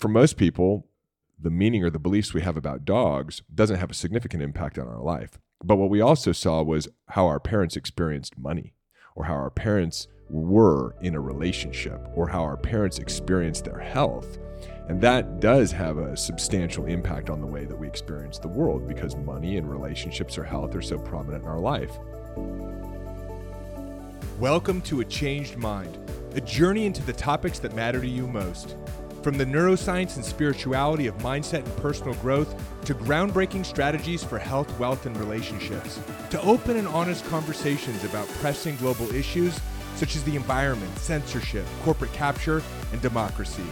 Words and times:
for 0.00 0.08
most 0.08 0.38
people, 0.38 0.86
the 1.38 1.50
meaning 1.50 1.84
or 1.84 1.90
the 1.90 1.98
beliefs 1.98 2.32
we 2.32 2.40
have 2.40 2.56
about 2.56 2.86
dogs 2.86 3.42
doesn't 3.54 3.78
have 3.78 3.90
a 3.90 3.94
significant 3.94 4.42
impact 4.42 4.78
on 4.78 4.88
our 4.88 5.02
life. 5.02 5.38
But 5.62 5.76
what 5.76 5.90
we 5.90 6.00
also 6.00 6.32
saw 6.32 6.62
was 6.62 6.88
how 7.08 7.26
our 7.26 7.38
parents 7.38 7.76
experienced 7.76 8.38
money 8.38 8.72
or 9.14 9.26
how 9.26 9.34
our 9.34 9.50
parents 9.50 10.08
were 10.30 10.94
in 11.02 11.14
a 11.14 11.20
relationship 11.20 12.00
or 12.14 12.28
how 12.28 12.42
our 12.42 12.56
parents 12.56 12.98
experienced 12.98 13.66
their 13.66 13.78
health. 13.78 14.38
And 14.88 15.02
that 15.02 15.38
does 15.38 15.70
have 15.72 15.98
a 15.98 16.16
substantial 16.16 16.86
impact 16.86 17.28
on 17.28 17.42
the 17.42 17.46
way 17.46 17.66
that 17.66 17.76
we 17.76 17.86
experience 17.86 18.38
the 18.38 18.48
world 18.48 18.88
because 18.88 19.16
money 19.16 19.58
and 19.58 19.70
relationships 19.70 20.38
or 20.38 20.44
health 20.44 20.74
are 20.74 20.82
so 20.82 20.98
prominent 20.98 21.44
in 21.44 21.50
our 21.50 21.60
life. 21.60 21.98
Welcome 24.38 24.80
to 24.82 25.00
A 25.00 25.04
Changed 25.04 25.58
Mind, 25.58 25.98
a 26.34 26.40
journey 26.40 26.86
into 26.86 27.02
the 27.02 27.12
topics 27.12 27.58
that 27.58 27.74
matter 27.74 28.00
to 28.00 28.08
you 28.08 28.26
most. 28.26 28.76
From 29.22 29.36
the 29.36 29.44
neuroscience 29.44 30.16
and 30.16 30.24
spirituality 30.24 31.06
of 31.06 31.14
mindset 31.18 31.66
and 31.66 31.76
personal 31.76 32.14
growth 32.14 32.54
to 32.86 32.94
groundbreaking 32.94 33.66
strategies 33.66 34.24
for 34.24 34.38
health, 34.38 34.78
wealth, 34.78 35.04
and 35.04 35.14
relationships, 35.18 36.00
to 36.30 36.40
open 36.40 36.78
and 36.78 36.88
honest 36.88 37.26
conversations 37.26 38.02
about 38.04 38.26
pressing 38.40 38.76
global 38.76 39.14
issues 39.14 39.60
such 39.96 40.16
as 40.16 40.24
the 40.24 40.36
environment, 40.36 40.96
censorship, 40.96 41.66
corporate 41.82 42.12
capture, 42.14 42.62
and 42.92 43.02
democracy. 43.02 43.66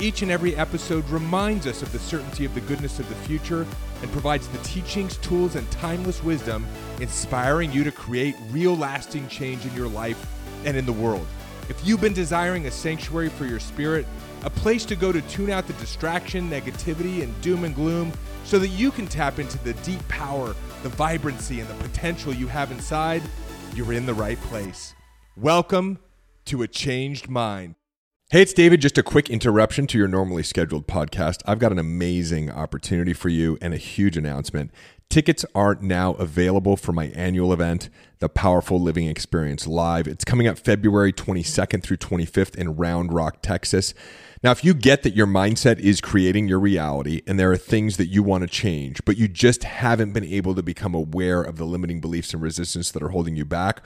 Each 0.00 0.22
and 0.22 0.32
every 0.32 0.56
episode 0.56 1.08
reminds 1.10 1.68
us 1.68 1.80
of 1.80 1.92
the 1.92 2.00
certainty 2.00 2.44
of 2.44 2.54
the 2.54 2.60
goodness 2.62 2.98
of 2.98 3.08
the 3.08 3.14
future 3.14 3.66
and 4.02 4.10
provides 4.10 4.48
the 4.48 4.58
teachings, 4.58 5.16
tools, 5.18 5.54
and 5.54 5.70
timeless 5.70 6.24
wisdom 6.24 6.66
inspiring 7.00 7.70
you 7.70 7.84
to 7.84 7.92
create 7.92 8.34
real 8.50 8.76
lasting 8.76 9.28
change 9.28 9.64
in 9.64 9.74
your 9.74 9.88
life 9.88 10.26
and 10.64 10.76
in 10.76 10.86
the 10.86 10.92
world. 10.92 11.26
If 11.68 11.86
you've 11.86 12.00
been 12.00 12.14
desiring 12.14 12.66
a 12.66 12.70
sanctuary 12.70 13.28
for 13.28 13.44
your 13.44 13.60
spirit, 13.60 14.06
a 14.44 14.50
place 14.50 14.84
to 14.84 14.94
go 14.94 15.10
to 15.10 15.20
tune 15.22 15.50
out 15.50 15.66
the 15.66 15.72
distraction, 15.74 16.48
negativity, 16.48 17.22
and 17.22 17.40
doom 17.40 17.64
and 17.64 17.74
gloom 17.74 18.12
so 18.44 18.58
that 18.58 18.68
you 18.68 18.90
can 18.90 19.06
tap 19.06 19.38
into 19.38 19.58
the 19.64 19.74
deep 19.74 20.06
power, 20.08 20.54
the 20.82 20.88
vibrancy, 20.90 21.60
and 21.60 21.68
the 21.68 21.74
potential 21.74 22.32
you 22.32 22.46
have 22.46 22.70
inside, 22.70 23.22
you're 23.74 23.92
in 23.92 24.06
the 24.06 24.14
right 24.14 24.40
place. 24.42 24.94
Welcome 25.36 25.98
to 26.46 26.62
A 26.62 26.68
Changed 26.68 27.28
Mind. 27.28 27.74
Hey, 28.30 28.42
it's 28.42 28.52
David. 28.52 28.80
Just 28.80 28.98
a 28.98 29.02
quick 29.02 29.30
interruption 29.30 29.86
to 29.88 29.98
your 29.98 30.06
normally 30.06 30.42
scheduled 30.42 30.86
podcast. 30.86 31.40
I've 31.46 31.58
got 31.58 31.72
an 31.72 31.78
amazing 31.78 32.50
opportunity 32.50 33.14
for 33.14 33.30
you 33.30 33.58
and 33.60 33.72
a 33.72 33.78
huge 33.78 34.16
announcement. 34.16 34.70
Tickets 35.08 35.46
are 35.54 35.78
now 35.80 36.12
available 36.12 36.76
for 36.76 36.92
my 36.92 37.06
annual 37.06 37.54
event, 37.54 37.88
the 38.18 38.28
Powerful 38.28 38.78
Living 38.78 39.06
Experience 39.06 39.66
Live. 39.66 40.06
It's 40.06 40.24
coming 40.26 40.46
up 40.46 40.58
February 40.58 41.12
22nd 41.12 41.82
through 41.82 41.96
25th 41.96 42.54
in 42.54 42.76
Round 42.76 43.14
Rock, 43.14 43.38
Texas. 43.40 43.94
Now, 44.40 44.52
if 44.52 44.64
you 44.64 44.72
get 44.72 45.02
that 45.02 45.16
your 45.16 45.26
mindset 45.26 45.80
is 45.80 46.00
creating 46.00 46.46
your 46.46 46.60
reality 46.60 47.22
and 47.26 47.40
there 47.40 47.50
are 47.50 47.56
things 47.56 47.96
that 47.96 48.06
you 48.06 48.22
want 48.22 48.42
to 48.42 48.48
change, 48.48 49.04
but 49.04 49.18
you 49.18 49.26
just 49.26 49.64
haven't 49.64 50.12
been 50.12 50.24
able 50.24 50.54
to 50.54 50.62
become 50.62 50.94
aware 50.94 51.42
of 51.42 51.56
the 51.56 51.64
limiting 51.64 52.00
beliefs 52.00 52.32
and 52.32 52.40
resistance 52.40 52.92
that 52.92 53.02
are 53.02 53.08
holding 53.08 53.34
you 53.34 53.44
back, 53.44 53.84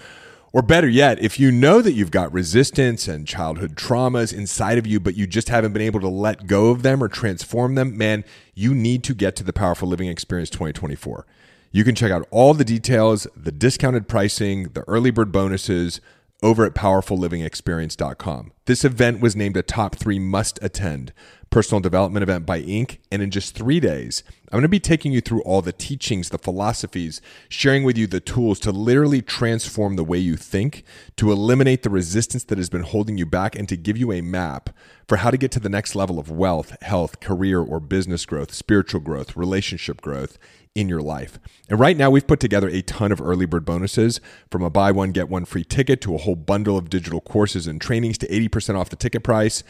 or 0.52 0.60
better 0.60 0.88
yet, 0.88 1.18
if 1.22 1.40
you 1.40 1.50
know 1.50 1.80
that 1.80 1.92
you've 1.92 2.10
got 2.10 2.30
resistance 2.30 3.08
and 3.08 3.26
childhood 3.26 3.76
traumas 3.76 4.34
inside 4.34 4.76
of 4.76 4.86
you, 4.86 5.00
but 5.00 5.16
you 5.16 5.26
just 5.26 5.48
haven't 5.48 5.72
been 5.72 5.80
able 5.80 6.00
to 6.00 6.08
let 6.08 6.46
go 6.46 6.70
of 6.70 6.82
them 6.82 7.02
or 7.02 7.08
transform 7.08 7.74
them, 7.74 7.96
man, 7.96 8.22
you 8.54 8.74
need 8.74 9.02
to 9.04 9.14
get 9.14 9.34
to 9.36 9.44
the 9.44 9.54
Powerful 9.54 9.88
Living 9.88 10.08
Experience 10.08 10.50
2024. 10.50 11.26
You 11.70 11.84
can 11.84 11.94
check 11.94 12.12
out 12.12 12.28
all 12.30 12.52
the 12.52 12.66
details, 12.66 13.26
the 13.34 13.50
discounted 13.50 14.06
pricing, 14.06 14.64
the 14.74 14.84
early 14.86 15.10
bird 15.10 15.32
bonuses 15.32 16.02
over 16.42 16.64
at 16.64 16.74
powerfullivingexperience.com. 16.74 18.52
This 18.66 18.84
event 18.84 19.20
was 19.20 19.36
named 19.36 19.56
a 19.56 19.62
top 19.62 19.96
three 19.96 20.18
must 20.18 20.58
attend 20.62 21.12
personal 21.52 21.80
development 21.80 22.22
event 22.22 22.46
by 22.46 22.62
Inc. 22.62 22.96
And 23.12 23.22
in 23.22 23.30
just 23.30 23.54
three 23.54 23.78
days, 23.78 24.24
I'm 24.46 24.56
going 24.56 24.62
to 24.62 24.68
be 24.68 24.80
taking 24.80 25.12
you 25.12 25.20
through 25.20 25.42
all 25.42 25.62
the 25.62 25.72
teachings, 25.72 26.30
the 26.30 26.38
philosophies, 26.38 27.20
sharing 27.48 27.84
with 27.84 27.96
you 27.96 28.06
the 28.06 28.20
tools 28.20 28.58
to 28.60 28.72
literally 28.72 29.22
transform 29.22 29.96
the 29.96 30.02
way 30.02 30.18
you 30.18 30.36
think, 30.36 30.82
to 31.16 31.30
eliminate 31.30 31.82
the 31.82 31.90
resistance 31.90 32.44
that 32.44 32.58
has 32.58 32.70
been 32.70 32.82
holding 32.82 33.18
you 33.18 33.26
back, 33.26 33.54
and 33.54 33.68
to 33.68 33.76
give 33.76 33.98
you 33.98 34.10
a 34.10 34.22
map 34.22 34.70
for 35.06 35.16
how 35.16 35.30
to 35.30 35.36
get 35.36 35.52
to 35.52 35.60
the 35.60 35.68
next 35.68 35.94
level 35.94 36.18
of 36.18 36.30
wealth, 36.30 36.74
health, 36.82 37.20
career, 37.20 37.60
or 37.60 37.78
business 37.80 38.24
growth, 38.24 38.52
spiritual 38.52 39.00
growth, 39.00 39.36
relationship 39.36 40.00
growth 40.00 40.38
in 40.74 40.88
your 40.88 41.02
life. 41.02 41.38
And 41.68 41.78
right 41.78 41.96
now, 41.96 42.10
we've 42.10 42.26
put 42.26 42.40
together 42.40 42.68
a 42.68 42.82
ton 42.82 43.12
of 43.12 43.20
early 43.20 43.46
bird 43.46 43.64
bonuses 43.64 44.20
from 44.50 44.62
a 44.62 44.70
buy 44.70 44.90
one, 44.90 45.12
get 45.12 45.28
one 45.28 45.44
free 45.44 45.64
ticket 45.64 46.00
to 46.02 46.14
a 46.14 46.18
whole 46.18 46.36
bundle 46.36 46.76
of 46.76 46.90
digital 46.90 47.20
courses 47.20 47.66
and 47.66 47.80
trainings 47.80 48.18
to 48.18 48.28
80% 48.28 48.78
off 48.78 48.90
the 48.90 48.96
ticket 48.96 49.22
price. 49.22 49.62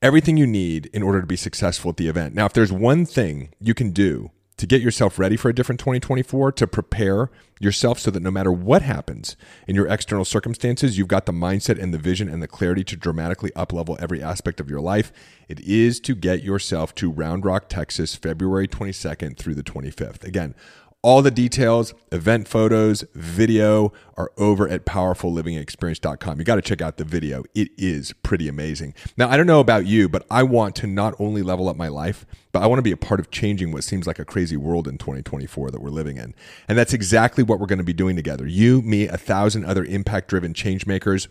Everything 0.00 0.36
you 0.36 0.46
need 0.46 0.86
in 0.92 1.02
order 1.02 1.20
to 1.20 1.26
be 1.26 1.36
successful 1.36 1.90
at 1.90 1.96
the 1.96 2.08
event. 2.08 2.34
Now, 2.34 2.46
if 2.46 2.52
there's 2.52 2.72
one 2.72 3.04
thing 3.04 3.50
you 3.60 3.74
can 3.74 3.90
do 3.90 4.30
to 4.58 4.66
get 4.66 4.82
yourself 4.82 5.18
ready 5.18 5.36
for 5.36 5.48
a 5.48 5.54
different 5.54 5.80
2024, 5.80 6.52
to 6.52 6.66
prepare 6.66 7.30
yourself 7.60 7.98
so 7.98 8.10
that 8.10 8.22
no 8.22 8.30
matter 8.30 8.52
what 8.52 8.82
happens 8.82 9.36
in 9.66 9.74
your 9.74 9.86
external 9.86 10.24
circumstances, 10.24 10.98
you've 10.98 11.08
got 11.08 11.26
the 11.26 11.32
mindset 11.32 11.80
and 11.80 11.94
the 11.94 11.98
vision 11.98 12.28
and 12.28 12.42
the 12.42 12.48
clarity 12.48 12.84
to 12.84 12.96
dramatically 12.96 13.50
uplevel 13.56 13.96
every 14.00 14.22
aspect 14.22 14.60
of 14.60 14.68
your 14.68 14.80
life. 14.80 15.12
It 15.48 15.60
is 15.60 16.00
to 16.00 16.14
get 16.14 16.42
yourself 16.42 16.94
to 16.96 17.10
Round 17.10 17.44
Rock, 17.44 17.68
Texas, 17.68 18.14
February 18.14 18.68
22nd 18.68 19.36
through 19.36 19.54
the 19.54 19.62
25th. 19.62 20.24
Again, 20.24 20.54
all 21.02 21.22
the 21.22 21.30
details, 21.30 21.94
event 22.10 22.48
photos, 22.48 23.04
video 23.14 23.92
are 24.16 24.32
over 24.36 24.68
at 24.68 24.84
powerfullivingexperience.com. 24.84 26.38
You 26.38 26.44
got 26.44 26.56
to 26.56 26.62
check 26.62 26.82
out 26.82 26.96
the 26.96 27.04
video. 27.04 27.44
It 27.54 27.68
is 27.78 28.12
pretty 28.24 28.48
amazing. 28.48 28.94
Now, 29.16 29.28
I 29.28 29.36
don't 29.36 29.46
know 29.46 29.60
about 29.60 29.86
you, 29.86 30.08
but 30.08 30.26
I 30.28 30.42
want 30.42 30.74
to 30.76 30.88
not 30.88 31.14
only 31.20 31.42
level 31.42 31.68
up 31.68 31.76
my 31.76 31.86
life, 31.86 32.26
but 32.50 32.62
I 32.62 32.66
want 32.66 32.80
to 32.80 32.82
be 32.82 32.90
a 32.90 32.96
part 32.96 33.20
of 33.20 33.30
changing 33.30 33.70
what 33.70 33.84
seems 33.84 34.08
like 34.08 34.18
a 34.18 34.24
crazy 34.24 34.56
world 34.56 34.88
in 34.88 34.98
2024 34.98 35.70
that 35.70 35.80
we're 35.80 35.90
living 35.90 36.16
in. 36.16 36.34
And 36.66 36.76
that's 36.76 36.92
exactly 36.92 37.44
what 37.44 37.60
we're 37.60 37.66
going 37.66 37.78
to 37.78 37.84
be 37.84 37.92
doing 37.92 38.16
together. 38.16 38.46
You, 38.46 38.82
me, 38.82 39.06
a 39.06 39.16
thousand 39.16 39.66
other 39.66 39.84
impact 39.84 40.28
driven 40.28 40.52
change 40.52 40.84
makers 40.84 41.28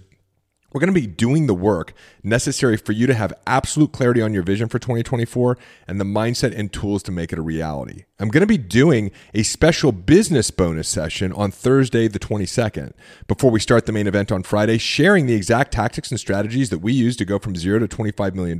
we're 0.73 0.79
going 0.79 0.94
to 0.94 1.00
be 1.00 1.07
doing 1.07 1.47
the 1.47 1.53
work 1.53 1.94
necessary 2.23 2.75
for 2.75 2.91
you 2.91 3.07
to 3.07 3.13
have 3.13 3.33
absolute 3.47 3.94
clarity 3.94 4.22
on 4.22 4.33
your 4.33 4.44
vision 4.44 4.67
for 4.67 4.79
2024 4.79 5.57
and 5.88 6.00
the 6.00 6.05
mindset 6.05 6.57
and 6.57 6.73
tools 6.73 7.01
to 7.03 7.11
make 7.11 7.31
it 7.31 7.39
a 7.39 7.41
reality. 7.41 8.03
I'm 8.19 8.29
going 8.29 8.41
to 8.41 8.47
be 8.47 8.57
doing 8.57 9.11
a 9.33 9.44
special 9.44 9.91
business 9.91 10.51
bonus 10.51 10.89
session 10.89 11.31
on 11.33 11.51
Thursday, 11.51 12.07
the 12.07 12.19
22nd, 12.19 12.94
before 13.27 13.50
we 13.50 13.59
start 13.59 13.85
the 13.85 13.91
main 13.91 14.07
event 14.07 14.31
on 14.31 14.44
Friday, 14.44 14.77
sharing 14.77 15.25
the 15.25 15.35
exact 15.35 15.72
tactics 15.72 16.11
and 16.11 16.19
strategies 16.19 16.69
that 16.72 16.79
we 16.79 16.91
use 16.91 17.16
to 17.17 17.25
go 17.25 17.39
from 17.39 17.56
zero 17.56 17.79
to 17.79 17.88
$25 17.88 18.33
million 18.33 18.59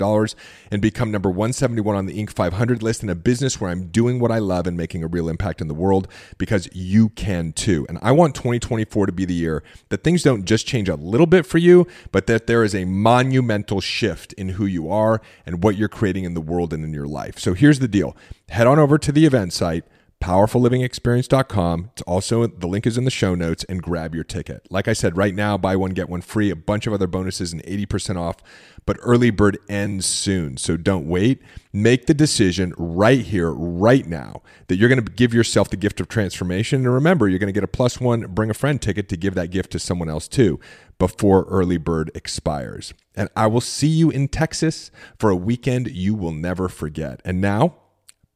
and 0.72 0.82
become 0.82 1.12
number 1.12 1.30
171 1.30 1.96
on 1.96 2.06
the 2.06 2.24
Inc. 2.24 2.30
500 2.30 2.84
list 2.84 3.04
in 3.04 3.10
a 3.10 3.16
business 3.16 3.60
where 3.60 3.70
I'm 3.70 3.88
doing 3.88 4.20
what 4.20 4.32
I 4.32 4.38
love 4.38 4.68
and 4.68 4.78
making 4.78 5.04
a 5.04 5.08
real 5.08 5.28
impact 5.28 5.60
in 5.60 5.68
the 5.68 5.74
world 5.74 6.08
because 6.38 6.70
you 6.74 7.10
can 7.10 7.52
too. 7.52 7.86
And 7.90 7.98
I 8.02 8.12
want 8.12 8.36
2024 8.36 9.08
to 9.08 9.12
be 9.12 9.26
the 9.26 9.34
year 9.34 9.64
that 9.90 10.04
things 10.04 10.24
don't 10.24 10.46
just 10.46 10.68
change 10.68 10.88
a 10.88 10.96
little 10.96 11.28
bit 11.28 11.46
for 11.46 11.58
you 11.58 11.88
but 12.12 12.28
that 12.28 12.48
there 12.48 12.64
is 12.64 12.74
a 12.74 12.86
monumental 12.86 13.82
shift 13.82 14.34
in 14.34 14.50
who 14.50 14.66
you 14.66 14.90
are 14.90 15.22
and 15.46 15.64
what 15.64 15.76
you're 15.76 15.90
creating 15.90 16.24
in 16.24 16.34
the 16.34 16.42
world 16.42 16.74
and 16.74 16.84
in 16.84 16.94
your 16.94 17.08
life. 17.08 17.40
So 17.40 17.54
here's 17.54 17.80
the 17.80 17.88
deal 17.88 18.16
head 18.50 18.68
on 18.68 18.80
over 18.80 18.98
to 18.98 19.12
the 19.12 19.26
event 19.26 19.54
site 19.54 19.84
powerfullivingexperience.com. 20.22 21.92
It's 21.94 22.02
also 22.04 22.48
the 22.48 22.68
link 22.68 22.88
is 22.88 22.98
in 22.98 23.04
the 23.04 23.12
show 23.12 23.36
notes 23.36 23.64
and 23.66 23.84
grab 23.84 24.16
your 24.16 24.24
ticket. 24.24 24.66
Like 24.72 24.88
I 24.88 24.94
said, 24.94 25.16
right 25.16 25.36
now 25.36 25.58
buy 25.58 25.76
one 25.76 25.92
get 25.92 26.10
one 26.10 26.22
free, 26.22 26.50
a 26.50 26.56
bunch 26.56 26.88
of 26.88 26.94
other 26.94 27.08
bonuses 27.08 27.54
and 27.54 27.64
80% 27.64 28.18
off, 28.18 28.38
but 28.86 28.98
early 29.02 29.30
bird 29.30 29.60
ends 29.70 30.06
soon. 30.06 30.58
So 30.58 30.76
don't 30.76 31.08
wait. 31.08 31.42
Make 31.72 32.08
the 32.08 32.16
decision 32.16 32.74
right 32.78 33.22
here 33.22 33.52
right 33.52 34.08
now 34.08 34.42
that 34.68 34.78
you're 34.78 34.90
going 34.90 35.04
to 35.04 35.12
give 35.12 35.34
yourself 35.34 35.70
the 35.70 35.78
gift 35.78 36.00
of 36.00 36.08
transformation 36.08 36.86
and 36.86 36.94
remember, 36.94 37.28
you're 37.28 37.40
going 37.40 37.48
to 37.48 37.54
get 37.54 37.64
a 37.64 37.68
plus 37.68 38.00
1 38.00 38.22
bring 38.30 38.50
a 38.50 38.56
friend 38.56 38.82
ticket 38.82 39.10
to 39.10 39.18
give 39.18 39.36
that 39.36 39.52
gift 39.52 39.72
to 39.72 39.80
someone 39.80 40.10
else 40.10 40.28
too 40.28 40.60
before 41.00 41.44
early 41.44 41.78
bird 41.78 42.12
expires. 42.16 42.94
And 43.16 43.30
I 43.36 43.48
will 43.48 43.62
see 43.62 43.88
you 43.88 44.10
in 44.10 44.28
Texas 44.28 44.92
for 45.20 45.30
a 45.30 45.36
weekend 45.36 45.90
you 45.92 46.16
will 46.16 46.32
never 46.32 46.70
forget. 46.70 47.22
And 47.24 47.40
now, 47.42 47.76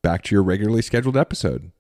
back 0.02 0.24
to 0.24 0.36
your 0.36 0.44
regularly 0.44 0.82
scheduled 0.82 1.18
episode. 1.18 1.72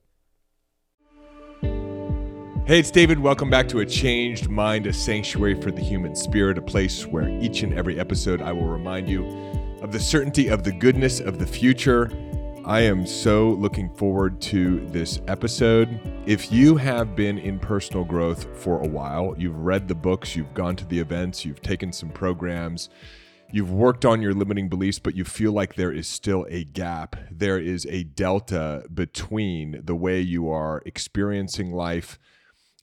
Hey, 2.65 2.79
it's 2.79 2.91
David. 2.91 3.19
Welcome 3.19 3.49
back 3.49 3.67
to 3.69 3.79
A 3.79 3.85
Changed 3.85 4.47
Mind, 4.47 4.87
a 4.87 4.93
sanctuary 4.93 5.59
for 5.59 5.71
the 5.71 5.81
human 5.81 6.15
spirit, 6.15 6.57
a 6.57 6.61
place 6.61 7.05
where 7.05 7.27
each 7.41 7.63
and 7.63 7.73
every 7.73 7.99
episode 7.99 8.41
I 8.41 8.51
will 8.51 8.67
remind 8.67 9.09
you 9.09 9.25
of 9.81 9.91
the 9.91 9.99
certainty 9.99 10.47
of 10.47 10.63
the 10.63 10.71
goodness 10.71 11.19
of 11.19 11.39
the 11.39 11.47
future. 11.47 12.11
I 12.65 12.81
am 12.81 13.07
so 13.07 13.53
looking 13.53 13.89
forward 13.95 14.39
to 14.41 14.85
this 14.89 15.19
episode. 15.27 15.99
If 16.27 16.51
you 16.51 16.75
have 16.77 17.15
been 17.15 17.39
in 17.39 17.57
personal 17.57 18.03
growth 18.03 18.45
for 18.55 18.79
a 18.79 18.87
while, 18.87 19.33
you've 19.35 19.57
read 19.57 19.87
the 19.87 19.95
books, 19.95 20.35
you've 20.35 20.53
gone 20.53 20.75
to 20.75 20.85
the 20.85 20.99
events, 20.99 21.43
you've 21.43 21.63
taken 21.63 21.91
some 21.91 22.09
programs, 22.09 22.89
you've 23.51 23.71
worked 23.71 24.05
on 24.05 24.21
your 24.21 24.35
limiting 24.35 24.69
beliefs, 24.69 24.99
but 24.99 25.15
you 25.15 25.25
feel 25.25 25.51
like 25.51 25.73
there 25.73 25.91
is 25.91 26.07
still 26.07 26.45
a 26.49 26.63
gap. 26.63 27.15
There 27.31 27.57
is 27.57 27.87
a 27.87 28.03
delta 28.03 28.85
between 28.93 29.81
the 29.83 29.95
way 29.95 30.21
you 30.21 30.47
are 30.47 30.83
experiencing 30.85 31.71
life 31.71 32.19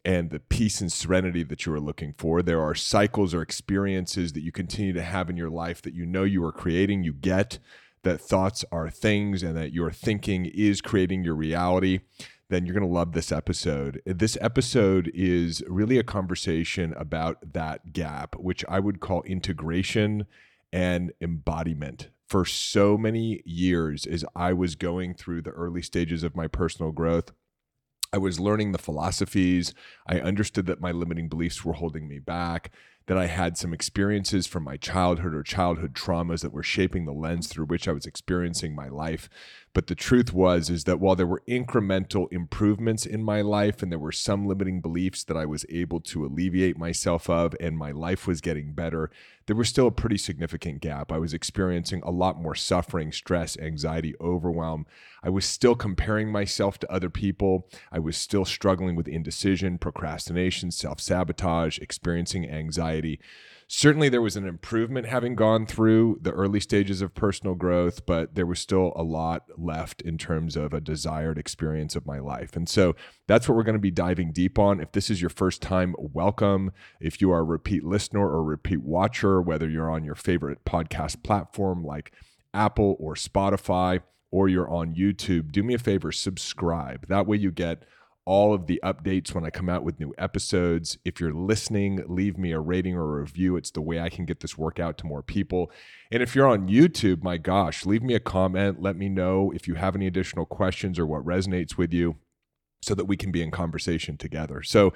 and 0.04 0.30
the 0.30 0.40
peace 0.40 0.80
and 0.80 0.92
serenity 0.92 1.44
that 1.44 1.66
you 1.66 1.72
are 1.72 1.80
looking 1.80 2.14
for. 2.18 2.42
There 2.42 2.60
are 2.60 2.74
cycles 2.74 3.32
or 3.32 3.42
experiences 3.42 4.32
that 4.32 4.42
you 4.42 4.50
continue 4.50 4.92
to 4.94 5.02
have 5.02 5.30
in 5.30 5.36
your 5.36 5.50
life 5.50 5.80
that 5.82 5.94
you 5.94 6.04
know 6.04 6.24
you 6.24 6.44
are 6.44 6.52
creating, 6.52 7.04
you 7.04 7.12
get 7.12 7.60
that 8.02 8.20
thoughts 8.20 8.64
are 8.70 8.90
things 8.90 9.42
and 9.42 9.56
that 9.56 9.72
your 9.72 9.90
thinking 9.90 10.46
is 10.46 10.80
creating 10.80 11.24
your 11.24 11.34
reality, 11.34 12.00
then 12.48 12.64
you're 12.64 12.74
going 12.74 12.88
to 12.88 12.94
love 12.94 13.12
this 13.12 13.30
episode. 13.30 14.00
This 14.06 14.38
episode 14.40 15.10
is 15.14 15.62
really 15.68 15.98
a 15.98 16.04
conversation 16.04 16.94
about 16.96 17.52
that 17.52 17.92
gap, 17.92 18.36
which 18.36 18.64
I 18.68 18.80
would 18.80 19.00
call 19.00 19.22
integration 19.22 20.26
and 20.72 21.12
embodiment. 21.20 22.08
For 22.26 22.44
so 22.44 22.98
many 22.98 23.42
years, 23.46 24.04
as 24.04 24.24
I 24.36 24.52
was 24.52 24.74
going 24.74 25.14
through 25.14 25.42
the 25.42 25.50
early 25.50 25.80
stages 25.82 26.22
of 26.22 26.36
my 26.36 26.46
personal 26.46 26.92
growth, 26.92 27.32
I 28.12 28.18
was 28.18 28.40
learning 28.40 28.72
the 28.72 28.78
philosophies. 28.78 29.74
I 30.06 30.20
understood 30.20 30.66
that 30.66 30.80
my 30.80 30.92
limiting 30.92 31.28
beliefs 31.28 31.64
were 31.64 31.74
holding 31.74 32.08
me 32.08 32.18
back, 32.18 32.70
that 33.08 33.16
I 33.16 33.26
had 33.26 33.56
some 33.56 33.72
experiences 33.72 34.46
from 34.46 34.64
my 34.64 34.76
childhood 34.76 35.34
or 35.34 35.42
childhood 35.42 35.94
traumas 35.94 36.42
that 36.42 36.52
were 36.52 36.62
shaping 36.62 37.06
the 37.06 37.12
lens 37.12 37.48
through 37.48 37.64
which 37.64 37.88
I 37.88 37.92
was 37.92 38.04
experiencing 38.04 38.74
my 38.74 38.88
life. 38.88 39.30
But 39.72 39.86
the 39.86 39.94
truth 39.94 40.32
was 40.32 40.70
is 40.70 40.84
that 40.84 41.00
while 41.00 41.16
there 41.16 41.26
were 41.26 41.42
incremental 41.48 42.26
improvements 42.32 43.06
in 43.06 43.22
my 43.22 43.40
life 43.40 43.82
and 43.82 43.90
there 43.90 43.98
were 43.98 44.12
some 44.12 44.46
limiting 44.46 44.80
beliefs 44.80 45.24
that 45.24 45.36
I 45.36 45.46
was 45.46 45.64
able 45.70 46.00
to 46.00 46.26
alleviate 46.26 46.76
myself 46.76 47.30
of 47.30 47.54
and 47.60 47.78
my 47.78 47.92
life 47.92 48.26
was 48.26 48.40
getting 48.40 48.72
better, 48.72 49.10
there 49.46 49.56
was 49.56 49.68
still 49.68 49.86
a 49.86 49.92
pretty 49.92 50.18
significant 50.18 50.80
gap. 50.80 51.10
I 51.10 51.18
was 51.18 51.32
experiencing 51.32 52.02
a 52.02 52.10
lot 52.10 52.40
more 52.40 52.54
suffering, 52.54 53.12
stress, 53.12 53.56
anxiety, 53.56 54.14
overwhelm. 54.20 54.84
I 55.22 55.30
was 55.30 55.46
still 55.46 55.74
comparing 55.74 56.30
myself 56.30 56.78
to 56.80 56.92
other 56.92 57.08
people. 57.08 57.68
I 57.90 57.98
was 57.98 58.16
still 58.16 58.44
struggling 58.44 58.94
with 58.94 59.08
indecision, 59.08 59.78
procrastination, 59.78 60.70
self 60.70 61.00
sabotage, 61.00 61.78
experiencing 61.78 62.48
anxiety. 62.50 62.97
Certainly, 63.70 64.08
there 64.08 64.22
was 64.22 64.34
an 64.34 64.46
improvement 64.46 65.06
having 65.06 65.34
gone 65.34 65.66
through 65.66 66.18
the 66.22 66.32
early 66.32 66.58
stages 66.58 67.02
of 67.02 67.14
personal 67.14 67.54
growth, 67.54 68.06
but 68.06 68.34
there 68.34 68.46
was 68.46 68.58
still 68.58 68.94
a 68.96 69.02
lot 69.02 69.44
left 69.58 70.00
in 70.00 70.16
terms 70.16 70.56
of 70.56 70.72
a 70.72 70.80
desired 70.80 71.36
experience 71.36 71.94
of 71.94 72.06
my 72.06 72.18
life. 72.18 72.56
And 72.56 72.66
so 72.66 72.96
that's 73.26 73.46
what 73.46 73.56
we're 73.56 73.64
going 73.64 73.74
to 73.74 73.78
be 73.78 73.90
diving 73.90 74.32
deep 74.32 74.58
on. 74.58 74.80
If 74.80 74.92
this 74.92 75.10
is 75.10 75.20
your 75.20 75.28
first 75.28 75.60
time, 75.60 75.94
welcome. 75.98 76.72
If 76.98 77.20
you 77.20 77.30
are 77.30 77.40
a 77.40 77.44
repeat 77.44 77.84
listener 77.84 78.26
or 78.26 78.42
repeat 78.42 78.82
watcher, 78.82 79.42
whether 79.42 79.68
you're 79.68 79.90
on 79.90 80.02
your 80.02 80.14
favorite 80.14 80.64
podcast 80.64 81.22
platform 81.22 81.84
like 81.84 82.12
Apple 82.54 82.96
or 82.98 83.16
Spotify, 83.16 84.00
or 84.30 84.48
you're 84.48 84.68
on 84.68 84.94
YouTube, 84.94 85.52
do 85.52 85.62
me 85.62 85.74
a 85.74 85.78
favor, 85.78 86.12
subscribe. 86.12 87.06
That 87.08 87.26
way 87.26 87.36
you 87.36 87.50
get 87.50 87.84
all 88.28 88.52
of 88.52 88.66
the 88.66 88.78
updates 88.84 89.34
when 89.34 89.46
I 89.46 89.48
come 89.48 89.70
out 89.70 89.82
with 89.82 89.98
new 89.98 90.14
episodes. 90.18 90.98
If 91.02 91.18
you're 91.18 91.32
listening, 91.32 92.04
leave 92.06 92.36
me 92.36 92.52
a 92.52 92.60
rating 92.60 92.94
or 92.94 93.00
a 93.00 93.20
review. 93.22 93.56
It's 93.56 93.70
the 93.70 93.80
way 93.80 94.00
I 94.00 94.10
can 94.10 94.26
get 94.26 94.40
this 94.40 94.58
work 94.58 94.78
out 94.78 94.98
to 94.98 95.06
more 95.06 95.22
people. 95.22 95.72
And 96.12 96.22
if 96.22 96.34
you're 96.34 96.46
on 96.46 96.68
YouTube, 96.68 97.22
my 97.22 97.38
gosh, 97.38 97.86
leave 97.86 98.02
me 98.02 98.12
a 98.12 98.20
comment. 98.20 98.82
Let 98.82 98.96
me 98.96 99.08
know 99.08 99.50
if 99.52 99.66
you 99.66 99.76
have 99.76 99.96
any 99.96 100.06
additional 100.06 100.44
questions 100.44 100.98
or 100.98 101.06
what 101.06 101.24
resonates 101.24 101.78
with 101.78 101.90
you 101.90 102.16
so 102.82 102.94
that 102.94 103.06
we 103.06 103.16
can 103.16 103.32
be 103.32 103.40
in 103.40 103.50
conversation 103.50 104.18
together. 104.18 104.62
So, 104.62 104.92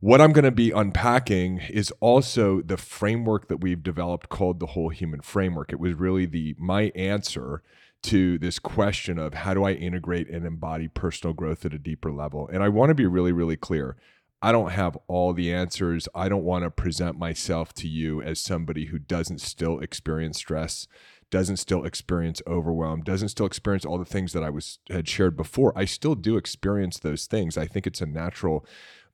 what 0.00 0.20
I'm 0.20 0.32
going 0.32 0.44
to 0.44 0.52
be 0.52 0.70
unpacking 0.70 1.58
is 1.70 1.90
also 1.98 2.60
the 2.60 2.76
framework 2.76 3.48
that 3.48 3.56
we've 3.56 3.82
developed 3.82 4.28
called 4.28 4.60
the 4.60 4.66
whole 4.66 4.90
human 4.90 5.22
framework. 5.22 5.72
It 5.72 5.80
was 5.80 5.94
really 5.94 6.26
the 6.26 6.54
my 6.56 6.92
answer 6.94 7.62
to 8.04 8.38
this 8.38 8.58
question 8.58 9.18
of 9.18 9.34
how 9.34 9.54
do 9.54 9.64
I 9.64 9.72
integrate 9.72 10.28
and 10.28 10.46
embody 10.46 10.88
personal 10.88 11.34
growth 11.34 11.64
at 11.64 11.74
a 11.74 11.78
deeper 11.78 12.12
level. 12.12 12.48
And 12.52 12.62
I 12.62 12.68
want 12.68 12.90
to 12.90 12.94
be 12.94 13.06
really, 13.06 13.32
really 13.32 13.56
clear. 13.56 13.96
I 14.40 14.52
don't 14.52 14.70
have 14.70 14.96
all 15.08 15.32
the 15.32 15.52
answers. 15.52 16.08
I 16.14 16.28
don't 16.28 16.44
want 16.44 16.64
to 16.64 16.70
present 16.70 17.18
myself 17.18 17.74
to 17.74 17.88
you 17.88 18.22
as 18.22 18.38
somebody 18.38 18.86
who 18.86 18.98
doesn't 18.98 19.40
still 19.40 19.80
experience 19.80 20.38
stress, 20.38 20.86
doesn't 21.30 21.56
still 21.56 21.84
experience 21.84 22.40
overwhelm, 22.46 23.02
doesn't 23.02 23.30
still 23.30 23.46
experience 23.46 23.84
all 23.84 23.98
the 23.98 24.04
things 24.04 24.32
that 24.32 24.44
I 24.44 24.50
was 24.50 24.78
had 24.88 25.08
shared 25.08 25.36
before. 25.36 25.72
I 25.76 25.84
still 25.84 26.14
do 26.14 26.36
experience 26.36 27.00
those 27.00 27.26
things. 27.26 27.58
I 27.58 27.66
think 27.66 27.86
it's 27.86 28.00
a 28.00 28.06
natural 28.06 28.64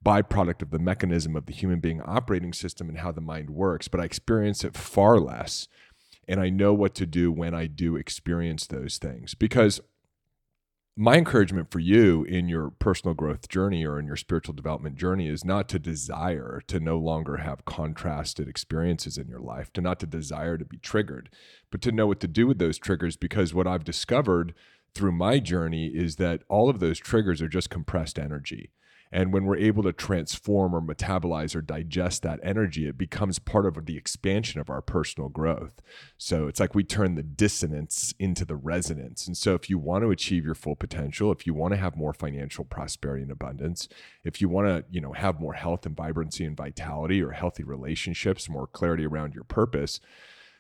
byproduct 0.05 0.61
of 0.61 0.71
the 0.71 0.79
mechanism 0.79 1.35
of 1.35 1.47
the 1.47 1.55
human 1.55 1.81
being 1.81 2.03
operating 2.03 2.53
system 2.53 2.91
and 2.91 2.99
how 2.99 3.11
the 3.11 3.23
mind 3.23 3.49
works, 3.49 3.89
but 3.89 4.01
I 4.01 4.05
experience 4.05 4.63
it 4.63 4.77
far 4.77 5.19
less 5.19 5.69
and 6.29 6.41
I 6.41 6.51
know 6.51 6.73
what 6.73 6.95
to 6.97 7.07
do 7.07 7.31
when 7.31 7.55
I 7.55 7.67
do 7.67 7.97
experience 7.97 8.67
those 8.67 8.99
things. 8.99 9.35
Because 9.35 9.81
my 10.97 11.17
encouragement 11.17 11.73
for 11.73 11.81
you 11.81 12.23
in 12.23 12.49
your 12.49 12.71
personal 12.71 13.15
growth 13.15 13.49
journey 13.49 13.85
or 13.85 13.99
in 13.99 14.07
your 14.07 14.17
spiritual 14.17 14.55
development 14.55 14.97
journey 14.97 15.27
is 15.27 15.45
not 15.45 15.69
to 15.71 15.79
desire 15.81 16.63
to 16.69 16.79
no 16.79 16.97
longer 16.99 17.39
have 17.39 17.65
contrasted 17.65 18.47
experiences 18.47 19.19
in 19.19 19.27
your 19.27 19.41
life, 19.41 19.73
to 19.73 19.81
not 19.81 19.99
to 20.01 20.07
desire 20.07 20.57
to 20.57 20.65
be 20.65 20.79
triggered, 20.79 21.31
but 21.71 21.83
to 21.83 21.91
know 21.91 22.07
what 22.07 22.21
to 22.21 22.29
do 22.29 22.47
with 22.47 22.59
those 22.59 22.79
triggers. 22.79 23.17
Because 23.17 23.53
what 23.53 23.67
I've 23.67 23.83
discovered 23.83 24.55
through 24.95 25.13
my 25.13 25.41
journey 25.41 25.89
is 25.89 26.17
that 26.17 26.43
all 26.49 26.71
of 26.71 26.79
those 26.79 27.01
triggers 27.01 27.43
are 27.43 27.49
just 27.49 27.71
compressed 27.71 28.17
energy. 28.17 28.71
And 29.15 29.33
when 29.33 29.45
we're 29.45 29.57
able 29.59 29.85
to 29.85 29.93
transform 29.93 30.75
or 30.75 30.83
metabolize 30.83 31.55
or 31.55 31.63
digest 31.63 32.25
that 32.25 32.41
energy, 32.43 32.89
it 32.89 32.99
becomes 32.99 33.39
part 33.39 33.65
of 33.65 33.87
the 33.87 33.97
expansion 33.97 34.61
of 34.61 34.69
our 34.69 34.83
personal 34.83 35.29
growth. 35.29 35.81
So 36.19 36.49
it's 36.49 36.59
like 36.59 36.75
we 36.75 36.83
turn 36.83 37.15
the 37.15 37.23
dissonance 37.23 38.13
into 38.19 38.45
the 38.45 38.57
resonance. 38.57 39.29
And 39.29 39.37
so 39.37 39.55
if 39.55 39.71
you 39.71 39.79
want 39.79 40.03
to 40.03 40.11
achieve 40.11 40.45
your 40.45 40.57
full 40.57 40.75
potential, 40.75 41.31
if 41.31 41.47
you 41.47 41.55
want 41.55 41.73
to 41.75 41.79
have 41.79 41.95
more 41.95 42.13
financial 42.13 42.65
prosperity 42.65 43.23
and 43.23 43.31
abundance, 43.31 43.89
if 44.25 44.41
you 44.41 44.49
want 44.49 44.67
to, 44.67 44.85
you 44.91 45.01
know, 45.01 45.13
have 45.13 45.39
more 45.39 45.55
health 45.55 45.87
and 45.87 45.97
vibrancy 45.97 46.45
and 46.45 46.57
vitality 46.57 47.23
or 47.23 47.31
healthy 47.31 47.63
relationships, 47.63 48.49
more 48.49 48.67
clarity 48.67 49.07
around 49.07 49.33
your 49.33 49.45
purpose, 49.45 50.01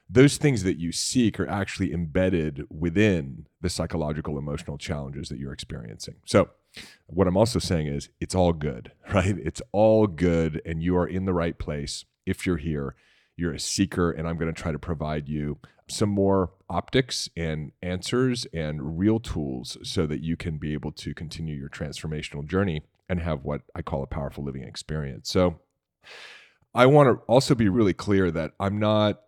those 0.08 0.36
things 0.36 0.62
that 0.62 0.78
you 0.78 0.92
seek 0.92 1.40
are 1.40 1.48
actually 1.48 1.92
embedded 1.92 2.62
within 2.70 3.46
the 3.60 3.68
psychological 3.68 4.38
emotional 4.38 4.78
challenges 4.78 5.28
that 5.28 5.38
you're 5.40 5.52
experiencing. 5.52 6.14
So 6.24 6.50
what 7.06 7.26
I'm 7.26 7.36
also 7.36 7.58
saying 7.58 7.86
is 7.86 8.08
it's 8.20 8.34
all 8.34 8.52
good, 8.52 8.92
right? 9.12 9.36
It's 9.38 9.62
all 9.72 10.06
good, 10.06 10.60
and 10.64 10.82
you 10.82 10.96
are 10.96 11.06
in 11.06 11.24
the 11.24 11.34
right 11.34 11.58
place 11.58 12.04
if 12.26 12.46
you're 12.46 12.56
here. 12.56 12.94
You're 13.36 13.52
a 13.52 13.60
seeker, 13.60 14.10
and 14.10 14.28
I'm 14.28 14.38
going 14.38 14.52
to 14.52 14.62
try 14.62 14.70
to 14.70 14.78
provide 14.78 15.28
you 15.28 15.58
some 15.88 16.08
more 16.08 16.52
optics 16.70 17.28
and 17.36 17.72
answers 17.82 18.46
and 18.54 18.98
real 18.98 19.18
tools 19.18 19.76
so 19.82 20.06
that 20.06 20.22
you 20.22 20.36
can 20.36 20.56
be 20.56 20.72
able 20.72 20.92
to 20.92 21.12
continue 21.12 21.56
your 21.56 21.68
transformational 21.68 22.46
journey 22.46 22.82
and 23.08 23.20
have 23.20 23.44
what 23.44 23.62
I 23.74 23.82
call 23.82 24.02
a 24.02 24.06
powerful 24.06 24.44
living 24.44 24.62
experience. 24.62 25.28
So, 25.28 25.56
I 26.74 26.86
want 26.86 27.08
to 27.08 27.24
also 27.26 27.54
be 27.54 27.68
really 27.68 27.92
clear 27.92 28.30
that 28.32 28.52
I'm 28.58 28.78
not 28.78 29.20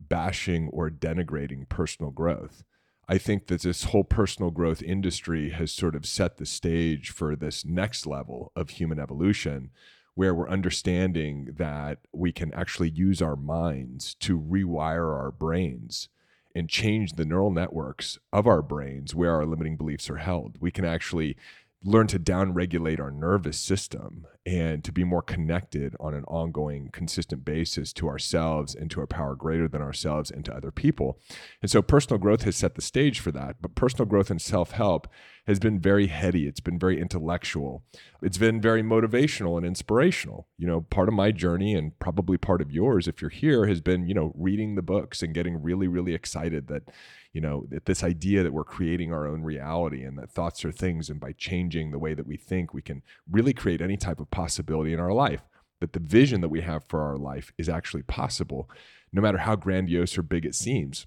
bashing 0.00 0.68
or 0.72 0.90
denigrating 0.90 1.68
personal 1.68 2.10
growth. 2.10 2.64
I 3.08 3.18
think 3.18 3.46
that 3.46 3.62
this 3.62 3.84
whole 3.84 4.04
personal 4.04 4.50
growth 4.50 4.82
industry 4.82 5.50
has 5.50 5.70
sort 5.70 5.94
of 5.94 6.06
set 6.06 6.38
the 6.38 6.46
stage 6.46 7.10
for 7.10 7.36
this 7.36 7.64
next 7.64 8.04
level 8.04 8.50
of 8.56 8.70
human 8.70 8.98
evolution 8.98 9.70
where 10.14 10.34
we're 10.34 10.48
understanding 10.48 11.50
that 11.56 11.98
we 12.12 12.32
can 12.32 12.52
actually 12.54 12.90
use 12.90 13.22
our 13.22 13.36
minds 13.36 14.14
to 14.14 14.40
rewire 14.40 15.14
our 15.14 15.30
brains 15.30 16.08
and 16.54 16.70
change 16.70 17.12
the 17.12 17.24
neural 17.24 17.50
networks 17.50 18.18
of 18.32 18.46
our 18.46 18.62
brains 18.62 19.14
where 19.14 19.32
our 19.32 19.44
limiting 19.44 19.76
beliefs 19.76 20.08
are 20.08 20.16
held. 20.16 20.56
We 20.58 20.70
can 20.70 20.86
actually 20.86 21.36
learn 21.86 22.08
to 22.08 22.18
downregulate 22.18 22.98
our 22.98 23.12
nervous 23.12 23.58
system 23.58 24.26
and 24.44 24.82
to 24.82 24.90
be 24.90 25.04
more 25.04 25.22
connected 25.22 25.94
on 26.00 26.14
an 26.14 26.24
ongoing, 26.24 26.90
consistent 26.92 27.44
basis 27.44 27.92
to 27.92 28.08
ourselves 28.08 28.74
and 28.74 28.90
to 28.90 29.00
a 29.02 29.06
power 29.06 29.36
greater 29.36 29.68
than 29.68 29.80
ourselves 29.80 30.30
and 30.30 30.44
to 30.44 30.54
other 30.54 30.72
people. 30.72 31.18
And 31.62 31.70
so 31.70 31.82
personal 31.82 32.18
growth 32.18 32.42
has 32.42 32.56
set 32.56 32.74
the 32.74 32.82
stage 32.82 33.20
for 33.20 33.30
that. 33.32 33.56
But 33.60 33.76
personal 33.76 34.06
growth 34.06 34.30
and 34.30 34.42
self 34.42 34.72
help 34.72 35.06
has 35.46 35.60
been 35.60 35.78
very 35.78 36.08
heady, 36.08 36.48
it's 36.48 36.60
been 36.60 36.78
very 36.78 37.00
intellectual, 37.00 37.84
it's 38.20 38.38
been 38.38 38.60
very 38.60 38.82
motivational 38.82 39.56
and 39.56 39.64
inspirational. 39.64 40.48
You 40.58 40.66
know, 40.66 40.80
part 40.80 41.08
of 41.08 41.14
my 41.14 41.30
journey 41.30 41.74
and 41.74 41.96
probably 42.00 42.36
part 42.36 42.60
of 42.60 42.72
yours, 42.72 43.06
if 43.06 43.20
you're 43.20 43.30
here, 43.30 43.66
has 43.66 43.80
been, 43.80 44.08
you 44.08 44.14
know, 44.14 44.32
reading 44.36 44.74
the 44.74 44.82
books 44.82 45.22
and 45.22 45.34
getting 45.34 45.62
really, 45.62 45.86
really 45.86 46.14
excited 46.14 46.66
that 46.66 46.82
you 47.36 47.42
know 47.42 47.66
this 47.84 48.02
idea 48.02 48.42
that 48.42 48.54
we're 48.54 48.64
creating 48.64 49.12
our 49.12 49.26
own 49.26 49.42
reality 49.42 50.02
and 50.02 50.16
that 50.18 50.30
thoughts 50.30 50.64
are 50.64 50.72
things 50.72 51.10
and 51.10 51.20
by 51.20 51.32
changing 51.32 51.90
the 51.90 51.98
way 51.98 52.14
that 52.14 52.26
we 52.26 52.38
think 52.38 52.72
we 52.72 52.80
can 52.80 53.02
really 53.30 53.52
create 53.52 53.82
any 53.82 53.98
type 53.98 54.20
of 54.20 54.30
possibility 54.30 54.94
in 54.94 54.98
our 54.98 55.12
life. 55.12 55.42
That 55.80 55.92
the 55.92 56.00
vision 56.00 56.40
that 56.40 56.48
we 56.48 56.62
have 56.62 56.84
for 56.88 57.02
our 57.02 57.18
life 57.18 57.52
is 57.58 57.68
actually 57.68 58.04
possible 58.04 58.70
no 59.12 59.20
matter 59.20 59.36
how 59.36 59.54
grandiose 59.54 60.16
or 60.16 60.22
big 60.22 60.46
it 60.46 60.54
seems. 60.54 61.04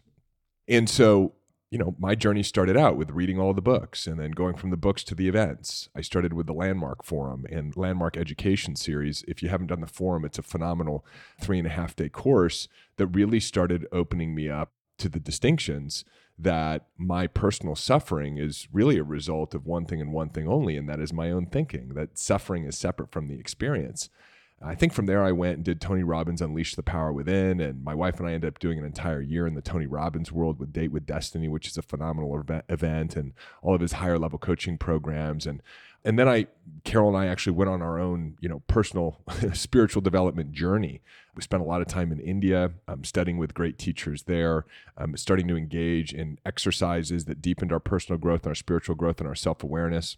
And 0.67 0.87
so 0.87 1.33
you 1.71 1.79
know 1.79 1.95
my 1.97 2.13
journey 2.13 2.43
started 2.43 2.77
out 2.77 2.95
with 2.95 3.09
reading 3.09 3.39
all 3.39 3.55
the 3.55 3.59
books 3.59 4.05
and 4.05 4.19
then 4.19 4.29
going 4.29 4.55
from 4.55 4.69
the 4.69 4.77
books 4.77 5.03
to 5.05 5.15
the 5.15 5.27
events. 5.27 5.89
I 5.95 6.01
started 6.01 6.33
with 6.33 6.45
the 6.45 6.53
landmark 6.53 7.03
forum 7.03 7.47
and 7.51 7.75
landmark 7.75 8.17
education 8.17 8.75
series. 8.75 9.25
If 9.27 9.41
you 9.41 9.49
haven't 9.49 9.67
done 9.73 9.81
the 9.81 9.87
forum 9.87 10.25
it's 10.25 10.37
a 10.37 10.43
phenomenal 10.43 11.03
three 11.41 11.57
and 11.57 11.65
a 11.65 11.71
half 11.71 11.95
day 11.95 12.07
course 12.09 12.67
that 12.97 13.07
really 13.07 13.39
started 13.39 13.87
opening 13.91 14.35
me 14.35 14.47
up 14.47 14.73
to 14.99 15.09
the 15.09 15.19
distinctions 15.19 16.05
that 16.37 16.85
my 16.97 17.27
personal 17.27 17.75
suffering 17.75 18.37
is 18.37 18.67
really 18.71 18.97
a 18.97 19.03
result 19.03 19.53
of 19.53 19.65
one 19.65 19.85
thing 19.85 19.99
and 19.99 20.13
one 20.13 20.29
thing 20.29 20.47
only, 20.47 20.77
and 20.77 20.87
that 20.87 20.99
is 20.99 21.11
my 21.11 21.31
own 21.31 21.45
thinking, 21.45 21.89
that 21.95 22.17
suffering 22.17 22.63
is 22.63 22.77
separate 22.77 23.11
from 23.11 23.27
the 23.27 23.39
experience. 23.39 24.09
I 24.61 24.75
think 24.75 24.91
from 24.91 25.05
there 25.05 25.23
I 25.23 25.31
went 25.31 25.55
and 25.55 25.63
did 25.63 25.79
Tony 25.79 26.03
Robbins 26.03 26.41
Unleash 26.41 26.75
the 26.75 26.83
Power 26.83 27.13
Within, 27.13 27.61
and 27.61 27.83
my 27.83 27.93
wife 27.95 28.19
and 28.19 28.27
I 28.27 28.33
ended 28.33 28.49
up 28.49 28.59
doing 28.59 28.77
an 28.77 28.85
entire 28.85 29.21
year 29.21 29.47
in 29.47 29.55
the 29.55 29.61
Tony 29.61 29.85
Robbins 29.85 30.31
world 30.31 30.59
with 30.59 30.73
Date 30.73 30.91
with 30.91 31.05
Destiny, 31.05 31.47
which 31.47 31.67
is 31.67 31.77
a 31.77 31.81
phenomenal 31.81 32.43
event, 32.67 33.15
and 33.15 33.33
all 33.61 33.75
of 33.75 33.81
his 33.81 33.93
higher 33.93 34.19
level 34.19 34.37
coaching 34.37 34.77
programs. 34.77 35.47
And 35.47 35.61
and 36.05 36.17
then 36.17 36.27
I, 36.27 36.47
Carol 36.83 37.09
and 37.09 37.17
I 37.17 37.27
actually 37.27 37.53
went 37.53 37.69
on 37.69 37.81
our 37.81 37.99
own, 37.99 38.37
you 38.39 38.47
know, 38.47 38.61
personal 38.67 39.19
spiritual 39.53 40.01
development 40.01 40.51
journey. 40.51 41.01
We 41.35 41.41
spent 41.41 41.61
a 41.61 41.65
lot 41.65 41.81
of 41.81 41.87
time 41.87 42.11
in 42.11 42.19
India, 42.19 42.71
um, 42.87 43.03
studying 43.03 43.37
with 43.37 43.53
great 43.53 43.77
teachers 43.77 44.23
there, 44.23 44.65
um, 44.97 45.15
starting 45.17 45.47
to 45.49 45.57
engage 45.57 46.13
in 46.13 46.39
exercises 46.45 47.25
that 47.25 47.41
deepened 47.41 47.71
our 47.71 47.79
personal 47.79 48.17
growth 48.17 48.43
and 48.43 48.49
our 48.49 48.55
spiritual 48.55 48.95
growth 48.95 49.19
and 49.19 49.27
our 49.27 49.35
self 49.35 49.63
awareness 49.63 50.17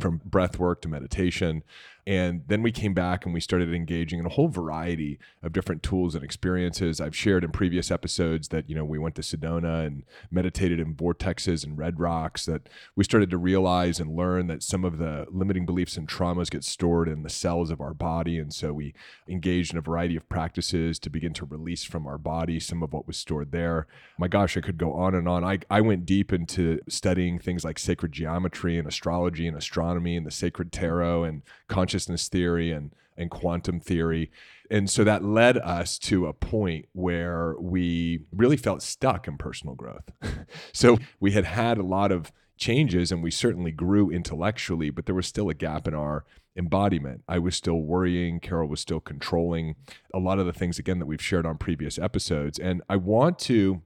from 0.00 0.20
breath 0.24 0.58
work 0.58 0.82
to 0.82 0.88
meditation. 0.88 1.62
And 2.06 2.42
then 2.48 2.62
we 2.62 2.70
came 2.70 2.92
back 2.92 3.24
and 3.24 3.32
we 3.32 3.40
started 3.40 3.72
engaging 3.72 4.18
in 4.18 4.26
a 4.26 4.30
whole 4.30 4.48
variety 4.48 5.18
of 5.42 5.52
different 5.52 5.82
tools 5.82 6.14
and 6.14 6.22
experiences. 6.22 7.00
I've 7.00 7.16
shared 7.16 7.44
in 7.44 7.50
previous 7.50 7.90
episodes 7.90 8.48
that, 8.48 8.68
you 8.68 8.74
know, 8.74 8.84
we 8.84 8.98
went 8.98 9.14
to 9.14 9.22
Sedona 9.22 9.86
and 9.86 10.02
meditated 10.30 10.78
in 10.78 10.94
vortexes 10.94 11.64
and 11.64 11.78
red 11.78 11.98
rocks, 11.98 12.44
that 12.44 12.68
we 12.94 13.04
started 13.04 13.30
to 13.30 13.38
realize 13.38 14.00
and 14.00 14.14
learn 14.14 14.48
that 14.48 14.62
some 14.62 14.84
of 14.84 14.98
the 14.98 15.26
limiting 15.30 15.64
beliefs 15.64 15.96
and 15.96 16.06
traumas 16.06 16.50
get 16.50 16.62
stored 16.62 17.08
in 17.08 17.22
the 17.22 17.30
cells 17.30 17.70
of 17.70 17.80
our 17.80 17.94
body. 17.94 18.38
And 18.38 18.52
so 18.52 18.74
we 18.74 18.92
engaged 19.26 19.72
in 19.72 19.78
a 19.78 19.82
variety 19.82 20.16
of 20.16 20.28
practices 20.28 20.98
to 20.98 21.10
begin 21.10 21.32
to 21.34 21.46
release 21.46 21.84
from 21.84 22.06
our 22.06 22.18
body 22.18 22.60
some 22.60 22.82
of 22.82 22.92
what 22.92 23.06
was 23.06 23.16
stored 23.16 23.50
there. 23.50 23.86
My 24.18 24.28
gosh, 24.28 24.56
I 24.58 24.60
could 24.60 24.76
go 24.76 24.92
on 24.92 25.14
and 25.14 25.26
on. 25.26 25.42
I, 25.42 25.60
I 25.70 25.80
went 25.80 26.04
deep 26.04 26.32
into 26.32 26.80
studying 26.86 27.38
things 27.38 27.64
like 27.64 27.78
sacred 27.78 28.12
geometry 28.12 28.76
and 28.78 28.86
astrology 28.86 29.46
and 29.46 29.56
astronomy 29.56 30.16
and 30.16 30.26
the 30.26 30.30
sacred 30.30 30.70
tarot 30.70 31.24
and 31.24 31.42
conscious 31.68 31.93
consciousness 31.94 32.28
theory 32.28 32.72
and 32.72 32.90
and 33.16 33.30
quantum 33.30 33.78
theory. 33.78 34.28
And 34.68 34.90
so 34.90 35.04
that 35.04 35.22
led 35.22 35.56
us 35.58 35.98
to 36.00 36.26
a 36.26 36.32
point 36.32 36.86
where 36.92 37.54
we 37.60 38.22
really 38.32 38.56
felt 38.56 38.82
stuck 38.82 39.28
in 39.28 39.38
personal 39.38 39.76
growth. 39.76 40.10
so 40.72 40.98
we 41.20 41.30
had 41.30 41.44
had 41.44 41.78
a 41.78 41.84
lot 41.84 42.10
of 42.10 42.32
changes 42.56 43.12
and 43.12 43.22
we 43.22 43.30
certainly 43.30 43.70
grew 43.70 44.10
intellectually, 44.10 44.90
but 44.90 45.06
there 45.06 45.14
was 45.14 45.28
still 45.28 45.48
a 45.48 45.54
gap 45.54 45.86
in 45.86 45.94
our 45.94 46.24
embodiment. 46.56 47.22
I 47.28 47.38
was 47.38 47.54
still 47.54 47.80
worrying, 47.82 48.40
Carol 48.40 48.68
was 48.68 48.80
still 48.80 48.98
controlling 48.98 49.76
a 50.12 50.18
lot 50.18 50.40
of 50.40 50.46
the 50.46 50.52
things, 50.52 50.80
again, 50.80 50.98
that 50.98 51.06
we've 51.06 51.22
shared 51.22 51.46
on 51.46 51.56
previous 51.56 52.00
episodes. 52.00 52.58
And 52.58 52.82
I 52.88 52.96
want 52.96 53.38
to 53.40 53.82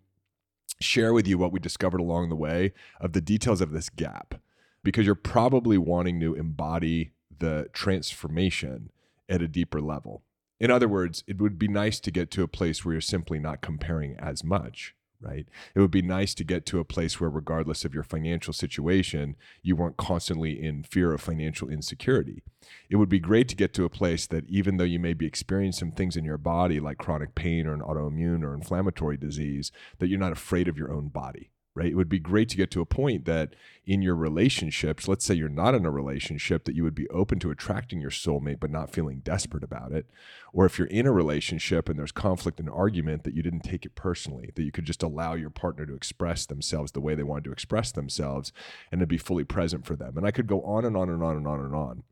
share 0.80 1.12
with 1.12 1.28
you 1.28 1.36
what 1.36 1.52
we 1.52 1.60
discovered 1.60 2.00
along 2.00 2.30
the 2.30 2.36
way 2.36 2.72
of 2.98 3.12
the 3.12 3.20
details 3.20 3.60
of 3.60 3.72
this 3.72 3.90
gap 3.90 4.36
because 4.82 5.04
you're 5.04 5.14
probably 5.14 5.76
wanting 5.76 6.18
to 6.20 6.34
embody 6.34 7.10
the 7.38 7.68
transformation 7.72 8.90
at 9.28 9.42
a 9.42 9.48
deeper 9.48 9.80
level. 9.80 10.22
In 10.60 10.70
other 10.70 10.88
words, 10.88 11.22
it 11.26 11.40
would 11.40 11.58
be 11.58 11.68
nice 11.68 12.00
to 12.00 12.10
get 12.10 12.30
to 12.32 12.42
a 12.42 12.48
place 12.48 12.84
where 12.84 12.94
you're 12.94 13.00
simply 13.00 13.38
not 13.38 13.60
comparing 13.60 14.16
as 14.18 14.42
much, 14.42 14.94
right? 15.20 15.46
It 15.74 15.80
would 15.80 15.92
be 15.92 16.02
nice 16.02 16.34
to 16.34 16.44
get 16.44 16.66
to 16.66 16.80
a 16.80 16.84
place 16.84 17.20
where, 17.20 17.30
regardless 17.30 17.84
of 17.84 17.94
your 17.94 18.02
financial 18.02 18.52
situation, 18.52 19.36
you 19.62 19.76
weren't 19.76 19.96
constantly 19.96 20.60
in 20.60 20.82
fear 20.82 21.12
of 21.12 21.20
financial 21.20 21.68
insecurity. 21.68 22.42
It 22.90 22.96
would 22.96 23.08
be 23.08 23.20
great 23.20 23.48
to 23.48 23.56
get 23.56 23.72
to 23.74 23.84
a 23.84 23.90
place 23.90 24.26
that 24.26 24.48
even 24.48 24.78
though 24.78 24.84
you 24.84 24.98
may 24.98 25.14
be 25.14 25.26
experiencing 25.26 25.78
some 25.78 25.92
things 25.92 26.16
in 26.16 26.24
your 26.24 26.38
body, 26.38 26.80
like 26.80 26.98
chronic 26.98 27.36
pain 27.36 27.66
or 27.66 27.74
an 27.74 27.80
autoimmune 27.80 28.42
or 28.42 28.54
inflammatory 28.54 29.16
disease, 29.16 29.70
that 29.98 30.08
you're 30.08 30.18
not 30.18 30.32
afraid 30.32 30.66
of 30.66 30.76
your 30.76 30.92
own 30.92 31.08
body 31.08 31.50
right? 31.78 31.92
It 31.92 31.94
would 31.94 32.08
be 32.08 32.18
great 32.18 32.48
to 32.48 32.56
get 32.56 32.72
to 32.72 32.80
a 32.80 32.86
point 32.86 33.24
that 33.26 33.54
in 33.86 34.02
your 34.02 34.16
relationships, 34.16 35.06
let's 35.06 35.24
say 35.24 35.34
you're 35.34 35.48
not 35.48 35.76
in 35.76 35.86
a 35.86 35.92
relationship, 35.92 36.64
that 36.64 36.74
you 36.74 36.82
would 36.82 36.94
be 36.94 37.06
open 37.08 37.38
to 37.38 37.52
attracting 37.52 38.00
your 38.00 38.10
soulmate, 38.10 38.58
but 38.58 38.72
not 38.72 38.90
feeling 38.90 39.20
desperate 39.20 39.62
about 39.62 39.92
it. 39.92 40.06
Or 40.52 40.66
if 40.66 40.76
you're 40.76 40.88
in 40.88 41.06
a 41.06 41.12
relationship 41.12 41.88
and 41.88 41.96
there's 41.96 42.10
conflict 42.10 42.58
and 42.58 42.68
argument, 42.68 43.22
that 43.22 43.34
you 43.34 43.44
didn't 43.44 43.60
take 43.60 43.86
it 43.86 43.94
personally, 43.94 44.50
that 44.56 44.64
you 44.64 44.72
could 44.72 44.86
just 44.86 45.04
allow 45.04 45.34
your 45.34 45.50
partner 45.50 45.86
to 45.86 45.94
express 45.94 46.46
themselves 46.46 46.90
the 46.90 47.00
way 47.00 47.14
they 47.14 47.22
wanted 47.22 47.44
to 47.44 47.52
express 47.52 47.92
themselves 47.92 48.52
and 48.90 49.00
to 49.00 49.06
be 49.06 49.16
fully 49.16 49.44
present 49.44 49.86
for 49.86 49.94
them. 49.94 50.16
And 50.16 50.26
I 50.26 50.32
could 50.32 50.48
go 50.48 50.62
on 50.62 50.84
and 50.84 50.96
on 50.96 51.08
and 51.08 51.22
on 51.22 51.36
and 51.36 51.46
on 51.46 51.60
and 51.60 51.74
on. 51.76 52.02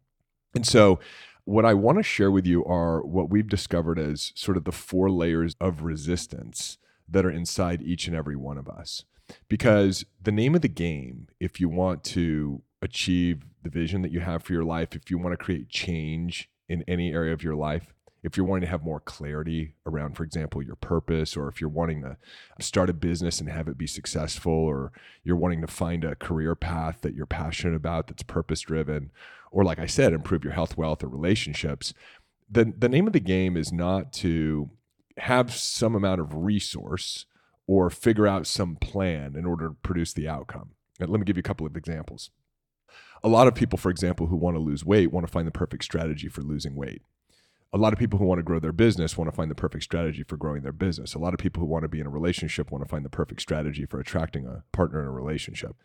And 0.55 0.65
so, 0.65 1.01
what 1.45 1.65
I 1.65 1.75
want 1.75 1.99
to 1.99 2.05
share 2.05 2.31
with 2.31 2.47
you 2.47 2.65
are 2.65 3.05
what 3.05 3.31
we've 3.31 3.49
discovered 3.49 3.99
as 3.99 4.33
sort 4.37 4.57
of 4.57 4.63
the 4.63 4.73
four 4.73 5.11
layers 5.11 5.57
of 5.61 5.83
resistance 5.83 6.79
that 7.09 7.27
are 7.27 7.31
inside 7.31 7.83
each 7.83 8.07
and 8.07 8.17
every 8.17 8.37
one 8.37 8.59
of 8.59 8.69
us 8.69 9.05
because 9.49 10.05
the 10.23 10.33
name 10.33 10.55
of 10.55 10.63
the 10.63 10.69
game, 10.69 11.29
if 11.41 11.61
you 11.61 11.69
want 11.69 12.05
to 12.05 12.63
achieve 12.83 13.45
the 13.63 13.71
vision 13.71 14.03
that 14.03 14.13
you 14.13 14.21
have 14.21 14.43
for 14.43 14.53
your 14.53 14.65
life, 14.65 14.95
if 14.95 15.11
you 15.11 15.19
want 15.19 15.33
to 15.33 15.45
create 15.45 15.69
change 15.69 16.51
in 16.69 16.85
any 16.87 17.13
area 17.13 17.33
of 17.33 17.43
your 17.43 17.55
life, 17.55 17.93
if 18.23 18.37
you're 18.37 18.47
wanting 18.47 18.63
to 18.63 18.71
have 18.71 18.83
more 18.83 18.99
clarity 18.99 19.75
around, 19.87 20.17
for 20.17 20.25
example, 20.25 20.63
your 20.63 20.75
purpose, 20.75 21.37
or 21.37 21.49
if 21.49 21.61
you're 21.61 21.71
wanting 21.71 22.03
to 22.03 22.17
start 22.61 22.91
a 22.91 22.93
business 22.93 23.41
and 23.41 23.49
have 23.49 23.69
it 23.69 23.79
be 23.79 23.87
successful, 23.87 24.53
or 24.53 24.91
you're 25.23 25.37
wanting 25.37 25.61
to 25.61 25.67
find 25.69 26.03
a 26.03 26.17
career 26.17 26.57
path 26.57 26.99
that 27.03 27.15
you're 27.15 27.27
passionate 27.27 27.77
about 27.77 28.09
that's 28.09 28.25
purpose 28.25 28.63
driven, 28.63 29.13
or 29.53 29.65
like 29.65 29.79
I 29.79 29.87
said, 29.87 30.13
improve 30.13 30.43
your 30.43 30.55
health, 30.55 30.77
wealth, 30.77 31.05
or 31.05 31.09
relationships, 31.09 31.95
the, 32.51 32.73
the 32.77 32.89
name 32.89 33.07
of 33.07 33.13
the 33.13 33.21
game 33.21 33.57
is 33.57 33.73
not 33.73 34.13
to 34.15 34.71
have 35.19 35.55
some 35.55 35.95
amount 35.95 36.21
of 36.21 36.35
resource 36.35 37.27
or 37.67 37.91
figure 37.91 38.27
out 38.27 38.47
some 38.47 38.77
plan 38.77 39.35
in 39.37 39.45
order 39.45 39.69
to 39.69 39.75
produce 39.83 40.13
the 40.13 40.29
outcome. 40.29 40.71
Let 41.01 41.11
me 41.11 41.25
give 41.25 41.37
you 41.37 41.41
a 41.41 41.43
couple 41.43 41.67
of 41.67 41.77
examples. 41.77 42.31
A 43.23 43.29
lot 43.29 43.49
of 43.49 43.55
people, 43.55 43.79
for 43.79 43.91
example, 43.91 44.29
who 44.29 44.37
want 44.37 44.57
to 44.57 44.61
lose 44.61 44.85
weight 44.85 45.13
want 45.13 45.27
to 45.27 45.33
find 45.33 45.47
the 45.47 45.53
perfect 45.53 45.85
strategy 45.85 46.29
for 46.29 46.43
losing 46.43 46.75
weight. 46.75 47.03
A 47.73 47.79
lot 47.79 47.93
of 47.93 47.99
people 47.99 48.19
who 48.19 48.25
want 48.25 48.39
to 48.39 48.45
grow 48.45 48.61
their 48.61 48.73
business 48.73 49.19
want 49.19 49.31
to 49.31 49.37
find 49.37 49.51
the 49.51 49.55
perfect 49.55 49.85
strategy 49.85 50.23
for 50.23 50.37
growing 50.37 50.63
their 50.63 50.73
business. 50.73 51.15
A 51.15 51.19
lot 51.19 51.35
of 51.35 51.41
people 51.41 51.61
who 51.61 51.67
want 51.67 51.83
to 51.83 51.89
be 51.89 52.01
in 52.01 52.07
a 52.07 52.11
relationship 52.11 52.71
want 52.71 52.85
to 52.85 52.89
find 52.89 53.05
the 53.05 53.11
perfect 53.11 53.43
strategy 53.43 53.85
for 53.85 53.99
attracting 53.99 54.47
a 54.47 54.63
partner 54.73 55.01
in 55.01 55.09
a 55.09 55.13
relationship. 55.13 55.77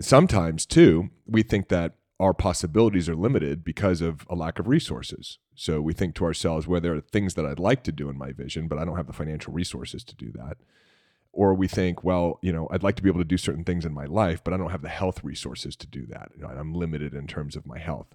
Sometimes, 0.00 0.64
too, 0.64 1.10
we 1.26 1.42
think 1.42 1.68
that 1.68 1.96
our 2.20 2.32
possibilities 2.32 3.08
are 3.08 3.16
limited 3.16 3.64
because 3.64 4.00
of 4.00 4.24
a 4.30 4.34
lack 4.34 4.58
of 4.58 4.68
resources. 4.68 5.38
So 5.54 5.80
we 5.80 5.92
think 5.92 6.14
to 6.16 6.24
ourselves, 6.24 6.66
well, 6.66 6.80
there 6.80 6.94
are 6.94 7.00
things 7.00 7.34
that 7.34 7.46
I'd 7.46 7.58
like 7.58 7.84
to 7.84 7.92
do 7.92 8.08
in 8.08 8.18
my 8.18 8.32
vision, 8.32 8.68
but 8.68 8.78
I 8.78 8.84
don't 8.84 8.96
have 8.96 9.06
the 9.06 9.12
financial 9.12 9.52
resources 9.52 10.02
to 10.04 10.14
do 10.14 10.32
that 10.32 10.56
or 11.34 11.52
we 11.52 11.66
think, 11.66 12.04
well, 12.04 12.38
you 12.42 12.52
know, 12.52 12.68
I'd 12.70 12.82
like 12.82 12.96
to 12.96 13.02
be 13.02 13.08
able 13.08 13.20
to 13.20 13.24
do 13.24 13.36
certain 13.36 13.64
things 13.64 13.84
in 13.84 13.92
my 13.92 14.06
life, 14.06 14.42
but 14.42 14.54
I 14.54 14.56
don't 14.56 14.70
have 14.70 14.82
the 14.82 14.88
health 14.88 15.22
resources 15.24 15.74
to 15.76 15.86
do 15.86 16.06
that. 16.06 16.30
You 16.36 16.42
know, 16.42 16.48
I'm 16.48 16.72
limited 16.72 17.12
in 17.12 17.26
terms 17.26 17.56
of 17.56 17.66
my 17.66 17.78
health. 17.78 18.14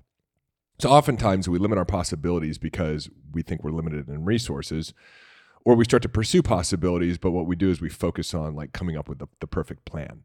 So 0.79 0.89
oftentimes 0.89 1.49
we 1.49 1.59
limit 1.59 1.77
our 1.77 1.85
possibilities 1.85 2.57
because 2.57 3.09
we 3.33 3.41
think 3.41 3.63
we're 3.63 3.71
limited 3.71 4.07
in 4.07 4.23
resources, 4.23 4.93
or 5.65 5.75
we 5.75 5.83
start 5.83 6.01
to 6.03 6.09
pursue 6.09 6.41
possibilities, 6.41 7.17
but 7.17 7.31
what 7.31 7.45
we 7.45 7.57
do 7.57 7.69
is 7.69 7.81
we 7.81 7.89
focus 7.89 8.33
on 8.33 8.55
like 8.55 8.71
coming 8.71 8.95
up 8.95 9.09
with 9.09 9.19
the, 9.19 9.27
the 9.41 9.47
perfect 9.47 9.83
plan. 9.83 10.23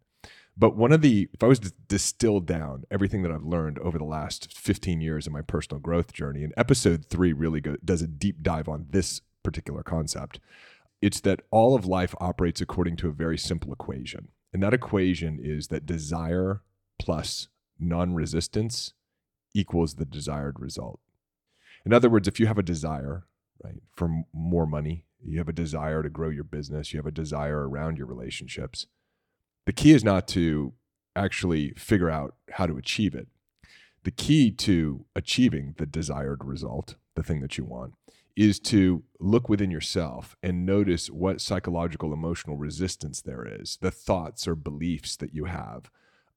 But 0.56 0.76
one 0.76 0.92
of 0.92 1.02
the, 1.02 1.28
if 1.32 1.42
I 1.42 1.46
was 1.46 1.58
to 1.60 1.72
distill 1.88 2.40
down 2.40 2.84
everything 2.90 3.22
that 3.22 3.32
I've 3.32 3.44
learned 3.44 3.78
over 3.80 3.98
the 3.98 4.04
last 4.04 4.56
15 4.56 5.00
years 5.00 5.26
in 5.26 5.32
my 5.32 5.42
personal 5.42 5.80
growth 5.80 6.12
journey, 6.12 6.44
and 6.44 6.54
episode 6.56 7.06
three 7.06 7.32
really 7.32 7.60
go, 7.60 7.76
does 7.84 8.02
a 8.02 8.06
deep 8.06 8.42
dive 8.42 8.68
on 8.68 8.86
this 8.90 9.20
particular 9.42 9.82
concept. 9.82 10.38
It's 11.02 11.20
that 11.20 11.42
all 11.50 11.74
of 11.74 11.86
life 11.86 12.14
operates 12.20 12.60
according 12.60 12.96
to 12.98 13.08
a 13.08 13.12
very 13.12 13.36
simple 13.36 13.72
equation. 13.72 14.28
And 14.52 14.62
that 14.62 14.74
equation 14.74 15.40
is 15.42 15.68
that 15.68 15.86
desire 15.86 16.62
plus 17.00 17.48
non 17.78 18.14
resistance 18.14 18.92
equals 19.54 19.94
the 19.94 20.04
desired 20.04 20.60
result. 20.60 21.00
In 21.84 21.92
other 21.92 22.08
words, 22.08 22.28
if 22.28 22.38
you 22.38 22.46
have 22.46 22.58
a 22.58 22.62
desire, 22.62 23.26
right, 23.62 23.82
for 23.96 24.24
more 24.32 24.66
money, 24.66 25.04
you 25.22 25.38
have 25.38 25.48
a 25.48 25.52
desire 25.52 26.02
to 26.02 26.08
grow 26.08 26.28
your 26.28 26.44
business, 26.44 26.92
you 26.92 26.98
have 26.98 27.06
a 27.06 27.10
desire 27.12 27.68
around 27.68 27.98
your 27.98 28.06
relationships, 28.06 28.86
the 29.66 29.72
key 29.72 29.92
is 29.92 30.04
not 30.04 30.28
to 30.28 30.72
actually 31.16 31.72
figure 31.72 32.10
out 32.10 32.34
how 32.52 32.66
to 32.66 32.76
achieve 32.76 33.14
it. 33.14 33.28
The 34.02 34.10
key 34.10 34.50
to 34.50 35.06
achieving 35.16 35.74
the 35.78 35.86
desired 35.86 36.44
result, 36.44 36.96
the 37.14 37.22
thing 37.22 37.40
that 37.40 37.56
you 37.56 37.64
want, 37.64 37.94
is 38.36 38.58
to 38.58 39.04
look 39.20 39.48
within 39.48 39.70
yourself 39.70 40.36
and 40.42 40.66
notice 40.66 41.08
what 41.08 41.40
psychological 41.40 42.12
emotional 42.12 42.56
resistance 42.56 43.22
there 43.22 43.46
is, 43.46 43.78
the 43.80 43.90
thoughts 43.90 44.48
or 44.48 44.54
beliefs 44.54 45.16
that 45.16 45.34
you 45.34 45.44
have 45.44 45.90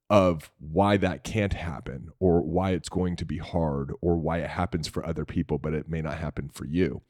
of 0.09 0.51
why 0.59 0.95
that 0.95 1.23
can't 1.23 1.53
happen 1.53 2.09
or 2.19 2.41
why 2.41 2.71
it's 2.71 2.87
going 2.87 3.15
to 3.17 3.25
be 3.25 3.39
hard 3.39 3.91
or 3.99 4.15
why 4.15 4.37
it 4.37 4.49
happens 4.49 4.87
for 4.87 5.05
other 5.05 5.25
people 5.25 5.57
but 5.57 5.73
it 5.73 5.89
may 5.89 6.01
not 6.01 6.17
happen 6.17 6.49
for 6.49 6.65
you. 6.65 7.01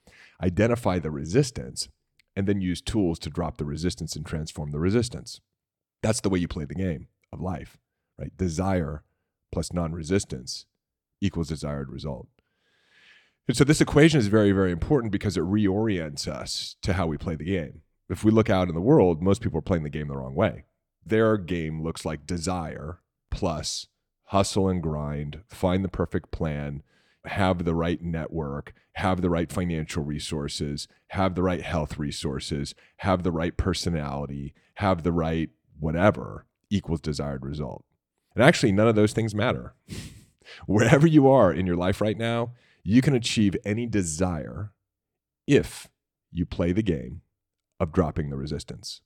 Identify 0.42 0.98
the 0.98 1.12
resistance 1.12 1.90
and 2.36 2.48
then 2.48 2.62
use 2.62 2.82
tools 2.82 3.20
to 3.20 3.30
drop 3.30 3.58
the 3.58 3.66
resistance 3.66 4.16
and 4.16 4.26
transform 4.26 4.72
the 4.72 4.80
resistance. 4.80 5.42
That's 6.02 6.22
the 6.22 6.30
way 6.30 6.40
you 6.40 6.48
play 6.48 6.66
the 6.66 6.76
game 6.76 7.08
of 7.32 7.42
life, 7.42 7.78
right? 8.18 8.36
Desire 8.38 9.04
plus 9.52 9.74
non-resistance 9.74 10.66
equals 11.22 11.50
desired 11.50 11.90
result. 11.90 12.28
And 13.48 13.56
so 13.56 13.64
this 13.64 13.82
equation 13.82 14.20
is 14.20 14.28
very, 14.28 14.52
very 14.52 14.72
important 14.72 15.12
because 15.12 15.38
it 15.38 15.44
reorients 15.44 16.28
us 16.28 16.76
to 16.82 16.94
how 16.94 17.08
we 17.08 17.18
play 17.18 17.36
the 17.36 17.46
game. 17.46 17.82
If 18.10 18.24
we 18.24 18.32
look 18.32 18.50
out 18.50 18.68
in 18.68 18.76
the 18.76 18.82
world, 18.82 19.22
most 19.22 19.42
people 19.42 19.60
are 19.60 19.64
playing 19.64 19.84
the 19.84 19.90
game 19.90 20.08
the 20.08 20.18
wrong 20.18 20.36
way. 20.36 20.66
Their 21.06 21.38
game 21.38 21.82
looks 21.82 22.04
like 22.04 22.28
desire 22.28 23.00
plus 23.32 23.88
hustle 24.26 24.68
and 24.68 24.84
grind, 24.84 25.42
find 25.48 25.84
the 25.84 25.90
perfect 25.90 26.32
plan, 26.32 26.84
have 27.26 27.64
the 27.64 27.76
right 27.76 28.02
network, 28.02 28.74
have 28.94 29.22
the 29.22 29.30
right 29.30 29.52
financial 29.52 30.04
resources, 30.04 30.88
have 31.10 31.36
the 31.36 31.44
right 31.44 31.62
health 31.62 31.98
resources, 31.98 32.76
have 32.98 33.24
the 33.24 33.32
right 33.32 33.56
personality, 33.56 34.54
have 34.76 35.04
the 35.04 35.12
right 35.12 35.50
whatever 35.80 36.46
equals 36.70 37.02
desired 37.02 37.46
result. 37.46 37.84
And 38.36 38.44
actually, 38.44 38.72
none 38.72 38.88
of 38.88 38.96
those 38.96 39.14
things 39.14 39.34
matter. 39.34 39.74
Wherever 40.68 41.08
you 41.08 41.28
are 41.28 41.52
in 41.52 41.66
your 41.66 41.76
life 41.76 42.02
right 42.02 42.18
now, 42.18 42.52
you 42.84 43.02
can 43.02 43.14
achieve 43.16 43.56
any 43.66 43.86
desire 43.86 44.72
if 45.46 45.90
you 46.32 46.46
play 46.46 46.72
the 46.72 46.84
game 46.84 47.22
of 47.80 47.92
dropping 47.92 48.30
the 48.30 48.38
resistance. 48.38 49.02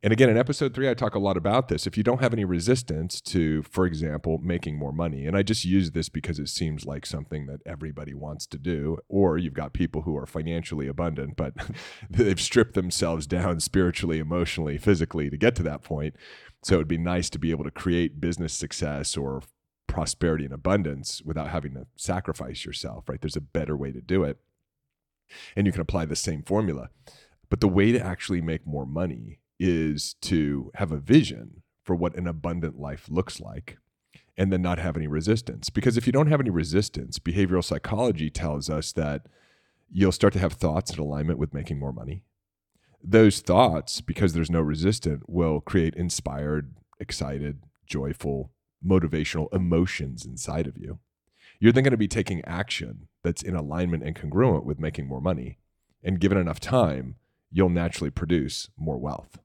And 0.00 0.12
again, 0.12 0.30
in 0.30 0.38
episode 0.38 0.74
three, 0.74 0.88
I 0.88 0.94
talk 0.94 1.16
a 1.16 1.18
lot 1.18 1.36
about 1.36 1.66
this. 1.66 1.84
If 1.84 1.96
you 1.96 2.04
don't 2.04 2.20
have 2.20 2.32
any 2.32 2.44
resistance 2.44 3.20
to, 3.22 3.64
for 3.64 3.84
example, 3.84 4.38
making 4.38 4.78
more 4.78 4.92
money, 4.92 5.26
and 5.26 5.36
I 5.36 5.42
just 5.42 5.64
use 5.64 5.90
this 5.90 6.08
because 6.08 6.38
it 6.38 6.48
seems 6.48 6.86
like 6.86 7.04
something 7.04 7.46
that 7.46 7.62
everybody 7.66 8.14
wants 8.14 8.46
to 8.48 8.58
do, 8.58 8.98
or 9.08 9.38
you've 9.38 9.54
got 9.54 9.72
people 9.72 10.02
who 10.02 10.16
are 10.16 10.26
financially 10.26 10.86
abundant, 10.86 11.36
but 11.36 11.52
they've 12.10 12.40
stripped 12.40 12.74
themselves 12.74 13.26
down 13.26 13.58
spiritually, 13.58 14.20
emotionally, 14.20 14.78
physically 14.78 15.30
to 15.30 15.36
get 15.36 15.56
to 15.56 15.64
that 15.64 15.82
point. 15.82 16.14
So 16.62 16.76
it'd 16.76 16.88
be 16.88 16.98
nice 16.98 17.28
to 17.30 17.38
be 17.38 17.50
able 17.50 17.64
to 17.64 17.70
create 17.72 18.20
business 18.20 18.52
success 18.52 19.16
or 19.16 19.42
prosperity 19.88 20.44
and 20.44 20.54
abundance 20.54 21.22
without 21.24 21.48
having 21.48 21.74
to 21.74 21.86
sacrifice 21.96 22.64
yourself, 22.64 23.08
right? 23.08 23.20
There's 23.20 23.36
a 23.36 23.40
better 23.40 23.76
way 23.76 23.90
to 23.90 24.00
do 24.00 24.22
it. 24.22 24.38
And 25.56 25.66
you 25.66 25.72
can 25.72 25.80
apply 25.80 26.04
the 26.04 26.16
same 26.16 26.44
formula. 26.44 26.90
But 27.50 27.60
the 27.60 27.68
way 27.68 27.90
to 27.90 28.00
actually 28.00 28.40
make 28.40 28.66
more 28.66 28.86
money 28.86 29.40
is 29.58 30.14
to 30.22 30.70
have 30.74 30.92
a 30.92 30.98
vision 30.98 31.62
for 31.82 31.94
what 31.94 32.16
an 32.16 32.26
abundant 32.26 32.78
life 32.78 33.08
looks 33.08 33.40
like 33.40 33.78
and 34.36 34.52
then 34.52 34.62
not 34.62 34.78
have 34.78 34.96
any 34.96 35.06
resistance. 35.06 35.68
Because 35.68 35.96
if 35.96 36.06
you 36.06 36.12
don't 36.12 36.28
have 36.28 36.40
any 36.40 36.50
resistance, 36.50 37.18
behavioral 37.18 37.64
psychology 37.64 38.30
tells 38.30 38.70
us 38.70 38.92
that 38.92 39.22
you'll 39.90 40.12
start 40.12 40.32
to 40.34 40.38
have 40.38 40.52
thoughts 40.52 40.92
in 40.92 41.00
alignment 41.00 41.38
with 41.38 41.54
making 41.54 41.78
more 41.78 41.92
money. 41.92 42.22
Those 43.02 43.40
thoughts, 43.40 44.00
because 44.00 44.32
there's 44.32 44.50
no 44.50 44.60
resistance, 44.60 45.24
will 45.26 45.60
create 45.60 45.94
inspired, 45.94 46.74
excited, 47.00 47.62
joyful, 47.86 48.52
motivational 48.86 49.52
emotions 49.52 50.24
inside 50.24 50.66
of 50.66 50.78
you. 50.78 50.98
You're 51.58 51.72
then 51.72 51.84
going 51.84 51.92
to 51.92 51.96
be 51.96 52.06
taking 52.08 52.44
action 52.44 53.08
that's 53.24 53.42
in 53.42 53.56
alignment 53.56 54.04
and 54.04 54.14
congruent 54.14 54.64
with 54.64 54.78
making 54.78 55.06
more 55.06 55.20
money. 55.20 55.58
And 56.02 56.20
given 56.20 56.38
enough 56.38 56.60
time, 56.60 57.16
you'll 57.50 57.70
naturally 57.70 58.10
produce 58.10 58.68
more 58.76 58.98
wealth 58.98 59.38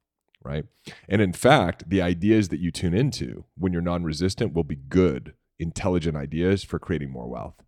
right? 0.43 0.65
And 1.07 1.21
in 1.21 1.33
fact, 1.33 1.89
the 1.89 2.01
ideas 2.01 2.49
that 2.49 2.59
you 2.59 2.71
tune 2.71 2.93
into 2.93 3.45
when 3.57 3.73
you're 3.73 3.81
non 3.81 4.03
resistant 4.03 4.53
will 4.53 4.63
be 4.63 4.75
good, 4.75 5.33
intelligent 5.59 6.17
ideas 6.17 6.63
for 6.63 6.79
creating 6.79 7.11
more 7.11 7.27
wealth. 7.27 7.63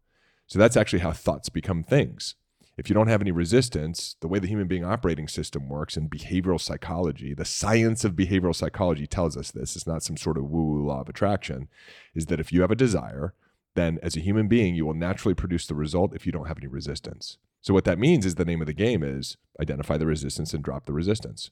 So 0.47 0.59
that's 0.59 0.77
actually 0.77 0.99
how 0.99 1.11
thoughts 1.11 1.49
become 1.49 1.83
things. 1.83 2.35
If 2.77 2.89
you 2.89 2.93
don't 2.93 3.07
have 3.07 3.21
any 3.21 3.31
resistance, 3.31 4.17
the 4.19 4.27
way 4.27 4.37
the 4.39 4.47
human 4.47 4.67
being 4.67 4.83
operating 4.83 5.29
system 5.29 5.69
works 5.69 5.95
in 5.95 6.09
behavioral 6.09 6.59
psychology, 6.59 7.33
the 7.33 7.45
science 7.45 8.03
of 8.03 8.13
behavioral 8.13 8.53
psychology 8.53 9.07
tells 9.07 9.37
us 9.37 9.51
this, 9.51 9.77
it's 9.77 9.87
not 9.87 10.03
some 10.03 10.17
sort 10.17 10.37
of 10.37 10.43
woo 10.43 10.65
woo 10.65 10.85
law 10.85 10.99
of 10.99 11.07
attraction, 11.07 11.69
is 12.13 12.25
that 12.25 12.39
if 12.39 12.51
you 12.51 12.61
have 12.61 12.71
a 12.71 12.75
desire, 12.75 13.33
then 13.75 13.97
as 14.03 14.17
a 14.17 14.21
human 14.21 14.49
being, 14.49 14.75
you 14.75 14.85
will 14.85 14.93
naturally 14.93 15.33
produce 15.33 15.67
the 15.67 15.75
result 15.75 16.13
if 16.13 16.25
you 16.25 16.33
don't 16.33 16.47
have 16.47 16.57
any 16.57 16.67
resistance. 16.67 17.37
So, 17.61 17.73
what 17.73 17.85
that 17.85 17.99
means 17.99 18.25
is 18.25 18.35
the 18.35 18.45
name 18.45 18.61
of 18.61 18.67
the 18.67 18.73
game 18.73 19.03
is 19.03 19.37
identify 19.59 19.97
the 19.97 20.05
resistance 20.05 20.53
and 20.53 20.63
drop 20.63 20.85
the 20.85 20.93
resistance. 20.93 21.51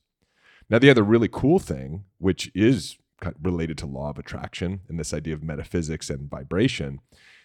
Now, 0.70 0.80
the 0.80 0.90
other 0.90 1.04
really 1.04 1.30
cool 1.32 1.60
thing, 1.60 2.06
which 2.18 2.52
is 2.56 2.98
related 3.42 3.78
to 3.78 3.86
law 3.86 4.10
of 4.10 4.18
attraction 4.18 4.82
and 4.90 5.00
this 5.00 5.14
idea 5.14 5.34
of 5.34 5.44
metaphysics 5.44 6.10
and 6.10 6.30
vibration, 6.30 7.00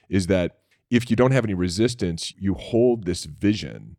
is 0.08 0.26
that 0.26 0.58
if 0.90 1.10
you 1.10 1.16
don't 1.16 1.32
have 1.32 1.44
any 1.44 1.54
resistance, 1.54 2.32
you 2.38 2.54
hold 2.54 3.04
this 3.04 3.24
vision 3.24 3.96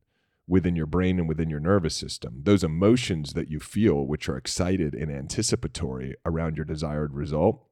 within 0.48 0.76
your 0.76 0.88
brain 0.88 1.20
and 1.20 1.30
within 1.30 1.50
your 1.50 1.60
nervous 1.60 1.96
system. 1.96 2.42
Those 2.44 2.64
emotions 2.64 3.34
that 3.34 3.52
you 3.52 3.60
feel, 3.60 4.08
which 4.08 4.28
are 4.28 4.38
excited 4.38 4.96
and 4.96 5.12
anticipatory 5.12 6.16
around 6.26 6.58
your 6.58 6.66
desired 6.66 7.14
result, 7.14 7.64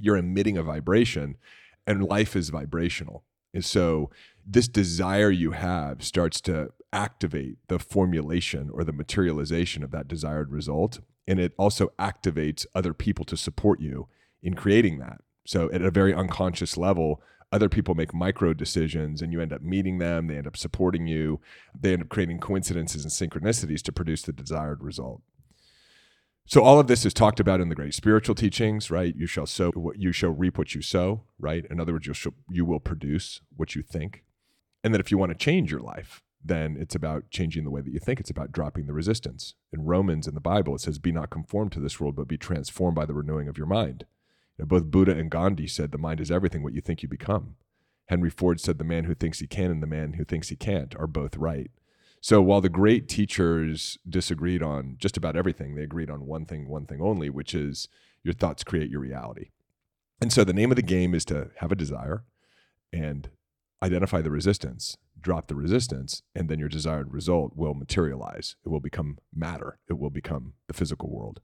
you're 0.00 0.16
emitting 0.16 0.58
a 0.58 0.62
vibration, 0.64 1.36
and 1.86 2.02
life 2.02 2.34
is 2.34 2.50
vibrational. 2.50 3.22
And 3.58 3.64
so, 3.64 4.08
this 4.46 4.68
desire 4.68 5.32
you 5.32 5.50
have 5.50 6.04
starts 6.04 6.40
to 6.42 6.70
activate 6.92 7.56
the 7.66 7.80
formulation 7.80 8.70
or 8.72 8.84
the 8.84 8.92
materialization 8.92 9.82
of 9.82 9.90
that 9.90 10.06
desired 10.06 10.52
result. 10.52 11.00
And 11.26 11.40
it 11.40 11.54
also 11.58 11.88
activates 11.98 12.66
other 12.72 12.94
people 12.94 13.24
to 13.24 13.36
support 13.36 13.80
you 13.80 14.06
in 14.44 14.54
creating 14.54 15.00
that. 15.00 15.22
So, 15.44 15.68
at 15.72 15.82
a 15.82 15.90
very 15.90 16.14
unconscious 16.14 16.76
level, 16.76 17.20
other 17.50 17.68
people 17.68 17.96
make 17.96 18.14
micro 18.14 18.54
decisions 18.54 19.22
and 19.22 19.32
you 19.32 19.40
end 19.40 19.52
up 19.52 19.62
meeting 19.62 19.98
them. 19.98 20.28
They 20.28 20.36
end 20.36 20.46
up 20.46 20.56
supporting 20.56 21.08
you. 21.08 21.40
They 21.74 21.94
end 21.94 22.02
up 22.02 22.10
creating 22.10 22.38
coincidences 22.38 23.02
and 23.02 23.12
synchronicities 23.12 23.82
to 23.82 23.92
produce 23.92 24.22
the 24.22 24.32
desired 24.32 24.84
result. 24.84 25.20
So 26.50 26.62
all 26.62 26.80
of 26.80 26.86
this 26.86 27.04
is 27.04 27.12
talked 27.12 27.40
about 27.40 27.60
in 27.60 27.68
the 27.68 27.74
great 27.74 27.92
spiritual 27.92 28.34
teachings, 28.34 28.90
right? 28.90 29.14
You 29.14 29.26
shall 29.26 29.44
sow 29.44 29.70
what 29.72 29.98
you 29.98 30.12
shall 30.12 30.30
reap 30.30 30.56
what 30.56 30.74
you 30.74 30.80
sow, 30.80 31.24
right? 31.38 31.66
In 31.68 31.78
other 31.78 31.92
words, 31.92 32.06
you 32.06 32.14
shall, 32.14 32.32
you 32.48 32.64
will 32.64 32.80
produce 32.80 33.42
what 33.54 33.74
you 33.74 33.82
think. 33.82 34.24
And 34.82 34.94
that 34.94 35.00
if 35.00 35.10
you 35.10 35.18
want 35.18 35.30
to 35.30 35.36
change 35.36 35.70
your 35.70 35.82
life, 35.82 36.22
then 36.42 36.78
it's 36.80 36.94
about 36.94 37.28
changing 37.28 37.64
the 37.64 37.70
way 37.70 37.82
that 37.82 37.92
you 37.92 37.98
think. 37.98 38.18
It's 38.18 38.30
about 38.30 38.50
dropping 38.50 38.86
the 38.86 38.94
resistance. 38.94 39.56
In 39.74 39.84
Romans 39.84 40.26
in 40.26 40.34
the 40.34 40.40
Bible, 40.40 40.74
it 40.74 40.80
says, 40.80 40.98
Be 40.98 41.12
not 41.12 41.28
conformed 41.28 41.72
to 41.72 41.80
this 41.80 42.00
world, 42.00 42.16
but 42.16 42.28
be 42.28 42.38
transformed 42.38 42.94
by 42.94 43.04
the 43.04 43.12
renewing 43.12 43.48
of 43.48 43.58
your 43.58 43.66
mind. 43.66 44.06
You 44.56 44.62
know, 44.62 44.68
both 44.68 44.90
Buddha 44.90 45.12
and 45.12 45.30
Gandhi 45.30 45.66
said, 45.66 45.92
The 45.92 45.98
mind 45.98 46.18
is 46.18 46.30
everything, 46.30 46.62
what 46.62 46.72
you 46.72 46.80
think 46.80 47.02
you 47.02 47.10
become. 47.10 47.56
Henry 48.06 48.30
Ford 48.30 48.58
said, 48.58 48.78
The 48.78 48.84
man 48.84 49.04
who 49.04 49.14
thinks 49.14 49.40
he 49.40 49.46
can 49.46 49.70
and 49.70 49.82
the 49.82 49.86
man 49.86 50.14
who 50.14 50.24
thinks 50.24 50.48
he 50.48 50.56
can't 50.56 50.96
are 50.96 51.06
both 51.06 51.36
right. 51.36 51.70
So 52.20 52.42
while 52.42 52.60
the 52.60 52.68
great 52.68 53.08
teachers 53.08 53.98
disagreed 54.08 54.62
on 54.62 54.96
just 54.98 55.16
about 55.16 55.36
everything, 55.36 55.74
they 55.74 55.82
agreed 55.82 56.10
on 56.10 56.26
one 56.26 56.44
thing, 56.44 56.68
one 56.68 56.86
thing 56.86 57.00
only, 57.00 57.30
which 57.30 57.54
is 57.54 57.88
your 58.22 58.34
thoughts 58.34 58.64
create 58.64 58.90
your 58.90 59.00
reality. 59.00 59.50
And 60.20 60.32
so 60.32 60.42
the 60.42 60.52
name 60.52 60.72
of 60.72 60.76
the 60.76 60.82
game 60.82 61.14
is 61.14 61.24
to 61.26 61.50
have 61.58 61.70
a 61.70 61.76
desire 61.76 62.24
and 62.92 63.30
identify 63.82 64.20
the 64.20 64.30
resistance 64.30 64.96
drop 65.20 65.48
the 65.48 65.54
resistance, 65.54 66.22
and 66.34 66.48
then 66.48 66.58
your 66.58 66.68
desired 66.68 67.12
result 67.12 67.52
will 67.56 67.74
materialize. 67.74 68.56
It 68.64 68.68
will 68.68 68.80
become 68.80 69.18
matter, 69.34 69.78
it 69.88 69.98
will 69.98 70.10
become 70.10 70.54
the 70.66 70.74
physical 70.74 71.10
world. 71.10 71.40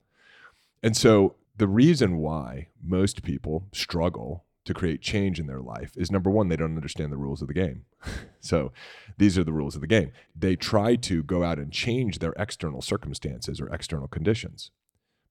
And 0.83 0.95
so, 0.95 1.35
the 1.57 1.67
reason 1.67 2.17
why 2.17 2.67
most 2.83 3.23
people 3.23 3.67
struggle 3.71 4.43
to 4.65 4.73
create 4.73 5.01
change 5.01 5.39
in 5.39 5.47
their 5.47 5.61
life 5.61 5.91
is 5.95 6.11
number 6.11 6.29
one, 6.29 6.49
they 6.49 6.55
don't 6.55 6.75
understand 6.75 7.11
the 7.11 7.17
rules 7.17 7.41
of 7.41 7.47
the 7.47 7.53
game. 7.53 7.85
so, 8.39 8.71
these 9.17 9.37
are 9.37 9.43
the 9.43 9.53
rules 9.53 9.75
of 9.75 9.81
the 9.81 9.87
game. 9.87 10.11
They 10.35 10.55
try 10.55 10.95
to 10.97 11.23
go 11.23 11.43
out 11.43 11.59
and 11.59 11.71
change 11.71 12.19
their 12.19 12.33
external 12.37 12.81
circumstances 12.81 13.61
or 13.61 13.69
external 13.69 14.07
conditions. 14.07 14.71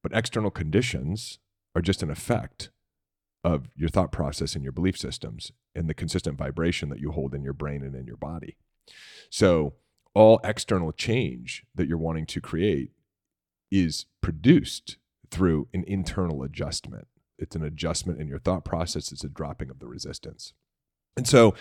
But 0.02 0.12
external 0.14 0.50
conditions 0.50 1.38
are 1.74 1.82
just 1.82 2.02
an 2.02 2.10
effect 2.10 2.70
of 3.42 3.68
your 3.76 3.90
thought 3.90 4.12
process 4.12 4.54
and 4.54 4.64
your 4.64 4.72
belief 4.72 4.96
systems 4.96 5.52
and 5.74 5.88
the 5.88 5.94
consistent 5.94 6.38
vibration 6.38 6.88
that 6.88 7.00
you 7.00 7.10
hold 7.10 7.34
in 7.34 7.42
your 7.42 7.52
brain 7.52 7.82
and 7.82 7.94
in 7.94 8.06
your 8.06 8.16
body. 8.16 8.56
So, 9.30 9.74
all 10.14 10.40
external 10.44 10.92
change 10.92 11.64
that 11.74 11.88
you're 11.88 11.98
wanting 11.98 12.26
to 12.26 12.40
create 12.40 12.92
is 13.70 14.06
produced 14.20 14.96
through 15.30 15.66
an 15.74 15.84
internal 15.88 16.42
adjustment. 16.44 17.08
It's 17.38 17.56
an 17.56 17.64
adjustment 17.64 18.20
in 18.20 18.28
your 18.28 18.38
thought 18.38 18.64
process, 18.64 19.12
it's 19.12 19.24
a 19.24 19.28
dropping 19.28 19.70
of 19.70 19.78
the 19.78 19.86
resistance. 19.86 20.52
And 21.16 21.28
so, 21.28 21.54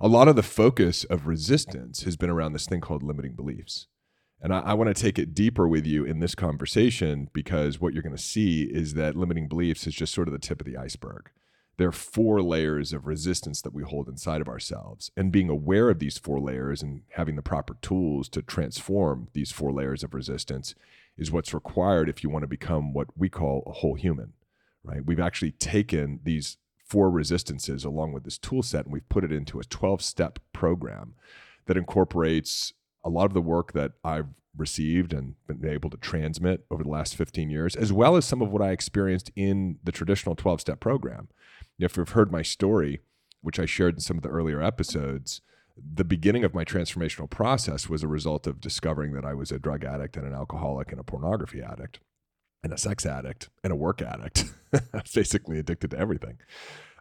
a 0.00 0.08
lot 0.08 0.28
of 0.28 0.36
the 0.36 0.42
focus 0.42 1.04
of 1.04 1.26
resistance 1.26 2.02
has 2.02 2.16
been 2.16 2.30
around 2.30 2.52
this 2.52 2.66
thing 2.66 2.80
called 2.80 3.02
limiting 3.02 3.34
beliefs. 3.34 3.86
And 4.40 4.54
I, 4.54 4.60
I 4.60 4.74
want 4.74 4.94
to 4.94 5.02
take 5.02 5.18
it 5.18 5.34
deeper 5.34 5.66
with 5.66 5.86
you 5.86 6.04
in 6.04 6.20
this 6.20 6.34
conversation 6.34 7.28
because 7.32 7.80
what 7.80 7.92
you're 7.92 8.02
going 8.02 8.16
to 8.16 8.22
see 8.22 8.62
is 8.62 8.94
that 8.94 9.16
limiting 9.16 9.48
beliefs 9.48 9.86
is 9.86 9.94
just 9.94 10.14
sort 10.14 10.28
of 10.28 10.32
the 10.32 10.38
tip 10.38 10.60
of 10.60 10.66
the 10.66 10.76
iceberg. 10.76 11.30
There 11.78 11.88
are 11.88 11.92
four 11.92 12.42
layers 12.42 12.92
of 12.92 13.06
resistance 13.06 13.62
that 13.62 13.72
we 13.72 13.84
hold 13.84 14.08
inside 14.08 14.40
of 14.40 14.48
ourselves. 14.48 15.12
And 15.16 15.32
being 15.32 15.48
aware 15.48 15.90
of 15.90 16.00
these 16.00 16.18
four 16.18 16.40
layers 16.40 16.82
and 16.82 17.02
having 17.10 17.36
the 17.36 17.42
proper 17.42 17.76
tools 17.80 18.28
to 18.30 18.42
transform 18.42 19.28
these 19.32 19.52
four 19.52 19.72
layers 19.72 20.02
of 20.02 20.12
resistance 20.12 20.74
is 21.16 21.30
what's 21.30 21.54
required 21.54 22.08
if 22.08 22.22
you 22.22 22.30
want 22.30 22.42
to 22.42 22.48
become 22.48 22.92
what 22.92 23.08
we 23.16 23.28
call 23.28 23.62
a 23.66 23.72
whole 23.72 23.94
human, 23.94 24.32
right? 24.88 25.04
We've 25.04 25.20
actually 25.20 25.52
taken 25.52 26.20
these 26.24 26.56
four 26.84 27.10
resistances 27.10 27.84
along 27.84 28.12
with 28.12 28.24
this 28.24 28.38
tool 28.38 28.62
set 28.62 28.86
and 28.86 28.92
we've 28.92 29.08
put 29.08 29.24
it 29.24 29.30
into 29.30 29.60
a 29.60 29.64
12 29.64 30.00
step 30.00 30.38
program 30.52 31.14
that 31.66 31.76
incorporates 31.76 32.72
a 33.04 33.10
lot 33.10 33.26
of 33.26 33.34
the 33.34 33.42
work 33.42 33.72
that 33.72 33.92
I've 34.02 34.28
received 34.56 35.12
and 35.12 35.34
been 35.46 35.70
able 35.70 35.90
to 35.90 35.96
transmit 35.98 36.64
over 36.70 36.82
the 36.82 36.88
last 36.88 37.14
15 37.14 37.50
years, 37.50 37.76
as 37.76 37.92
well 37.92 38.16
as 38.16 38.24
some 38.24 38.42
of 38.42 38.50
what 38.50 38.62
I 38.62 38.70
experienced 38.70 39.30
in 39.36 39.78
the 39.84 39.92
traditional 39.92 40.34
12 40.34 40.62
step 40.62 40.80
program. 40.80 41.28
If 41.78 41.96
you've 41.96 42.08
heard 42.10 42.32
my 42.32 42.42
story, 42.42 43.00
which 43.42 43.60
I 43.60 43.66
shared 43.66 43.94
in 43.94 44.00
some 44.00 44.16
of 44.16 44.22
the 44.22 44.30
earlier 44.30 44.62
episodes, 44.62 45.42
the 45.76 46.04
beginning 46.04 46.42
of 46.42 46.54
my 46.54 46.64
transformational 46.64 47.30
process 47.30 47.88
was 47.88 48.02
a 48.02 48.08
result 48.08 48.46
of 48.48 48.60
discovering 48.60 49.12
that 49.12 49.24
I 49.24 49.34
was 49.34 49.52
a 49.52 49.60
drug 49.60 49.84
addict 49.84 50.16
and 50.16 50.26
an 50.26 50.34
alcoholic 50.34 50.90
and 50.90 51.00
a 51.00 51.04
pornography 51.04 51.62
addict 51.62 52.00
and 52.62 52.72
a 52.72 52.78
sex 52.78 53.06
addict 53.06 53.48
and 53.62 53.72
a 53.72 53.76
work 53.76 54.02
addict. 54.02 54.44
I 54.72 54.78
was 54.92 55.12
basically 55.14 55.58
addicted 55.58 55.90
to 55.92 55.98
everything. 55.98 56.38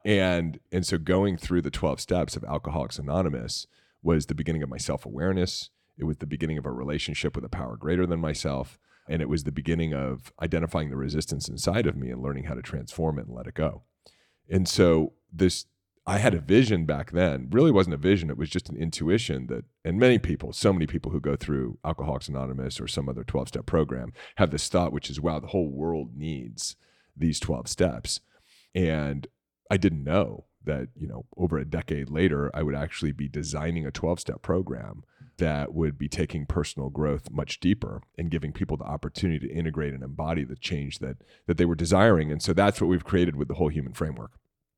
And 0.06 0.60
and 0.72 0.86
so 0.86 0.98
going 0.98 1.38
through 1.38 1.62
the 1.62 1.72
12 1.72 2.00
steps 2.00 2.36
of 2.36 2.43
Alcoholics 2.43 3.00
Anonymous 3.00 3.67
was 4.02 4.28
the 4.28 4.36
beginning 4.36 4.63
of 4.63 4.70
my 4.70 4.78
self-awareness. 4.78 5.70
It 5.98 6.06
was 6.06 6.17
the 6.17 6.28
beginning 6.28 6.58
of 6.58 6.65
a 6.65 6.72
relationship 6.72 7.36
with 7.36 7.43
a 7.43 7.50
power 7.50 7.76
greater 7.76 8.06
than 8.06 8.20
myself. 8.20 8.78
And 9.10 9.22
it 9.22 9.30
was 9.30 9.43
the 9.43 9.52
beginning 9.52 9.93
of 9.93 10.32
identifying 10.41 10.89
the 10.89 10.98
resistance 10.98 11.48
inside 11.48 11.88
of 11.88 11.96
me 11.96 12.10
and 12.10 12.22
learning 12.22 12.43
how 12.43 12.54
to 12.54 12.62
transform 12.62 13.20
it 13.20 13.28
and 13.28 13.36
let 13.36 13.48
it 13.48 13.54
go. 13.54 13.84
And 14.50 14.67
so 14.67 15.13
this 15.32 15.65
I 16.10 16.20
had 16.20 16.34
a 16.34 16.39
vision 16.39 16.86
back 16.86 17.12
then. 17.12 17.50
Really 17.52 17.70
wasn't 17.70 17.96
a 17.96 17.98
vision, 17.98 18.30
it 18.30 18.38
was 18.38 18.50
just 18.50 18.70
an 18.70 18.78
intuition 18.78 19.48
that 19.48 19.65
and 19.84 20.00
many 20.00 20.17
people, 20.17 20.54
so 20.54 20.72
many 20.72 20.88
people 20.88 21.12
who 21.12 21.20
go 21.20 21.36
through 21.36 21.80
Alcoholics 21.84 22.30
Anonymous 22.30 22.80
or 22.80 22.88
some 22.88 23.10
other 23.10 23.26
12-step 23.26 23.65
program 23.65 24.13
have 24.38 24.52
this 24.52 24.70
thought 24.70 24.93
which 24.93 25.10
is 25.10 25.20
wow, 25.20 25.39
the 25.39 25.48
whole 25.48 25.70
world 25.70 26.15
needs 26.15 26.78
these 27.15 27.41
12 27.41 27.67
steps. 27.67 28.22
And 28.74 29.28
I 29.70 29.76
didn't 29.76 30.06
know 30.06 30.46
that, 30.63 30.88
you 30.96 31.08
know, 31.08 31.26
over 31.36 31.58
a 31.58 31.65
decade 31.65 32.10
later 32.10 32.52
I 32.54 32.63
would 32.63 32.76
actually 32.76 33.12
be 33.12 33.28
designing 33.28 33.86
a 33.86 33.91
12-step 33.91 34.41
program 34.41 35.04
that 35.39 35.74
would 35.74 35.98
be 35.98 36.08
taking 36.08 36.46
personal 36.46 36.89
growth 36.89 37.30
much 37.32 37.60
deeper 37.60 38.02
and 38.17 38.32
giving 38.32 38.54
people 38.54 38.78
the 38.78 38.86
opportunity 38.86 39.46
to 39.46 39.54
integrate 39.54 39.93
and 39.93 40.04
embody 40.04 40.46
the 40.46 40.56
change 40.56 41.00
that 41.00 41.17
that 41.48 41.58
they 41.58 41.65
were 41.65 41.76
desiring. 41.76 42.32
And 42.32 42.41
so 42.41 42.54
that's 42.54 42.80
what 42.80 42.88
we've 42.88 43.04
created 43.04 43.36
with 43.36 43.50
the 43.50 43.56
whole 43.56 43.70
human 43.70 43.93
framework. 43.93 44.32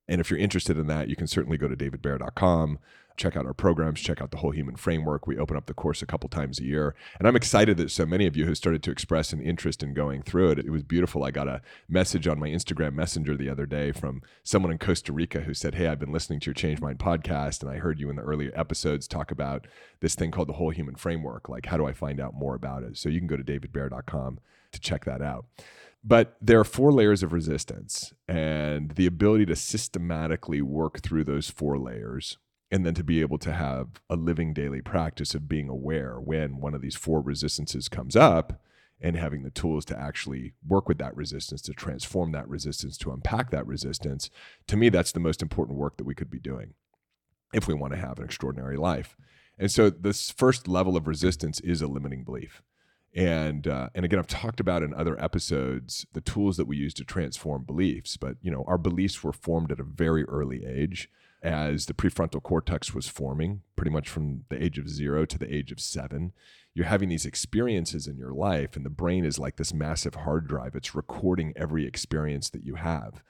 And 0.09 0.19
if 0.19 0.31
you're 0.31 0.39
interested 0.39 0.77
in 0.77 0.87
that, 0.87 1.07
you 1.07 1.15
can 1.15 1.27
certainly 1.27 1.57
go 1.57 1.67
to 1.67 1.75
davidbayer.com, 1.75 2.79
check 3.15 3.37
out 3.37 3.45
our 3.45 3.53
programs, 3.53 4.01
check 4.01 4.19
out 4.21 4.31
the 4.31 4.37
whole 4.37 4.49
human 4.49 4.75
framework. 4.75 5.27
We 5.27 5.37
open 5.37 5.55
up 5.55 5.67
the 5.67 5.73
course 5.75 6.01
a 6.01 6.07
couple 6.07 6.29
times 6.29 6.59
a 6.59 6.63
year. 6.63 6.95
And 7.19 7.27
I'm 7.27 7.35
excited 7.35 7.77
that 7.77 7.91
so 7.91 8.07
many 8.07 8.25
of 8.25 8.35
you 8.35 8.47
have 8.47 8.57
started 8.57 8.81
to 8.83 8.91
express 8.91 9.33
an 9.33 9.41
interest 9.41 9.83
in 9.83 9.93
going 9.93 10.23
through 10.23 10.49
it. 10.49 10.59
It 10.59 10.71
was 10.71 10.81
beautiful. 10.81 11.23
I 11.23 11.29
got 11.29 11.47
a 11.47 11.61
message 11.87 12.27
on 12.27 12.39
my 12.39 12.47
Instagram 12.47 12.93
Messenger 12.93 13.37
the 13.37 13.49
other 13.49 13.67
day 13.67 13.91
from 13.91 14.23
someone 14.41 14.71
in 14.71 14.79
Costa 14.79 15.13
Rica 15.13 15.41
who 15.41 15.53
said, 15.53 15.75
Hey, 15.75 15.85
I've 15.85 15.99
been 15.99 16.11
listening 16.11 16.39
to 16.39 16.45
your 16.47 16.55
Change 16.55 16.81
Mind 16.81 16.97
podcast, 16.97 17.61
and 17.61 17.69
I 17.69 17.77
heard 17.77 17.99
you 17.99 18.09
in 18.09 18.15
the 18.15 18.23
earlier 18.23 18.51
episodes 18.55 19.07
talk 19.07 19.29
about 19.29 19.67
this 19.99 20.15
thing 20.15 20.31
called 20.31 20.49
the 20.49 20.53
whole 20.53 20.71
human 20.71 20.95
framework. 20.95 21.49
Like, 21.49 21.67
how 21.67 21.77
do 21.77 21.85
I 21.85 21.93
find 21.93 22.19
out 22.19 22.33
more 22.33 22.55
about 22.55 22.81
it? 22.81 22.97
So 22.97 23.09
you 23.09 23.19
can 23.19 23.27
go 23.27 23.37
to 23.37 23.43
davidbayer.com 23.43 24.39
to 24.71 24.79
check 24.79 25.05
that 25.05 25.21
out. 25.21 25.45
But 26.03 26.37
there 26.41 26.59
are 26.59 26.65
four 26.65 26.91
layers 26.93 27.23
of 27.23 27.33
resistance, 27.33 28.13
and 28.27 28.91
the 28.91 29.05
ability 29.05 29.45
to 29.47 29.55
systematically 29.55 30.61
work 30.61 31.01
through 31.01 31.25
those 31.25 31.49
four 31.49 31.77
layers 31.77 32.37
and 32.71 32.85
then 32.85 32.93
to 32.93 33.03
be 33.03 33.21
able 33.21 33.39
to 33.39 33.51
have 33.51 33.99
a 34.09 34.15
living 34.15 34.53
daily 34.53 34.81
practice 34.81 35.33
of 35.33 35.49
being 35.49 35.69
aware 35.69 36.19
when 36.19 36.59
one 36.61 36.75
of 36.75 36.81
these 36.81 36.95
four 36.95 37.19
resistances 37.21 37.89
comes 37.89 38.15
up 38.15 38.61
and 39.01 39.15
having 39.15 39.43
the 39.43 39.49
tools 39.49 39.85
to 39.85 39.99
actually 39.99 40.53
work 40.67 40.87
with 40.87 40.97
that 40.99 41.15
resistance, 41.15 41.61
to 41.61 41.73
transform 41.73 42.31
that 42.31 42.47
resistance, 42.47 42.97
to 42.97 43.11
unpack 43.11 43.49
that 43.49 43.65
resistance. 43.65 44.29
To 44.67 44.77
me, 44.77 44.89
that's 44.89 45.11
the 45.11 45.19
most 45.19 45.41
important 45.41 45.77
work 45.79 45.97
that 45.97 46.03
we 46.03 46.15
could 46.15 46.29
be 46.29 46.39
doing 46.39 46.73
if 47.53 47.67
we 47.67 47.73
want 47.73 47.93
to 47.93 47.99
have 47.99 48.19
an 48.19 48.25
extraordinary 48.25 48.77
life. 48.77 49.15
And 49.57 49.71
so, 49.71 49.89
this 49.89 50.31
first 50.31 50.67
level 50.67 50.95
of 50.95 51.07
resistance 51.07 51.59
is 51.61 51.81
a 51.81 51.87
limiting 51.87 52.23
belief 52.23 52.61
and 53.15 53.67
uh, 53.67 53.89
and 53.95 54.05
again 54.05 54.19
i've 54.19 54.27
talked 54.27 54.59
about 54.59 54.83
in 54.83 54.93
other 54.93 55.21
episodes 55.21 56.05
the 56.13 56.21
tools 56.21 56.57
that 56.57 56.67
we 56.67 56.77
use 56.77 56.93
to 56.93 57.03
transform 57.03 57.63
beliefs 57.63 58.17
but 58.17 58.35
you 58.41 58.51
know 58.51 58.63
our 58.67 58.77
beliefs 58.77 59.23
were 59.23 59.33
formed 59.33 59.71
at 59.71 59.79
a 59.79 59.83
very 59.83 60.23
early 60.25 60.65
age 60.65 61.09
as 61.41 61.85
the 61.85 61.93
prefrontal 61.93 62.41
cortex 62.43 62.93
was 62.93 63.07
forming 63.07 63.61
pretty 63.75 63.91
much 63.91 64.09
from 64.09 64.43
the 64.49 64.61
age 64.61 64.77
of 64.77 64.89
zero 64.89 65.25
to 65.25 65.37
the 65.37 65.53
age 65.53 65.71
of 65.71 65.79
seven. 65.79 66.33
You're 66.73 66.85
having 66.85 67.09
these 67.09 67.25
experiences 67.25 68.07
in 68.07 68.17
your 68.17 68.33
life 68.33 68.75
and 68.75 68.85
the 68.85 68.89
brain 68.89 69.25
is 69.25 69.39
like 69.39 69.55
this 69.55 69.73
massive 69.73 70.15
hard 70.15 70.47
drive. 70.47 70.75
It's 70.75 70.95
recording 70.95 71.53
every 71.55 71.85
experience 71.85 72.49
that 72.49 72.65
you 72.65 72.75
have. 72.75 73.23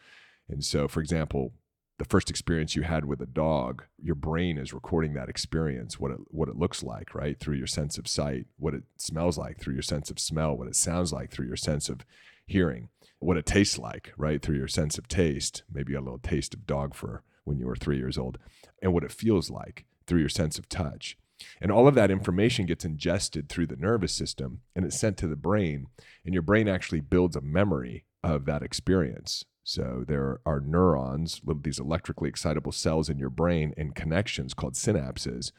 And 0.47 0.63
so 0.63 0.87
for 0.87 1.01
example 1.01 1.53
the 1.99 2.05
first 2.05 2.29
experience 2.29 2.75
you 2.75 2.81
had 2.81 3.05
with 3.05 3.21
a 3.21 3.27
dog, 3.27 3.83
your 4.01 4.15
brain 4.15 4.57
is 4.57 4.73
recording 4.73 5.13
that 5.13 5.29
experience, 5.29 5.99
what 5.99 6.11
it 6.11 6.17
what 6.31 6.49
it 6.49 6.55
looks 6.55 6.81
like, 6.81 7.13
right? 7.13 7.39
Through 7.39 7.57
your 7.57 7.67
sense 7.67 7.97
of 7.97 8.07
sight, 8.07 8.47
what 8.57 8.73
it 8.73 8.83
smells 8.97 9.37
like 9.37 9.59
through 9.59 9.73
your 9.73 9.83
sense 9.83 10.09
of 10.09 10.17
smell, 10.17 10.57
what 10.57 10.69
it 10.69 10.75
sounds 10.75 11.13
like 11.13 11.29
through 11.29 11.47
your 11.47 11.57
sense 11.57 11.89
of 11.89 12.05
hearing, 12.47 12.89
what 13.19 13.37
it 13.37 13.45
tastes 13.45 13.77
like, 13.77 14.13
right? 14.17 14.41
Through 14.41 14.57
your 14.57 14.67
sense 14.67 14.97
of 14.97 15.07
taste, 15.07 15.63
maybe 15.71 15.93
a 15.93 16.01
little 16.01 16.17
taste 16.17 16.53
of 16.53 16.65
dog 16.65 16.95
fur 16.95 17.21
when 17.43 17.59
you 17.59 17.67
were 17.67 17.75
3 17.75 17.97
years 17.97 18.17
old, 18.17 18.37
and 18.81 18.93
what 18.93 19.03
it 19.03 19.11
feels 19.11 19.49
like 19.49 19.85
through 20.07 20.21
your 20.21 20.29
sense 20.29 20.57
of 20.57 20.69
touch. 20.69 21.17
And 21.61 21.71
all 21.71 21.87
of 21.87 21.95
that 21.95 22.11
information 22.11 22.65
gets 22.65 22.85
ingested 22.85 23.49
through 23.49 23.67
the 23.67 23.75
nervous 23.75 24.13
system 24.13 24.61
and 24.75 24.85
it's 24.85 24.99
sent 24.99 25.17
to 25.17 25.27
the 25.27 25.35
brain, 25.35 25.87
and 26.23 26.33
your 26.33 26.43
brain 26.43 26.67
actually 26.67 27.01
builds 27.01 27.35
a 27.35 27.41
memory 27.41 28.05
of 28.23 28.45
that 28.45 28.63
experience. 28.63 29.45
So 29.69 30.03
there 30.07 30.39
are 30.47 30.61
neurons, 30.61 31.41
these 31.61 31.77
electrically 31.77 32.27
excitable 32.27 32.71
cells 32.71 33.07
in 33.07 33.19
your 33.19 33.29
brain 33.29 33.75
and 33.77 33.93
connections 33.93 34.55
called 34.55 34.73
synapses. 34.73 35.51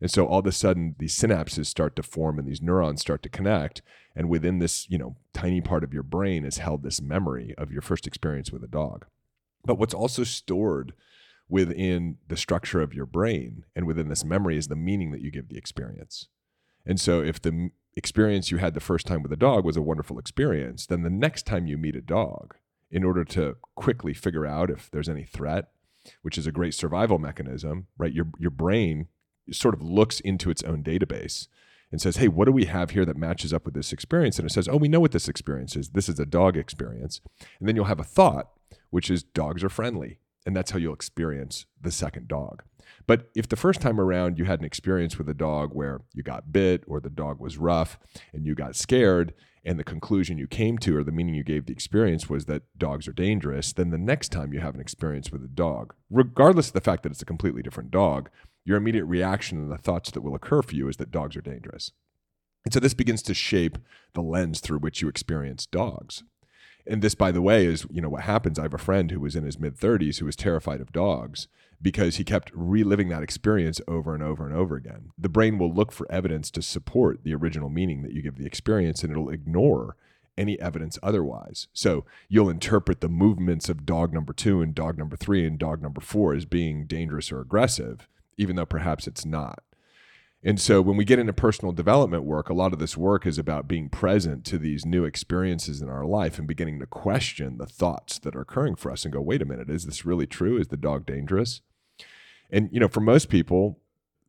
And 0.00 0.10
so 0.10 0.24
all 0.24 0.38
of 0.38 0.46
a 0.46 0.52
sudden 0.52 0.94
these 0.98 1.14
synapses 1.14 1.66
start 1.66 1.94
to 1.96 2.02
form 2.02 2.38
and 2.38 2.48
these 2.48 2.62
neurons 2.62 3.02
start 3.02 3.22
to 3.24 3.28
connect. 3.28 3.82
And 4.16 4.30
within 4.30 4.58
this, 4.58 4.88
you 4.88 4.96
know, 4.96 5.16
tiny 5.34 5.60
part 5.60 5.84
of 5.84 5.92
your 5.92 6.02
brain 6.02 6.46
is 6.46 6.56
held 6.56 6.82
this 6.82 7.02
memory 7.02 7.54
of 7.58 7.70
your 7.70 7.82
first 7.82 8.06
experience 8.06 8.50
with 8.50 8.64
a 8.64 8.68
dog. 8.68 9.04
But 9.66 9.78
what's 9.78 9.92
also 9.92 10.24
stored 10.24 10.94
within 11.46 12.16
the 12.26 12.38
structure 12.38 12.80
of 12.80 12.94
your 12.94 13.04
brain 13.04 13.66
and 13.76 13.86
within 13.86 14.08
this 14.08 14.24
memory 14.24 14.56
is 14.56 14.68
the 14.68 14.76
meaning 14.76 15.10
that 15.10 15.20
you 15.20 15.30
give 15.30 15.50
the 15.50 15.58
experience. 15.58 16.28
And 16.86 16.98
so 16.98 17.20
if 17.20 17.42
the 17.42 17.68
experience 17.96 18.50
you 18.50 18.56
had 18.56 18.72
the 18.72 18.80
first 18.80 19.06
time 19.06 19.22
with 19.22 19.32
a 19.32 19.36
dog 19.36 19.66
was 19.66 19.76
a 19.76 19.82
wonderful 19.82 20.18
experience, 20.18 20.86
then 20.86 21.02
the 21.02 21.10
next 21.10 21.44
time 21.44 21.66
you 21.66 21.76
meet 21.76 21.96
a 21.96 22.00
dog, 22.00 22.54
in 22.90 23.04
order 23.04 23.24
to 23.24 23.56
quickly 23.74 24.14
figure 24.14 24.46
out 24.46 24.70
if 24.70 24.90
there's 24.90 25.08
any 25.08 25.24
threat, 25.24 25.70
which 26.22 26.38
is 26.38 26.46
a 26.46 26.52
great 26.52 26.74
survival 26.74 27.18
mechanism, 27.18 27.86
right? 27.96 28.12
Your 28.12 28.28
your 28.38 28.50
brain 28.50 29.08
sort 29.50 29.74
of 29.74 29.82
looks 29.82 30.20
into 30.20 30.50
its 30.50 30.62
own 30.62 30.82
database 30.82 31.48
and 31.90 32.00
says, 32.00 32.16
"Hey, 32.16 32.28
what 32.28 32.44
do 32.44 32.52
we 32.52 32.66
have 32.66 32.90
here 32.90 33.04
that 33.04 33.16
matches 33.16 33.52
up 33.52 33.64
with 33.64 33.74
this 33.74 33.92
experience?" 33.92 34.38
And 34.38 34.48
it 34.48 34.52
says, 34.52 34.68
"Oh, 34.68 34.76
we 34.76 34.88
know 34.88 35.00
what 35.00 35.12
this 35.12 35.28
experience 35.28 35.76
is. 35.76 35.90
This 35.90 36.08
is 36.08 36.18
a 36.18 36.26
dog 36.26 36.56
experience." 36.56 37.20
And 37.58 37.68
then 37.68 37.76
you'll 37.76 37.86
have 37.86 38.00
a 38.00 38.04
thought, 38.04 38.50
which 38.90 39.10
is 39.10 39.22
dogs 39.22 39.64
are 39.64 39.68
friendly, 39.68 40.20
and 40.46 40.56
that's 40.56 40.70
how 40.70 40.78
you'll 40.78 40.94
experience 40.94 41.66
the 41.80 41.90
second 41.90 42.28
dog. 42.28 42.62
But 43.08 43.30
if 43.34 43.48
the 43.48 43.56
first 43.56 43.80
time 43.80 43.98
around 43.98 44.38
you 44.38 44.44
had 44.44 44.60
an 44.60 44.66
experience 44.66 45.16
with 45.16 45.30
a 45.30 45.34
dog 45.34 45.70
where 45.72 46.02
you 46.12 46.22
got 46.22 46.52
bit 46.52 46.84
or 46.86 47.00
the 47.00 47.08
dog 47.08 47.40
was 47.40 47.56
rough 47.56 47.98
and 48.34 48.44
you 48.44 48.54
got 48.54 48.76
scared 48.76 49.32
and 49.64 49.78
the 49.78 49.84
conclusion 49.84 50.36
you 50.36 50.46
came 50.46 50.76
to 50.78 50.94
or 50.94 51.02
the 51.02 51.10
meaning 51.10 51.34
you 51.34 51.42
gave 51.42 51.64
the 51.64 51.72
experience 51.72 52.28
was 52.28 52.44
that 52.44 52.64
dogs 52.76 53.08
are 53.08 53.12
dangerous, 53.12 53.72
then 53.72 53.88
the 53.88 53.96
next 53.96 54.28
time 54.28 54.52
you 54.52 54.60
have 54.60 54.74
an 54.74 54.80
experience 54.80 55.32
with 55.32 55.42
a 55.42 55.48
dog, 55.48 55.94
regardless 56.10 56.68
of 56.68 56.74
the 56.74 56.82
fact 56.82 57.02
that 57.02 57.10
it's 57.10 57.22
a 57.22 57.26
completely 57.26 57.62
different 57.62 57.90
dog, 57.90 58.28
your 58.66 58.76
immediate 58.76 59.06
reaction 59.06 59.56
and 59.56 59.72
the 59.72 59.78
thoughts 59.78 60.10
that 60.10 60.20
will 60.20 60.34
occur 60.34 60.60
for 60.60 60.74
you 60.74 60.86
is 60.86 60.98
that 60.98 61.10
dogs 61.10 61.34
are 61.34 61.40
dangerous. 61.40 61.92
And 62.66 62.74
so 62.74 62.78
this 62.78 62.94
begins 62.94 63.22
to 63.22 63.32
shape 63.32 63.78
the 64.12 64.20
lens 64.20 64.60
through 64.60 64.80
which 64.80 65.00
you 65.00 65.08
experience 65.08 65.64
dogs. 65.64 66.24
And 66.86 67.00
this 67.00 67.14
by 67.14 67.32
the 67.32 67.42
way 67.42 67.64
is 67.64 67.86
you 67.90 68.02
know 68.02 68.10
what 68.10 68.24
happens. 68.24 68.58
I 68.58 68.64
have 68.64 68.74
a 68.74 68.78
friend 68.78 69.10
who 69.10 69.20
was 69.20 69.34
in 69.34 69.44
his 69.44 69.58
mid 69.58 69.78
30s 69.78 70.18
who 70.18 70.26
was 70.26 70.36
terrified 70.36 70.82
of 70.82 70.92
dogs 70.92 71.48
because 71.80 72.16
he 72.16 72.24
kept 72.24 72.50
reliving 72.54 73.08
that 73.08 73.22
experience 73.22 73.80
over 73.86 74.14
and 74.14 74.22
over 74.22 74.46
and 74.46 74.54
over 74.54 74.76
again 74.76 75.10
the 75.18 75.28
brain 75.28 75.58
will 75.58 75.72
look 75.72 75.92
for 75.92 76.10
evidence 76.10 76.50
to 76.50 76.62
support 76.62 77.22
the 77.24 77.34
original 77.34 77.68
meaning 77.68 78.02
that 78.02 78.12
you 78.12 78.22
give 78.22 78.36
the 78.36 78.46
experience 78.46 79.02
and 79.02 79.12
it'll 79.12 79.30
ignore 79.30 79.96
any 80.36 80.58
evidence 80.60 80.98
otherwise 81.02 81.68
so 81.72 82.04
you'll 82.28 82.50
interpret 82.50 83.00
the 83.00 83.08
movements 83.08 83.68
of 83.68 83.86
dog 83.86 84.12
number 84.12 84.32
2 84.32 84.62
and 84.62 84.74
dog 84.74 84.96
number 84.98 85.16
3 85.16 85.46
and 85.46 85.58
dog 85.58 85.82
number 85.82 86.00
4 86.00 86.34
as 86.34 86.44
being 86.44 86.86
dangerous 86.86 87.32
or 87.32 87.40
aggressive 87.40 88.08
even 88.36 88.56
though 88.56 88.66
perhaps 88.66 89.06
it's 89.06 89.24
not 89.24 89.62
and 90.42 90.60
so 90.60 90.80
when 90.80 90.96
we 90.96 91.04
get 91.04 91.18
into 91.18 91.32
personal 91.32 91.72
development 91.72 92.22
work, 92.22 92.48
a 92.48 92.54
lot 92.54 92.72
of 92.72 92.78
this 92.78 92.96
work 92.96 93.26
is 93.26 93.38
about 93.38 93.66
being 93.66 93.88
present 93.88 94.44
to 94.46 94.58
these 94.58 94.86
new 94.86 95.04
experiences 95.04 95.82
in 95.82 95.88
our 95.88 96.04
life 96.04 96.38
and 96.38 96.46
beginning 96.46 96.78
to 96.78 96.86
question 96.86 97.58
the 97.58 97.66
thoughts 97.66 98.20
that 98.20 98.36
are 98.36 98.42
occurring 98.42 98.76
for 98.76 98.92
us 98.92 99.04
and 99.04 99.12
go, 99.12 99.20
wait 99.20 99.42
a 99.42 99.44
minute, 99.44 99.68
is 99.68 99.84
this 99.84 100.06
really 100.06 100.26
true? 100.26 100.56
Is 100.56 100.68
the 100.68 100.76
dog 100.76 101.06
dangerous? 101.06 101.60
And, 102.50 102.68
you 102.72 102.80
know, 102.80 102.88
for 102.88 103.00
most 103.00 103.28
people, 103.28 103.80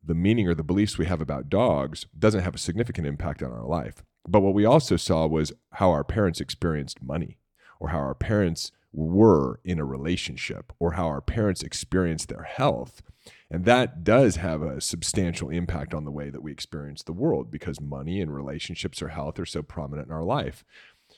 the 0.04 0.14
meaning 0.14 0.48
or 0.48 0.54
the 0.54 0.62
beliefs 0.62 0.98
we 0.98 1.06
have 1.06 1.20
about 1.20 1.48
dogs 1.48 2.06
doesn't 2.18 2.42
have 2.42 2.54
a 2.54 2.58
significant 2.58 3.06
impact 3.06 3.42
on 3.42 3.52
our 3.52 3.66
life. 3.66 4.02
But 4.28 4.40
what 4.40 4.54
we 4.54 4.64
also 4.64 4.96
saw 4.96 5.26
was 5.26 5.52
how 5.72 5.90
our 5.90 6.04
parents 6.04 6.40
experienced 6.40 7.02
money 7.02 7.38
or 7.78 7.88
how 7.88 7.98
our 7.98 8.14
parents 8.14 8.72
were 8.92 9.60
in 9.64 9.78
a 9.78 9.84
relationship 9.84 10.72
or 10.78 10.92
how 10.92 11.06
our 11.06 11.20
parents 11.20 11.62
experienced 11.62 12.28
their 12.28 12.42
health 12.42 13.02
and 13.50 13.64
that 13.64 14.04
does 14.04 14.36
have 14.36 14.62
a 14.62 14.80
substantial 14.80 15.50
impact 15.50 15.92
on 15.92 16.04
the 16.04 16.10
way 16.10 16.30
that 16.30 16.42
we 16.42 16.52
experience 16.52 17.02
the 17.02 17.12
world 17.12 17.50
because 17.50 17.80
money 17.80 18.20
and 18.20 18.34
relationships 18.34 19.02
or 19.02 19.08
health 19.08 19.38
are 19.38 19.46
so 19.46 19.62
prominent 19.62 20.08
in 20.08 20.14
our 20.14 20.22
life. 20.22 20.64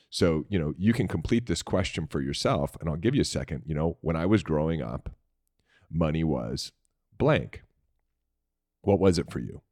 So, 0.08 0.46
you 0.48 0.58
know, 0.58 0.74
you 0.78 0.92
can 0.92 1.08
complete 1.08 1.46
this 1.46 1.62
question 1.62 2.06
for 2.06 2.20
yourself, 2.20 2.76
and 2.80 2.88
I'll 2.88 2.96
give 2.96 3.14
you 3.14 3.20
a 3.20 3.26
second. 3.26 3.62
You 3.66 3.74
know, 3.74 3.98
when 4.00 4.16
I 4.16 4.26
was 4.26 4.42
growing 4.42 4.82
up, 4.82 5.10
money 5.90 6.24
was 6.24 6.72
blank. 7.18 7.62
What 8.82 8.98
was 8.98 9.18
it 9.18 9.30
for 9.30 9.38
you? 9.38 9.62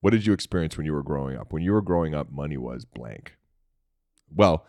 What 0.00 0.10
did 0.10 0.26
you 0.26 0.32
experience 0.32 0.76
when 0.76 0.86
you 0.86 0.92
were 0.92 1.02
growing 1.02 1.36
up? 1.36 1.52
When 1.52 1.62
you 1.62 1.72
were 1.72 1.82
growing 1.82 2.14
up, 2.14 2.30
money 2.30 2.56
was 2.56 2.84
blank. 2.84 3.36
Well, 4.34 4.66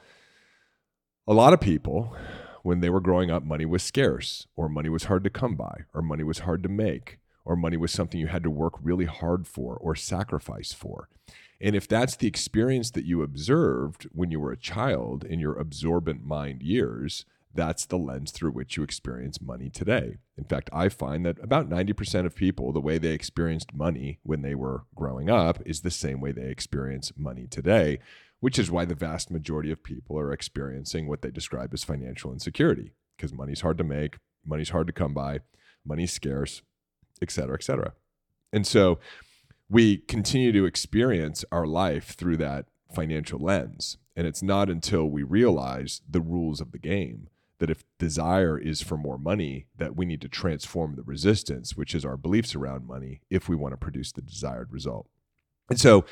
a 1.27 1.33
lot 1.33 1.53
of 1.53 1.59
people 1.59 2.15
when 2.65 2.79
they 2.79 2.89
were 2.89 2.99
growing 2.99 3.29
up, 3.29 3.43
money 3.43 3.63
was 3.63 3.83
scarce, 3.83 4.47
or 4.55 4.67
money 4.67 4.89
was 4.89 5.03
hard 5.03 5.23
to 5.23 5.29
come 5.29 5.55
by, 5.55 5.81
or 5.93 6.01
money 6.01 6.23
was 6.23 6.39
hard 6.39 6.63
to 6.63 6.69
make, 6.69 7.19
or 7.45 7.55
money 7.55 7.77
was 7.77 7.91
something 7.91 8.19
you 8.19 8.25
had 8.25 8.41
to 8.41 8.49
work 8.49 8.73
really 8.81 9.05
hard 9.05 9.47
for 9.47 9.77
or 9.77 9.95
sacrifice 9.95 10.73
for. 10.73 11.07
And 11.61 11.75
if 11.75 11.88
that's 11.88 12.15
the 12.15 12.27
experience 12.27 12.89
that 12.91 13.05
you 13.05 13.21
observed 13.21 14.07
when 14.11 14.31
you 14.31 14.39
were 14.39 14.51
a 14.51 14.57
child 14.57 15.23
in 15.23 15.39
your 15.39 15.55
absorbent 15.55 16.25
mind 16.25 16.63
years, 16.63 17.25
that's 17.55 17.85
the 17.85 17.97
lens 17.97 18.31
through 18.31 18.51
which 18.51 18.77
you 18.77 18.83
experience 18.83 19.41
money 19.41 19.69
today. 19.69 20.17
In 20.37 20.43
fact, 20.43 20.69
I 20.73 20.89
find 20.89 21.25
that 21.25 21.41
about 21.41 21.69
90% 21.69 22.25
of 22.25 22.35
people, 22.35 22.71
the 22.71 22.81
way 22.81 22.97
they 22.97 23.13
experienced 23.13 23.73
money 23.73 24.19
when 24.23 24.41
they 24.41 24.55
were 24.55 24.83
growing 24.93 25.29
up 25.29 25.59
is 25.65 25.81
the 25.81 25.91
same 25.91 26.19
way 26.19 26.31
they 26.31 26.49
experience 26.49 27.13
money 27.17 27.47
today, 27.47 27.99
which 28.41 28.59
is 28.59 28.69
why 28.69 28.85
the 28.85 28.95
vast 28.95 29.31
majority 29.31 29.71
of 29.71 29.83
people 29.83 30.19
are 30.19 30.33
experiencing 30.33 31.07
what 31.07 31.21
they 31.21 31.31
describe 31.31 31.73
as 31.73 31.83
financial 31.83 32.31
insecurity 32.31 32.91
because 33.15 33.33
money's 33.33 33.61
hard 33.61 33.77
to 33.77 33.83
make, 33.83 34.17
money's 34.45 34.69
hard 34.69 34.87
to 34.87 34.93
come 34.93 35.13
by, 35.13 35.39
money's 35.85 36.11
scarce, 36.11 36.61
et 37.21 37.31
cetera, 37.31 37.55
et 37.55 37.63
cetera. 37.63 37.93
And 38.51 38.67
so 38.67 38.99
we 39.69 39.97
continue 39.97 40.51
to 40.51 40.65
experience 40.65 41.45
our 41.51 41.65
life 41.65 42.15
through 42.15 42.37
that 42.37 42.65
financial 42.93 43.39
lens. 43.39 43.97
And 44.15 44.27
it's 44.27 44.43
not 44.43 44.69
until 44.69 45.09
we 45.09 45.23
realize 45.23 46.01
the 46.09 46.21
rules 46.21 46.61
of 46.61 46.71
the 46.71 46.79
game 46.79 47.29
that 47.59 47.69
if 47.69 47.83
desire 47.97 48.57
is 48.57 48.81
for 48.81 48.97
more 48.97 49.17
money, 49.17 49.67
that 49.77 49.95
we 49.95 50.05
need 50.05 50.21
to 50.21 50.29
transform 50.29 50.95
the 50.95 51.03
resistance, 51.03 51.75
which 51.75 51.95
is 51.95 52.05
our 52.05 52.17
beliefs 52.17 52.55
around 52.55 52.87
money, 52.87 53.21
if 53.29 53.47
we 53.47 53.55
want 53.55 53.73
to 53.73 53.77
produce 53.77 54.11
the 54.11 54.21
desired 54.21 54.71
result. 54.71 55.07
And 55.69 55.79
so 55.79 56.05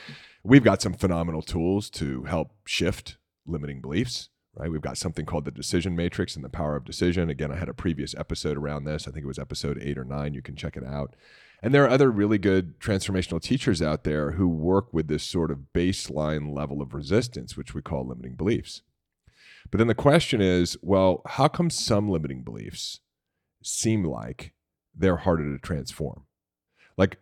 we've 0.44 0.64
got 0.64 0.82
some 0.82 0.94
phenomenal 0.94 1.42
tools 1.42 1.90
to 1.92 2.24
help 2.24 2.52
shift 2.66 3.18
limiting 3.46 3.82
beliefs, 3.82 4.30
right? 4.56 4.72
We've 4.72 4.82
got 4.82 4.98
something 4.98 5.26
called 5.26 5.46
the 5.46 5.52
decision 5.52 5.96
matrix 5.96 6.36
and 6.36 6.44
the 6.44 6.50
power 6.50 6.76
of 6.76 6.86
decision. 6.86 7.30
Again, 7.30 7.52
I 7.52 7.58
had 7.58 7.70
a 7.70 7.74
previous 7.74 8.16
episode 8.16 8.58
around 8.58 8.86
this. 8.86 9.08
I 9.08 9.12
think 9.12 9.24
it 9.24 9.28
was 9.28 9.40
episode 9.40 9.80
eight 9.82 9.98
or 9.98 10.06
nine. 10.06 10.34
You 10.34 10.42
can 10.42 10.56
check 10.56 10.76
it 10.76 10.86
out. 10.86 11.16
And 11.62 11.74
there 11.74 11.84
are 11.86 11.90
other 11.90 12.12
really 12.12 12.38
good 12.38 12.80
transformational 12.80 13.42
teachers 13.42 13.82
out 13.82 14.04
there 14.04 14.32
who 14.32 14.48
work 14.48 14.94
with 14.94 15.08
this 15.08 15.24
sort 15.24 15.52
of 15.52 15.68
baseline 15.74 16.54
level 16.54 16.82
of 16.82 16.94
resistance, 16.94 17.56
which 17.56 17.74
we 17.74 17.82
call 17.82 18.06
limiting 18.06 18.36
beliefs. 18.36 18.82
But 19.72 19.78
then 19.78 19.88
the 19.88 19.96
question 19.96 20.42
is 20.42 20.78
well, 20.82 21.22
how 21.26 21.48
come 21.48 21.70
some 21.70 22.10
limiting 22.10 22.44
beliefs 22.44 23.00
seem 23.64 24.04
like 24.04 24.54
they're 24.96 25.18
harder 25.18 25.52
to 25.52 25.60
transform? 25.60 26.26
Like, 26.98 27.18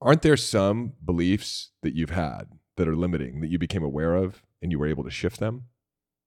aren't 0.00 0.22
there 0.22 0.36
some 0.36 0.94
beliefs 1.04 1.70
that 1.82 1.94
you've 1.94 2.10
had 2.10 2.44
that 2.76 2.88
are 2.88 2.96
limiting 2.96 3.40
that 3.40 3.50
you 3.50 3.58
became 3.58 3.82
aware 3.82 4.14
of 4.14 4.42
and 4.60 4.70
you 4.70 4.78
were 4.78 4.88
able 4.88 5.04
to 5.04 5.10
shift 5.10 5.40
them? 5.40 5.64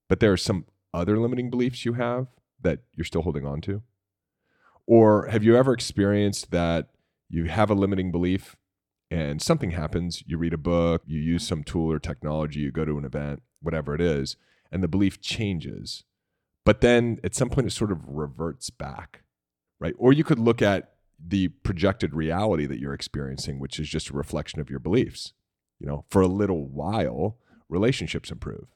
But 0.09 0.19
there 0.19 0.31
are 0.31 0.37
some 0.37 0.65
other 0.93 1.17
limiting 1.19 1.49
beliefs 1.49 1.85
you 1.85 1.93
have 1.93 2.27
that 2.61 2.79
you're 2.93 3.05
still 3.05 3.21
holding 3.21 3.45
on 3.45 3.61
to? 3.61 3.83
Or 4.85 5.27
have 5.27 5.43
you 5.43 5.55
ever 5.55 5.73
experienced 5.73 6.51
that 6.51 6.89
you 7.29 7.45
have 7.45 7.69
a 7.69 7.75
limiting 7.75 8.11
belief 8.11 8.55
and 9.11 9.41
something 9.41 9.71
happens? 9.71 10.23
You 10.25 10.37
read 10.37 10.53
a 10.53 10.57
book, 10.57 11.03
you 11.05 11.19
use 11.19 11.45
some 11.45 11.63
tool 11.63 11.91
or 11.91 11.99
technology, 11.99 12.61
you 12.61 12.71
go 12.71 12.85
to 12.85 12.97
an 12.97 13.05
event, 13.05 13.43
whatever 13.61 13.93
it 13.93 14.01
is, 14.01 14.37
and 14.71 14.83
the 14.83 14.87
belief 14.87 15.21
changes. 15.21 16.03
But 16.65 16.81
then 16.81 17.19
at 17.23 17.35
some 17.35 17.49
point 17.49 17.67
it 17.67 17.71
sort 17.71 17.91
of 17.91 18.01
reverts 18.07 18.69
back, 18.69 19.23
right? 19.79 19.93
Or 19.97 20.11
you 20.11 20.23
could 20.23 20.39
look 20.39 20.61
at 20.61 20.91
the 21.17 21.47
projected 21.47 22.13
reality 22.13 22.65
that 22.65 22.79
you're 22.79 22.93
experiencing, 22.93 23.59
which 23.59 23.79
is 23.79 23.89
just 23.89 24.09
a 24.09 24.13
reflection 24.13 24.59
of 24.59 24.69
your 24.69 24.79
beliefs. 24.79 25.33
You 25.79 25.87
know, 25.87 26.05
for 26.09 26.21
a 26.21 26.27
little 26.27 26.67
while, 26.67 27.37
relationships 27.69 28.31
improve, 28.31 28.67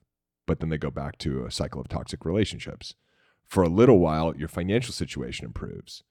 but 0.48 0.60
then 0.60 0.70
they 0.70 0.78
go 0.78 0.92
back 0.92 1.18
to 1.20 1.46
a 1.46 1.52
cycle 1.52 1.82
of 1.82 1.88
toxic 1.88 2.26
relationships. 2.26 2.96
For 3.48 3.64
a 3.64 3.70
little 3.70 4.00
while, 4.00 4.36
your 4.36 4.48
financial 4.48 4.94
situation 4.94 5.46
improves, 5.46 6.04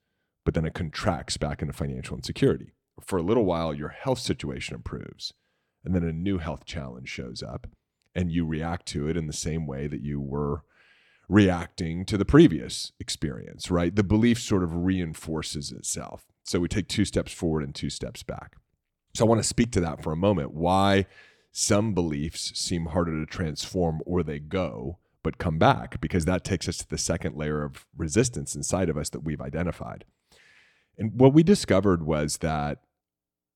but 0.45 0.53
then 0.53 0.65
it 0.65 0.73
contracts 0.73 1.37
back 1.37 1.61
into 1.61 1.73
financial 1.73 2.15
insecurity. 2.15 2.73
For 2.99 3.17
a 3.17 3.23
little 3.23 3.45
while, 3.45 3.73
your 3.73 3.89
health 3.89 4.19
situation 4.19 4.75
improves, 4.75 5.33
and 5.83 5.95
then 5.95 6.03
a 6.03 6.13
new 6.13 6.37
health 6.37 6.65
challenge 6.65 7.09
shows 7.09 7.41
up 7.41 7.67
and 8.15 8.31
you 8.31 8.45
react 8.45 8.85
to 8.87 9.07
it 9.07 9.17
in 9.17 9.27
the 9.27 9.33
same 9.33 9.67
way 9.67 9.87
that 9.87 10.01
you 10.01 10.19
were 10.19 10.63
reacting 11.29 12.05
to 12.05 12.17
the 12.17 12.25
previous 12.25 12.91
experience, 12.99 13.71
right? 13.71 13.95
The 13.95 14.03
belief 14.03 14.39
sort 14.39 14.63
of 14.63 14.75
reinforces 14.75 15.71
itself. 15.71 16.25
So 16.43 16.59
we 16.59 16.67
take 16.67 16.87
two 16.87 17.05
steps 17.05 17.31
forward 17.31 17.63
and 17.63 17.73
two 17.73 17.89
steps 17.89 18.23
back. 18.23 18.57
So 19.13 19.25
I 19.25 19.29
want 19.29 19.41
to 19.41 19.47
speak 19.47 19.71
to 19.71 19.81
that 19.81 20.03
for 20.03 20.11
a 20.11 20.17
moment. 20.17 20.53
Why 20.53 21.05
some 21.51 21.93
beliefs 21.93 22.51
seem 22.59 22.87
harder 22.87 23.19
to 23.19 23.25
transform 23.25 24.01
or 24.05 24.23
they 24.23 24.39
go, 24.39 24.99
but 25.23 25.37
come 25.37 25.57
back, 25.57 26.01
because 26.01 26.25
that 26.25 26.43
takes 26.43 26.67
us 26.67 26.77
to 26.79 26.89
the 26.89 26.97
second 26.97 27.35
layer 27.35 27.63
of 27.63 27.85
resistance 27.95 28.55
inside 28.55 28.89
of 28.89 28.97
us 28.97 29.09
that 29.09 29.23
we've 29.23 29.41
identified. 29.41 30.05
And 30.97 31.19
what 31.19 31.33
we 31.33 31.43
discovered 31.43 32.03
was 32.03 32.37
that 32.37 32.79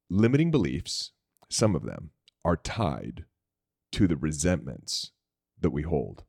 limiting 0.09 0.51
beliefs, 0.51 1.11
some 1.49 1.75
of 1.75 1.83
them, 1.83 2.11
are 2.43 2.57
tied 2.57 3.25
to 3.95 4.07
the 4.07 4.17
resentments 4.17 5.11
that 5.61 5.69
we 5.69 5.83
hold. 5.83 6.25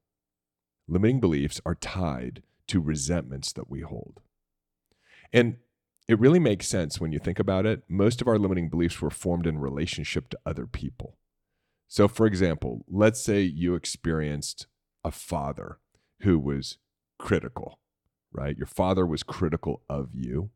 Limiting 0.87 1.19
beliefs 1.19 1.61
are 1.67 1.75
tied 1.75 2.45
to 2.69 2.81
resentments 2.81 3.53
that 3.53 3.69
we 3.69 3.81
hold. 3.81 4.21
And 5.33 5.57
it 6.07 6.21
really 6.21 6.39
makes 6.39 6.69
sense 6.69 7.01
when 7.01 7.11
you 7.11 7.19
think 7.19 7.41
about 7.41 7.67
it. 7.67 7.83
Most 7.89 8.21
of 8.21 8.29
our 8.29 8.39
limiting 8.39 8.69
beliefs 8.69 9.03
were 9.03 9.11
formed 9.11 9.49
in 9.49 9.59
relationship 9.59 10.29
to 10.29 10.39
other 10.47 10.65
people. 10.65 11.17
So, 11.89 12.07
for 12.07 12.25
example, 12.25 12.85
let's 12.89 13.21
say 13.21 13.43
you 13.43 13.75
experienced 13.75 14.69
a 15.05 15.11
father 15.11 15.81
who 16.21 16.39
was 16.39 16.79
critical, 17.19 17.81
right? 18.33 18.57
Your 18.57 18.69
father 18.69 19.05
was 19.05 19.25
critical 19.25 19.83
of 19.89 20.11
you, 20.15 20.51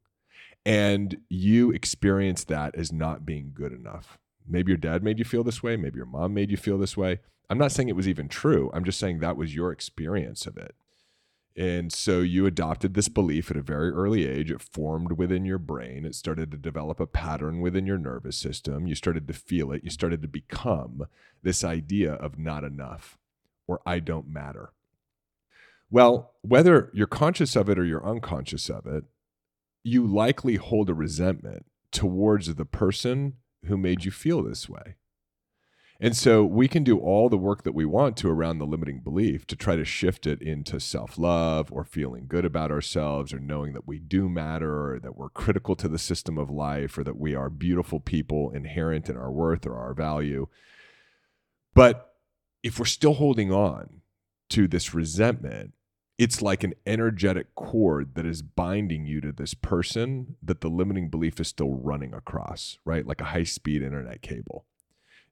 and 0.65 1.17
you 1.29 1.73
experienced 1.73 2.47
that 2.49 2.77
as 2.77 2.93
not 2.93 3.27
being 3.27 3.51
good 3.53 3.73
enough. 3.73 4.17
Maybe 4.49 4.71
your 4.71 4.79
dad 4.79 5.03
made 5.03 5.19
you 5.19 5.25
feel 5.25 5.45
this 5.45 5.63
way. 5.63 5.77
Maybe 5.77 5.97
your 5.97 6.07
mom 6.07 6.35
made 6.35 6.51
you 6.51 6.57
feel 6.57 6.79
this 6.79 6.97
way. 6.97 7.21
I'm 7.49 7.59
not 7.59 7.73
saying 7.73 7.89
it 7.89 7.97
was 7.97 8.09
even 8.09 8.29
true. 8.29 8.71
I'm 8.73 8.85
just 8.85 8.99
saying 8.99 9.19
that 9.19 9.37
was 9.37 9.55
your 9.55 9.73
experience 9.73 10.47
of 10.47 10.57
it. 10.57 10.75
And 11.57 11.93
so 11.93 12.21
you 12.21 12.47
adopted 12.47 12.95
this 12.95 13.09
belief 13.09 13.51
at 13.51 13.57
a 13.57 13.63
very 13.63 13.91
early 13.91 14.27
age. 14.27 14.51
It 14.51 14.63
formed 14.63 15.13
within 15.13 15.45
your 15.45 15.59
brain. 15.59 16.05
It 16.05 16.15
started 16.15 16.51
to 16.53 16.57
develop 16.57 17.01
a 17.01 17.07
pattern 17.07 17.61
within 17.61 17.87
your 17.87 17.99
nervous 17.99 18.37
system. 18.37 18.87
You 18.87 18.95
started 18.95 19.27
to 19.27 19.35
feel 19.35 19.73
it. 19.73 19.83
You 19.83 19.91
started 19.91 20.23
to 20.23 20.29
become 20.29 21.07
this 21.43 21.65
idea 21.65 22.13
of 22.15 22.39
not 22.39 22.65
enough 22.65 23.19
or 23.67 23.81
I 23.85 23.99
don't 23.99 24.29
matter. 24.29 24.73
Well, 25.91 26.35
whether 26.43 26.91
you're 26.93 27.07
conscious 27.07 27.57
of 27.57 27.69
it 27.69 27.79
or 27.79 27.85
you're 27.85 28.07
unconscious 28.07 28.69
of 28.69 28.87
it, 28.87 29.05
you 29.83 30.07
likely 30.07 30.57
hold 30.57 30.89
a 30.89 30.95
resentment 30.95 31.67
towards 31.91 32.55
the 32.55 32.65
person 32.65 33.35
who 33.67 33.77
made 33.77 34.05
you 34.05 34.11
feel 34.11 34.43
this 34.43 34.69
way. 34.69 34.97
And 36.03 36.17
so 36.17 36.43
we 36.45 36.67
can 36.67 36.83
do 36.83 36.99
all 36.99 37.29
the 37.29 37.37
work 37.37 37.63
that 37.65 37.75
we 37.75 37.85
want 37.85 38.17
to 38.19 38.31
around 38.31 38.59
the 38.59 38.67
limiting 38.67 39.01
belief 39.01 39.47
to 39.49 39.57
try 39.57 39.77
to 39.77 39.85
shift 39.85 40.27
it 40.27 40.41
into 40.41 40.81
self 40.81 41.19
love 41.19 41.71
or 41.71 41.85
feeling 41.85 42.25
good 42.27 42.47
about 42.47 42.71
ourselves 42.71 43.35
or 43.35 43.39
knowing 43.39 43.75
that 43.75 43.87
we 43.87 43.99
do 43.99 44.27
matter 44.27 44.95
or 44.95 44.99
that 45.01 45.17
we're 45.17 45.29
critical 45.29 45.77
to 45.77 45.89
the 45.89 45.99
system 45.99 46.39
of 46.39 46.49
life 46.49 46.97
or 46.97 47.05
that 47.05 47.19
we 47.19 47.35
are 47.35 47.51
beautiful 47.51 48.01
people 48.01 48.51
inherent 48.51 49.11
in 49.11 49.17
our 49.19 49.31
worth 49.31 49.67
or 49.67 49.77
our 49.77 49.93
value. 49.93 50.47
But 51.75 52.15
if 52.63 52.79
we're 52.79 52.87
still 52.87 53.15
holding 53.15 53.53
on 53.53 54.01
to 54.51 54.67
this 54.67 54.95
resentment, 54.95 55.75
it's 56.21 56.43
like 56.43 56.63
an 56.63 56.75
energetic 56.85 57.55
cord 57.55 58.15
that 58.15 58.27
is 58.27 58.43
binding 58.43 59.07
you 59.07 59.23
to 59.23 59.33
this 59.33 59.55
person 59.55 60.37
that 60.43 60.61
the 60.61 60.69
limiting 60.69 61.09
belief 61.09 61.41
is 61.41 61.49
still 61.49 61.71
running 61.71 62.13
across, 62.13 62.77
right? 62.85 63.07
Like 63.07 63.23
a 63.23 63.33
high 63.33 63.45
speed 63.45 63.83
internet 63.83 64.21
cable. 64.21 64.67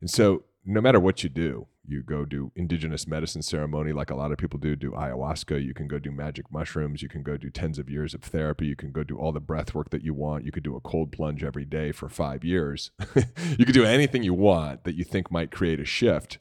And 0.00 0.08
so, 0.08 0.44
no 0.64 0.80
matter 0.80 0.98
what 0.98 1.22
you 1.22 1.28
do, 1.28 1.66
you 1.86 2.02
go 2.02 2.24
do 2.24 2.52
indigenous 2.56 3.06
medicine 3.06 3.42
ceremony 3.42 3.92
like 3.92 4.10
a 4.10 4.14
lot 4.14 4.32
of 4.32 4.38
people 4.38 4.58
do, 4.58 4.74
do 4.76 4.92
ayahuasca, 4.92 5.62
you 5.62 5.74
can 5.74 5.88
go 5.88 5.98
do 5.98 6.10
magic 6.10 6.50
mushrooms, 6.50 7.02
you 7.02 7.08
can 7.08 7.22
go 7.22 7.36
do 7.36 7.50
tens 7.50 7.78
of 7.78 7.90
years 7.90 8.14
of 8.14 8.22
therapy, 8.22 8.64
you 8.64 8.76
can 8.76 8.90
go 8.90 9.04
do 9.04 9.18
all 9.18 9.32
the 9.32 9.40
breath 9.40 9.74
work 9.74 9.90
that 9.90 10.02
you 10.02 10.14
want, 10.14 10.46
you 10.46 10.52
could 10.52 10.62
do 10.62 10.74
a 10.74 10.80
cold 10.80 11.12
plunge 11.12 11.44
every 11.44 11.66
day 11.66 11.92
for 11.92 12.08
five 12.08 12.44
years. 12.44 12.92
you 13.58 13.66
could 13.66 13.74
do 13.74 13.84
anything 13.84 14.22
you 14.22 14.32
want 14.32 14.84
that 14.84 14.94
you 14.94 15.04
think 15.04 15.30
might 15.30 15.50
create 15.50 15.80
a 15.80 15.84
shift 15.84 16.38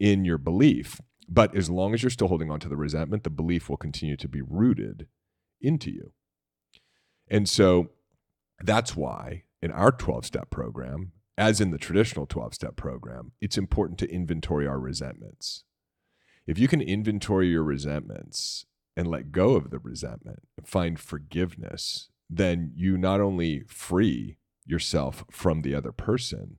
in 0.00 0.24
your 0.24 0.38
belief. 0.38 0.98
But 1.28 1.56
as 1.56 1.68
long 1.68 1.92
as 1.92 2.02
you're 2.02 2.10
still 2.10 2.28
holding 2.28 2.50
on 2.50 2.60
to 2.60 2.68
the 2.68 2.76
resentment, 2.76 3.24
the 3.24 3.30
belief 3.30 3.68
will 3.68 3.76
continue 3.76 4.16
to 4.16 4.28
be 4.28 4.42
rooted 4.42 5.08
into 5.60 5.90
you. 5.90 6.12
And 7.28 7.48
so 7.48 7.90
that's 8.62 8.94
why 8.94 9.44
in 9.60 9.72
our 9.72 9.90
12 9.90 10.26
step 10.26 10.50
program, 10.50 11.12
as 11.36 11.60
in 11.60 11.70
the 11.70 11.78
traditional 11.78 12.26
12 12.26 12.54
step 12.54 12.76
program, 12.76 13.32
it's 13.40 13.58
important 13.58 13.98
to 13.98 14.10
inventory 14.10 14.66
our 14.66 14.78
resentments. 14.78 15.64
If 16.46 16.58
you 16.58 16.68
can 16.68 16.80
inventory 16.80 17.48
your 17.48 17.64
resentments 17.64 18.66
and 18.96 19.08
let 19.08 19.32
go 19.32 19.56
of 19.56 19.70
the 19.70 19.78
resentment, 19.78 20.42
and 20.56 20.66
find 20.66 20.98
forgiveness, 20.98 22.08
then 22.30 22.72
you 22.74 22.96
not 22.96 23.20
only 23.20 23.62
free 23.68 24.38
yourself 24.64 25.24
from 25.30 25.60
the 25.60 25.74
other 25.74 25.92
person 25.92 26.58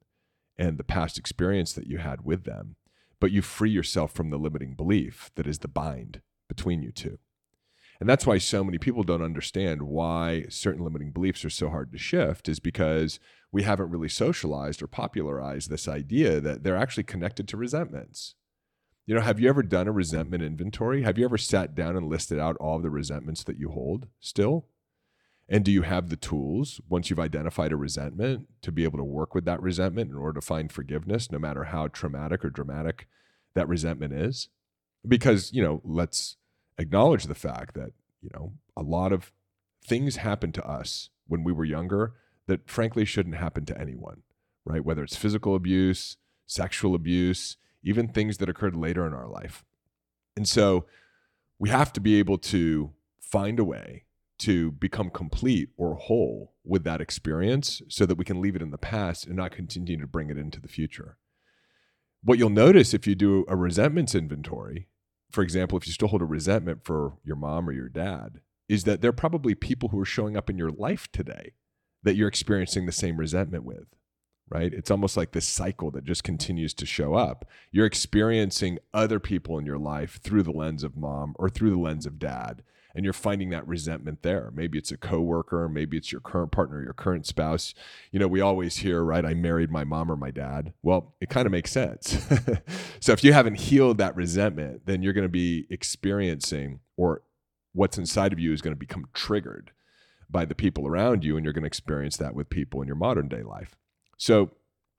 and 0.57 0.77
the 0.77 0.83
past 0.83 1.17
experience 1.17 1.73
that 1.73 1.87
you 1.87 1.97
had 1.97 2.21
with 2.21 2.43
them, 2.43 2.75
but 3.19 3.31
you 3.31 3.41
free 3.41 3.69
yourself 3.69 4.11
from 4.11 4.29
the 4.29 4.37
limiting 4.37 4.73
belief 4.75 5.31
that 5.35 5.47
is 5.47 5.59
the 5.59 5.67
bind 5.67 6.21
between 6.47 6.81
you 6.81 6.91
two. 6.91 7.19
And 7.99 8.07
that's 8.07 8.27
why 8.27 8.37
so 8.37 8.63
many 8.63 8.77
people 8.77 9.03
don't 9.03 9.23
understand 9.23 9.81
why 9.81 10.45
certain 10.49 10.83
limiting 10.83 11.11
beliefs 11.11 11.43
are 11.43 11.49
so 11.49 11.69
hard 11.69 11.91
to 11.91 11.97
shift, 11.97 12.47
is 12.47 12.59
because 12.59 13.19
we 13.51 13.63
haven't 13.63 13.89
really 13.89 14.09
socialized 14.09 14.83
or 14.83 14.87
popularized 14.87 15.69
this 15.69 15.87
idea 15.87 16.39
that 16.39 16.63
they're 16.63 16.77
actually 16.77 17.03
connected 17.03 17.47
to 17.47 17.57
resentments. 17.57 18.35
You 19.07 19.15
know, 19.15 19.21
have 19.21 19.39
you 19.39 19.49
ever 19.49 19.63
done 19.63 19.87
a 19.87 19.91
resentment 19.91 20.43
inventory? 20.43 21.03
Have 21.03 21.17
you 21.17 21.25
ever 21.25 21.37
sat 21.37 21.73
down 21.73 21.95
and 21.95 22.07
listed 22.07 22.37
out 22.37 22.57
all 22.57 22.79
the 22.79 22.89
resentments 22.89 23.43
that 23.45 23.57
you 23.57 23.69
hold 23.69 24.07
still? 24.19 24.67
And 25.49 25.63
do 25.63 25.71
you 25.71 25.83
have 25.83 26.09
the 26.09 26.17
tools 26.17 26.81
once 26.89 27.09
you've 27.09 27.19
identified 27.19 27.71
a 27.71 27.77
resentment 27.77 28.47
to 28.61 28.71
be 28.71 28.83
able 28.83 28.97
to 28.97 29.03
work 29.03 29.33
with 29.33 29.45
that 29.45 29.61
resentment 29.61 30.11
in 30.11 30.17
order 30.17 30.39
to 30.39 30.45
find 30.45 30.71
forgiveness, 30.71 31.31
no 31.31 31.39
matter 31.39 31.65
how 31.65 31.87
traumatic 31.87 32.43
or 32.43 32.49
dramatic 32.49 33.07
that 33.53 33.67
resentment 33.67 34.13
is? 34.13 34.49
Because, 35.07 35.53
you 35.53 35.63
know, 35.63 35.81
let's 35.85 36.35
acknowledge 36.77 37.25
the 37.25 37.35
fact 37.35 37.75
that, 37.75 37.91
you 38.21 38.29
know, 38.33 38.53
a 38.75 38.81
lot 38.81 39.13
of 39.13 39.31
things 39.85 40.17
happen 40.17 40.51
to 40.51 40.67
us 40.67 41.09
when 41.27 41.43
we 41.45 41.53
were 41.53 41.63
younger 41.63 42.13
that 42.47 42.69
frankly 42.69 43.05
shouldn't 43.05 43.35
happen 43.35 43.65
to 43.65 43.79
anyone, 43.79 44.23
right? 44.65 44.83
Whether 44.83 45.03
it's 45.03 45.15
physical 45.15 45.55
abuse, 45.55 46.17
sexual 46.45 46.93
abuse, 46.93 47.55
even 47.83 48.07
things 48.09 48.37
that 48.37 48.49
occurred 48.49 48.75
later 48.75 49.07
in 49.07 49.13
our 49.13 49.27
life. 49.27 49.63
And 50.35 50.47
so 50.47 50.85
we 51.57 51.69
have 51.69 51.93
to 51.93 52.01
be 52.01 52.19
able 52.19 52.37
to 52.37 52.91
find 53.21 53.59
a 53.59 53.63
way 53.63 54.03
to 54.39 54.71
become 54.71 55.09
complete 55.09 55.69
or 55.77 55.95
whole 55.95 56.53
with 56.63 56.83
that 56.83 57.01
experience 57.01 57.81
so 57.89 58.05
that 58.05 58.17
we 58.17 58.25
can 58.25 58.41
leave 58.41 58.55
it 58.55 58.61
in 58.61 58.71
the 58.71 58.77
past 58.77 59.25
and 59.25 59.35
not 59.35 59.51
continue 59.51 59.99
to 59.99 60.07
bring 60.07 60.29
it 60.29 60.37
into 60.37 60.59
the 60.59 60.67
future. 60.67 61.17
What 62.23 62.37
you'll 62.37 62.49
notice 62.49 62.93
if 62.93 63.07
you 63.07 63.15
do 63.15 63.45
a 63.47 63.55
resentments 63.55 64.15
inventory, 64.15 64.87
for 65.31 65.41
example, 65.41 65.77
if 65.77 65.87
you 65.87 65.93
still 65.93 66.07
hold 66.07 66.21
a 66.21 66.25
resentment 66.25 66.83
for 66.83 67.17
your 67.23 67.35
mom 67.35 67.67
or 67.67 67.71
your 67.71 67.89
dad, 67.89 68.41
is 68.67 68.83
that 68.83 69.01
there 69.01 69.09
are 69.09 69.13
probably 69.13 69.55
people 69.55 69.89
who 69.89 69.99
are 69.99 70.05
showing 70.05 70.35
up 70.35 70.49
in 70.49 70.57
your 70.57 70.71
life 70.71 71.07
today 71.11 71.53
that 72.03 72.15
you're 72.15 72.27
experiencing 72.27 72.85
the 72.85 72.91
same 72.91 73.17
resentment 73.17 73.63
with 73.63 73.87
right? 74.49 74.73
It's 74.73 74.91
almost 74.91 75.17
like 75.17 75.31
this 75.31 75.47
cycle 75.47 75.91
that 75.91 76.05
just 76.05 76.23
continues 76.23 76.73
to 76.75 76.85
show 76.85 77.15
up. 77.15 77.45
You're 77.71 77.85
experiencing 77.85 78.79
other 78.93 79.19
people 79.19 79.57
in 79.57 79.65
your 79.65 79.77
life 79.77 80.19
through 80.21 80.43
the 80.43 80.51
lens 80.51 80.83
of 80.83 80.95
mom 80.95 81.35
or 81.37 81.49
through 81.49 81.71
the 81.71 81.77
lens 81.77 82.05
of 82.05 82.19
dad, 82.19 82.63
and 82.97 83.03
you're 83.03 83.13
finding 83.13 83.51
that 83.51 83.67
resentment 83.67 84.23
there. 84.23 84.51
Maybe 84.55 84.79
it's 84.79 84.91
a 84.91 84.97
coworker, 84.97 85.69
maybe 85.69 85.97
it's 85.97 86.11
your 86.11 86.19
current 86.19 86.51
partner, 86.51 86.81
your 86.81 86.93
current 86.93 87.27
spouse. 87.27 87.75
You 88.11 88.17
know, 88.17 88.27
we 88.27 88.41
always 88.41 88.77
hear, 88.77 89.03
right? 89.03 89.23
I 89.23 89.35
married 89.35 89.69
my 89.69 89.83
mom 89.83 90.11
or 90.11 90.15
my 90.15 90.31
dad. 90.31 90.73
Well, 90.81 91.13
it 91.21 91.29
kind 91.29 91.45
of 91.45 91.51
makes 91.51 91.71
sense. 91.71 92.17
so 92.99 93.11
if 93.11 93.23
you 93.23 93.33
haven't 93.33 93.59
healed 93.59 93.99
that 93.99 94.15
resentment, 94.15 94.87
then 94.87 95.03
you're 95.03 95.13
going 95.13 95.25
to 95.27 95.29
be 95.29 95.67
experiencing 95.69 96.79
or 96.97 97.21
what's 97.71 97.99
inside 97.99 98.33
of 98.33 98.39
you 98.39 98.51
is 98.51 98.63
going 98.63 98.75
to 98.75 98.79
become 98.79 99.05
triggered 99.13 99.69
by 100.27 100.43
the 100.43 100.55
people 100.55 100.87
around 100.87 101.23
you 101.23 101.37
and 101.37 101.45
you're 101.45 101.53
going 101.53 101.61
to 101.61 101.67
experience 101.67 102.17
that 102.17 102.33
with 102.33 102.49
people 102.49 102.81
in 102.81 102.87
your 102.87 102.95
modern 102.95 103.27
day 103.27 103.43
life. 103.43 103.75
So, 104.17 104.49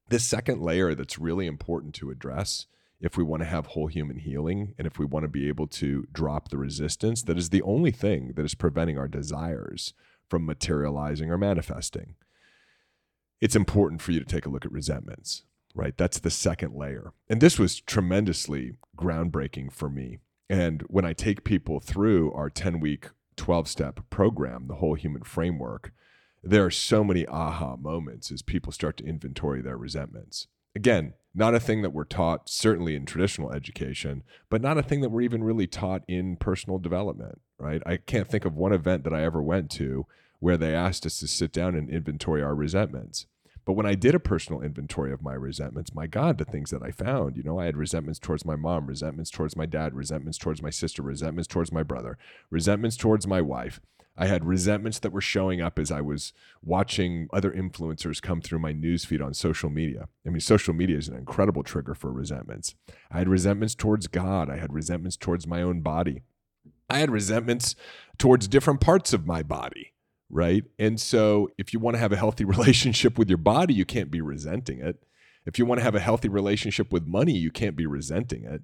this 0.08 0.24
second 0.24 0.62
layer 0.62 0.94
that's 0.94 1.18
really 1.18 1.46
important 1.46 1.94
to 1.96 2.10
address 2.10 2.66
if 3.00 3.16
we 3.16 3.22
want 3.22 3.42
to 3.42 3.48
have 3.48 3.66
whole 3.66 3.86
human 3.86 4.18
healing 4.18 4.74
and 4.76 4.86
if 4.86 4.98
we 4.98 5.06
want 5.06 5.24
to 5.24 5.28
be 5.28 5.48
able 5.48 5.66
to 5.66 6.06
drop 6.12 6.48
the 6.48 6.58
resistance 6.58 7.22
that 7.22 7.38
is 7.38 7.50
the 7.50 7.62
only 7.62 7.90
thing 7.90 8.32
that 8.34 8.44
is 8.44 8.54
preventing 8.54 8.98
our 8.98 9.08
desires 9.08 9.94
from 10.28 10.44
materializing 10.44 11.30
or 11.30 11.38
manifesting. 11.38 12.14
It's 13.40 13.56
important 13.56 14.02
for 14.02 14.12
you 14.12 14.20
to 14.20 14.26
take 14.26 14.46
a 14.46 14.48
look 14.48 14.64
at 14.64 14.72
resentments, 14.72 15.44
right? 15.74 15.96
That's 15.96 16.18
the 16.18 16.30
second 16.30 16.74
layer. 16.74 17.12
And 17.28 17.40
this 17.40 17.58
was 17.58 17.80
tremendously 17.80 18.74
groundbreaking 18.96 19.72
for 19.72 19.88
me. 19.88 20.18
And 20.50 20.82
when 20.88 21.04
I 21.04 21.12
take 21.12 21.44
people 21.44 21.78
through 21.80 22.32
our 22.32 22.50
10 22.50 22.80
week, 22.80 23.10
12 23.36 23.68
step 23.68 24.00
program, 24.10 24.66
the 24.66 24.76
whole 24.76 24.94
human 24.94 25.22
framework, 25.22 25.92
there 26.42 26.64
are 26.64 26.70
so 26.70 27.04
many 27.04 27.26
aha 27.26 27.76
moments 27.76 28.32
as 28.32 28.42
people 28.42 28.72
start 28.72 28.96
to 28.98 29.04
inventory 29.04 29.60
their 29.62 29.76
resentments. 29.76 30.48
Again, 30.74 31.14
not 31.34 31.54
a 31.54 31.60
thing 31.60 31.82
that 31.82 31.90
we're 31.90 32.04
taught, 32.04 32.48
certainly 32.48 32.94
in 32.96 33.06
traditional 33.06 33.52
education, 33.52 34.22
but 34.50 34.62
not 34.62 34.78
a 34.78 34.82
thing 34.82 35.00
that 35.02 35.10
we're 35.10 35.20
even 35.20 35.44
really 35.44 35.66
taught 35.66 36.02
in 36.08 36.36
personal 36.36 36.78
development, 36.78 37.40
right? 37.58 37.82
I 37.86 37.98
can't 37.98 38.28
think 38.28 38.44
of 38.44 38.56
one 38.56 38.72
event 38.72 39.04
that 39.04 39.14
I 39.14 39.24
ever 39.24 39.42
went 39.42 39.70
to 39.72 40.06
where 40.40 40.56
they 40.56 40.74
asked 40.74 41.04
us 41.04 41.18
to 41.20 41.26
sit 41.26 41.52
down 41.52 41.74
and 41.74 41.90
inventory 41.90 42.42
our 42.42 42.54
resentments. 42.54 43.26
But 43.64 43.74
when 43.74 43.86
I 43.86 43.96
did 43.96 44.14
a 44.14 44.20
personal 44.20 44.62
inventory 44.62 45.12
of 45.12 45.22
my 45.22 45.34
resentments, 45.34 45.94
my 45.94 46.06
God, 46.06 46.38
the 46.38 46.46
things 46.46 46.70
that 46.70 46.82
I 46.82 46.90
found, 46.90 47.36
you 47.36 47.42
know, 47.42 47.60
I 47.60 47.66
had 47.66 47.76
resentments 47.76 48.18
towards 48.18 48.46
my 48.46 48.56
mom, 48.56 48.86
resentments 48.86 49.30
towards 49.30 49.56
my 49.56 49.66
dad, 49.66 49.94
resentments 49.94 50.38
towards 50.38 50.62
my 50.62 50.70
sister, 50.70 51.02
resentments 51.02 51.46
towards 51.46 51.70
my 51.70 51.82
brother, 51.82 52.16
resentments 52.50 52.96
towards 52.96 53.26
my 53.26 53.42
wife. 53.42 53.78
I 54.20 54.26
had 54.26 54.44
resentments 54.44 54.98
that 54.98 55.12
were 55.12 55.20
showing 55.20 55.60
up 55.60 55.78
as 55.78 55.92
I 55.92 56.00
was 56.00 56.32
watching 56.60 57.28
other 57.32 57.52
influencers 57.52 58.20
come 58.20 58.40
through 58.40 58.58
my 58.58 58.72
newsfeed 58.72 59.24
on 59.24 59.32
social 59.32 59.70
media. 59.70 60.08
I 60.26 60.30
mean, 60.30 60.40
social 60.40 60.74
media 60.74 60.98
is 60.98 61.06
an 61.06 61.16
incredible 61.16 61.62
trigger 61.62 61.94
for 61.94 62.10
resentments. 62.10 62.74
I 63.12 63.18
had 63.18 63.28
resentments 63.28 63.76
towards 63.76 64.08
God. 64.08 64.50
I 64.50 64.56
had 64.56 64.72
resentments 64.72 65.16
towards 65.16 65.46
my 65.46 65.62
own 65.62 65.82
body. 65.82 66.22
I 66.90 66.98
had 66.98 67.12
resentments 67.12 67.76
towards 68.18 68.48
different 68.48 68.80
parts 68.80 69.12
of 69.12 69.24
my 69.24 69.44
body, 69.44 69.92
right? 70.28 70.64
And 70.80 71.00
so, 71.00 71.48
if 71.56 71.72
you 71.72 71.78
want 71.78 71.94
to 71.94 72.00
have 72.00 72.12
a 72.12 72.16
healthy 72.16 72.44
relationship 72.56 73.18
with 73.18 73.28
your 73.28 73.38
body, 73.38 73.72
you 73.72 73.84
can't 73.84 74.10
be 74.10 74.20
resenting 74.20 74.80
it. 74.80 74.96
If 75.46 75.60
you 75.60 75.64
want 75.64 75.78
to 75.78 75.84
have 75.84 75.94
a 75.94 76.00
healthy 76.00 76.28
relationship 76.28 76.92
with 76.92 77.06
money, 77.06 77.32
you 77.32 77.52
can't 77.52 77.76
be 77.76 77.86
resenting 77.86 78.44
it. 78.44 78.62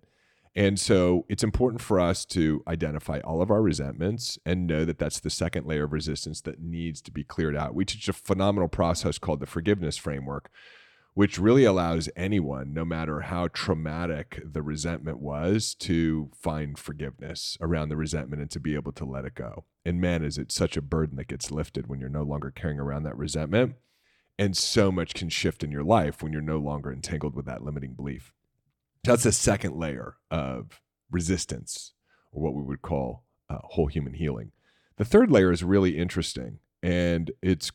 And 0.56 0.78
so 0.78 1.26
it's 1.28 1.42
important 1.42 1.80
for 1.80 1.98
us 1.98 2.24
to 2.26 2.62
identify 2.68 3.18
all 3.20 3.42
of 3.42 3.50
our 3.50 3.60
resentments 3.60 4.38
and 4.46 4.66
know 4.66 4.84
that 4.84 4.98
that's 4.98 5.18
the 5.18 5.30
second 5.30 5.66
layer 5.66 5.84
of 5.84 5.92
resistance 5.92 6.40
that 6.42 6.60
needs 6.60 7.02
to 7.02 7.10
be 7.10 7.24
cleared 7.24 7.56
out. 7.56 7.74
We 7.74 7.84
teach 7.84 8.08
a 8.08 8.12
phenomenal 8.12 8.68
process 8.68 9.18
called 9.18 9.40
the 9.40 9.46
forgiveness 9.46 9.96
framework, 9.96 10.50
which 11.14 11.40
really 11.40 11.64
allows 11.64 12.08
anyone, 12.14 12.72
no 12.72 12.84
matter 12.84 13.22
how 13.22 13.48
traumatic 13.48 14.42
the 14.44 14.62
resentment 14.62 15.18
was, 15.18 15.74
to 15.74 16.30
find 16.40 16.78
forgiveness 16.78 17.58
around 17.60 17.88
the 17.88 17.96
resentment 17.96 18.40
and 18.40 18.50
to 18.52 18.60
be 18.60 18.76
able 18.76 18.92
to 18.92 19.04
let 19.04 19.24
it 19.24 19.34
go. 19.34 19.64
And 19.84 20.00
man, 20.00 20.24
is 20.24 20.38
it 20.38 20.52
such 20.52 20.76
a 20.76 20.82
burden 20.82 21.16
that 21.16 21.28
gets 21.28 21.50
lifted 21.50 21.88
when 21.88 21.98
you're 21.98 22.08
no 22.08 22.22
longer 22.22 22.52
carrying 22.52 22.78
around 22.78 23.02
that 23.04 23.18
resentment. 23.18 23.74
And 24.38 24.56
so 24.56 24.90
much 24.92 25.14
can 25.14 25.28
shift 25.28 25.64
in 25.64 25.70
your 25.72 25.84
life 25.84 26.22
when 26.22 26.32
you're 26.32 26.42
no 26.42 26.58
longer 26.58 26.92
entangled 26.92 27.34
with 27.34 27.46
that 27.46 27.62
limiting 27.62 27.94
belief. 27.94 28.32
That's 29.04 29.26
a 29.26 29.32
second 29.32 29.76
layer 29.76 30.16
of 30.30 30.80
resistance, 31.10 31.92
or 32.32 32.42
what 32.42 32.54
we 32.54 32.62
would 32.62 32.80
call 32.80 33.24
uh, 33.50 33.58
whole 33.62 33.86
human 33.86 34.14
healing. 34.14 34.52
The 34.96 35.04
third 35.04 35.30
layer 35.30 35.52
is 35.52 35.62
really 35.62 35.98
interesting, 35.98 36.58
and 36.82 37.30
it's 37.42 37.70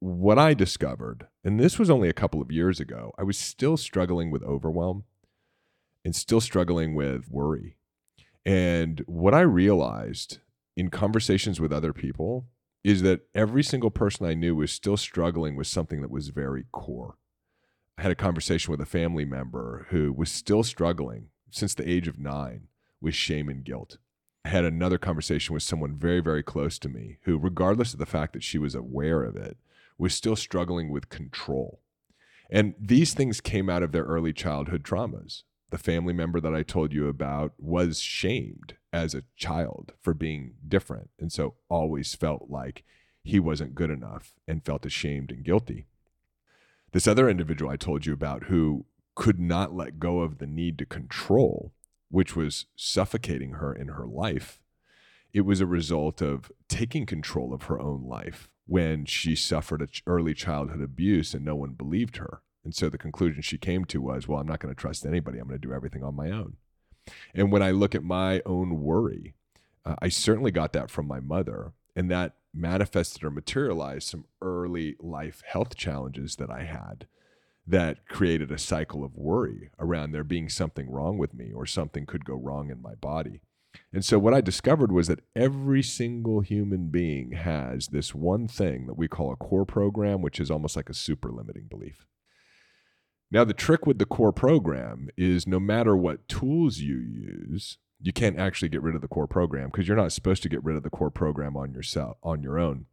what 0.00 0.38
I 0.38 0.52
discovered. 0.52 1.28
And 1.42 1.58
this 1.58 1.78
was 1.78 1.88
only 1.88 2.10
a 2.10 2.14
couple 2.14 2.42
of 2.42 2.52
years 2.52 2.78
ago. 2.78 3.14
I 3.18 3.22
was 3.22 3.38
still 3.38 3.78
struggling 3.78 4.30
with 4.30 4.42
overwhelm 4.42 5.04
and 6.04 6.14
still 6.14 6.40
struggling 6.42 6.94
with 6.94 7.30
worry. 7.30 7.76
And 8.44 9.02
what 9.06 9.34
I 9.34 9.40
realized 9.40 10.38
in 10.76 10.90
conversations 10.90 11.58
with 11.58 11.72
other 11.72 11.94
people 11.94 12.46
is 12.84 13.00
that 13.02 13.20
every 13.34 13.62
single 13.62 13.90
person 13.90 14.26
I 14.26 14.34
knew 14.34 14.56
was 14.56 14.72
still 14.72 14.96
struggling 14.96 15.56
with 15.56 15.66
something 15.66 16.02
that 16.02 16.10
was 16.10 16.28
very 16.28 16.64
core 16.70 17.16
had 18.00 18.10
a 18.10 18.16
conversation 18.16 18.70
with 18.70 18.80
a 18.80 18.86
family 18.86 19.24
member 19.24 19.86
who 19.90 20.12
was 20.12 20.30
still 20.30 20.62
struggling 20.62 21.28
since 21.50 21.74
the 21.74 21.88
age 21.88 22.08
of 22.08 22.18
nine 22.18 22.68
with 23.00 23.14
shame 23.14 23.48
and 23.48 23.64
guilt. 23.64 23.98
I 24.44 24.48
had 24.48 24.64
another 24.64 24.98
conversation 24.98 25.52
with 25.52 25.62
someone 25.62 25.96
very, 25.96 26.20
very 26.20 26.42
close 26.42 26.78
to 26.78 26.88
me 26.88 27.18
who, 27.22 27.38
regardless 27.38 27.92
of 27.92 27.98
the 27.98 28.06
fact 28.06 28.32
that 28.32 28.42
she 28.42 28.58
was 28.58 28.74
aware 28.74 29.22
of 29.22 29.36
it, 29.36 29.58
was 29.98 30.14
still 30.14 30.36
struggling 30.36 30.90
with 30.90 31.10
control. 31.10 31.80
And 32.50 32.74
these 32.80 33.12
things 33.12 33.40
came 33.40 33.68
out 33.68 33.82
of 33.82 33.92
their 33.92 34.04
early 34.04 34.32
childhood 34.32 34.82
traumas. 34.82 35.42
The 35.68 35.78
family 35.78 36.12
member 36.14 36.40
that 36.40 36.54
I 36.54 36.62
told 36.62 36.92
you 36.92 37.06
about 37.06 37.52
was 37.58 38.00
shamed 38.00 38.76
as 38.92 39.14
a 39.14 39.24
child 39.36 39.92
for 40.00 40.14
being 40.14 40.54
different. 40.66 41.10
And 41.20 41.30
so 41.30 41.54
always 41.68 42.14
felt 42.14 42.46
like 42.48 42.82
he 43.22 43.38
wasn't 43.38 43.74
good 43.74 43.90
enough 43.90 44.32
and 44.48 44.64
felt 44.64 44.86
ashamed 44.86 45.30
and 45.30 45.44
guilty. 45.44 45.86
This 46.92 47.06
other 47.06 47.28
individual 47.28 47.70
I 47.70 47.76
told 47.76 48.06
you 48.06 48.12
about 48.12 48.44
who 48.44 48.84
could 49.14 49.38
not 49.38 49.74
let 49.74 50.00
go 50.00 50.20
of 50.20 50.38
the 50.38 50.46
need 50.46 50.78
to 50.78 50.86
control, 50.86 51.72
which 52.10 52.34
was 52.34 52.66
suffocating 52.74 53.52
her 53.52 53.72
in 53.72 53.88
her 53.88 54.06
life. 54.06 54.60
It 55.32 55.42
was 55.42 55.60
a 55.60 55.66
result 55.66 56.20
of 56.20 56.50
taking 56.68 57.06
control 57.06 57.54
of 57.54 57.64
her 57.64 57.78
own 57.78 58.04
life 58.04 58.48
when 58.66 59.04
she 59.04 59.36
suffered 59.36 59.88
early 60.06 60.34
childhood 60.34 60.82
abuse 60.82 61.34
and 61.34 61.44
no 61.44 61.54
one 61.54 61.72
believed 61.72 62.16
her. 62.16 62.42
And 62.64 62.74
so 62.74 62.88
the 62.88 62.98
conclusion 62.98 63.42
she 63.42 63.58
came 63.58 63.84
to 63.86 64.00
was, 64.00 64.26
well, 64.26 64.40
I'm 64.40 64.46
not 64.46 64.60
going 64.60 64.74
to 64.74 64.80
trust 64.80 65.06
anybody. 65.06 65.38
I'm 65.38 65.48
going 65.48 65.60
to 65.60 65.66
do 65.66 65.74
everything 65.74 66.02
on 66.02 66.14
my 66.14 66.30
own. 66.30 66.56
And 67.34 67.50
when 67.50 67.62
I 67.62 67.70
look 67.70 67.94
at 67.94 68.02
my 68.02 68.42
own 68.44 68.80
worry, 68.80 69.34
uh, 69.84 69.94
I 70.00 70.08
certainly 70.08 70.50
got 70.50 70.72
that 70.72 70.90
from 70.90 71.06
my 71.06 71.20
mother. 71.20 71.72
And 71.96 72.10
that 72.10 72.34
manifested 72.54 73.24
or 73.24 73.30
materialized 73.30 74.08
some 74.08 74.24
early 74.42 74.96
life 75.00 75.42
health 75.46 75.76
challenges 75.76 76.36
that 76.36 76.50
I 76.50 76.64
had 76.64 77.06
that 77.66 78.06
created 78.08 78.50
a 78.50 78.58
cycle 78.58 79.04
of 79.04 79.16
worry 79.16 79.70
around 79.78 80.12
there 80.12 80.24
being 80.24 80.48
something 80.48 80.90
wrong 80.90 81.18
with 81.18 81.34
me 81.34 81.52
or 81.52 81.66
something 81.66 82.06
could 82.06 82.24
go 82.24 82.34
wrong 82.34 82.70
in 82.70 82.82
my 82.82 82.94
body. 82.94 83.42
And 83.92 84.04
so 84.04 84.18
what 84.18 84.34
I 84.34 84.40
discovered 84.40 84.90
was 84.90 85.06
that 85.06 85.24
every 85.36 85.82
single 85.82 86.40
human 86.40 86.88
being 86.88 87.32
has 87.32 87.88
this 87.88 88.14
one 88.14 88.48
thing 88.48 88.86
that 88.86 88.98
we 88.98 89.06
call 89.06 89.32
a 89.32 89.36
core 89.36 89.64
program, 89.64 90.22
which 90.22 90.40
is 90.40 90.50
almost 90.50 90.74
like 90.74 90.90
a 90.90 90.94
super 90.94 91.30
limiting 91.30 91.66
belief. 91.68 92.06
Now, 93.30 93.44
the 93.44 93.54
trick 93.54 93.86
with 93.86 93.98
the 93.98 94.06
core 94.06 94.32
program 94.32 95.08
is 95.16 95.46
no 95.46 95.60
matter 95.60 95.96
what 95.96 96.28
tools 96.28 96.78
you 96.78 96.96
use, 96.96 97.78
you 98.00 98.12
can't 98.12 98.38
actually 98.38 98.68
get 98.68 98.82
rid 98.82 98.94
of 98.94 99.02
the 99.02 99.08
core 99.08 99.26
program 99.26 99.66
because 99.70 99.86
you're 99.86 99.96
not 99.96 100.12
supposed 100.12 100.42
to 100.42 100.48
get 100.48 100.64
rid 100.64 100.76
of 100.76 100.82
the 100.82 100.90
core 100.90 101.10
program 101.10 101.56
on 101.56 101.72
yourself 101.72 102.16
on 102.22 102.42
your 102.42 102.58
own. 102.58 102.86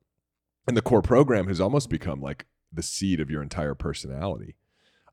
And 0.68 0.76
the 0.76 0.82
core 0.82 1.02
program 1.02 1.48
has 1.48 1.62
almost 1.62 1.90
become 1.90 2.22
like 2.22 2.46
the 2.72 2.84
seed 2.84 3.20
of 3.20 3.30
your 3.30 3.42
entire 3.42 3.74
personality. 3.76 4.56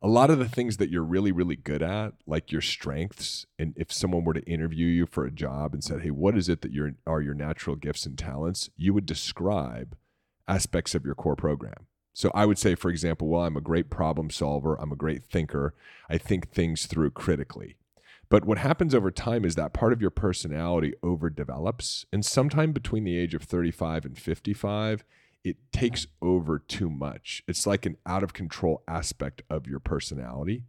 A 0.03 0.09
lot 0.09 0.29
of 0.29 0.39
the 0.39 0.49
things 0.49 0.77
that 0.77 0.91
you're 0.91 1.05
really, 1.05 1.33
really 1.33 1.57
good 1.57 1.81
at, 1.81 2.13
like 2.27 2.53
your 2.53 2.61
strengths, 2.61 3.47
and 3.59 3.73
if 3.77 3.91
someone 3.91 4.25
were 4.25 4.35
to 4.35 4.43
interview 4.43 4.87
you 4.87 5.07
for 5.07 5.25
a 5.25 5.31
job 5.31 5.73
and 5.73 5.83
said, 5.83 6.03
Hey, 6.03 6.11
what 6.11 6.37
is 6.37 6.49
it 6.49 6.61
that 6.61 6.73
your 6.73 6.95
are 7.07 7.23
your 7.23 7.33
natural 7.33 7.77
gifts 7.77 8.05
and 8.05 8.19
talents? 8.19 8.69
You 8.77 8.93
would 8.93 9.07
describe 9.07 9.97
aspects 10.47 10.95
of 10.95 11.07
your 11.07 11.15
core 11.15 11.37
program. 11.37 11.87
So 12.13 12.31
I 12.35 12.45
would 12.45 12.59
say, 12.59 12.75
for 12.75 12.91
example, 12.91 13.29
well, 13.29 13.43
I'm 13.43 13.57
a 13.57 13.63
great 13.63 13.89
problem 13.89 14.29
solver, 14.31 14.75
I'm 14.81 14.93
a 14.93 14.97
great 14.97 15.25
thinker, 15.25 15.75
I 16.09 16.19
think 16.19 16.51
things 16.51 16.87
through 16.87 17.11
critically. 17.11 17.77
But 18.29 18.45
what 18.45 18.59
happens 18.59 18.95
over 18.95 19.11
time 19.11 19.45
is 19.45 19.55
that 19.55 19.73
part 19.73 19.93
of 19.93 20.01
your 20.01 20.11
personality 20.11 20.95
overdevelops. 21.03 22.05
And 22.13 22.25
sometime 22.25 22.73
between 22.73 23.05
the 23.05 23.19
age 23.19 23.35
of 23.35 23.43
35 23.43 24.05
and 24.05 24.19
55, 24.19 25.05
it 25.45 25.57
takes 25.73 26.07
over 26.23 26.59
too 26.59 26.89
much. 26.89 27.43
It's 27.47 27.67
like 27.67 27.85
an 27.87 27.99
out 28.07 28.23
of 28.23 28.33
control 28.33 28.83
aspect 28.89 29.43
of 29.51 29.67
your 29.67 29.79
personality. 29.79 30.65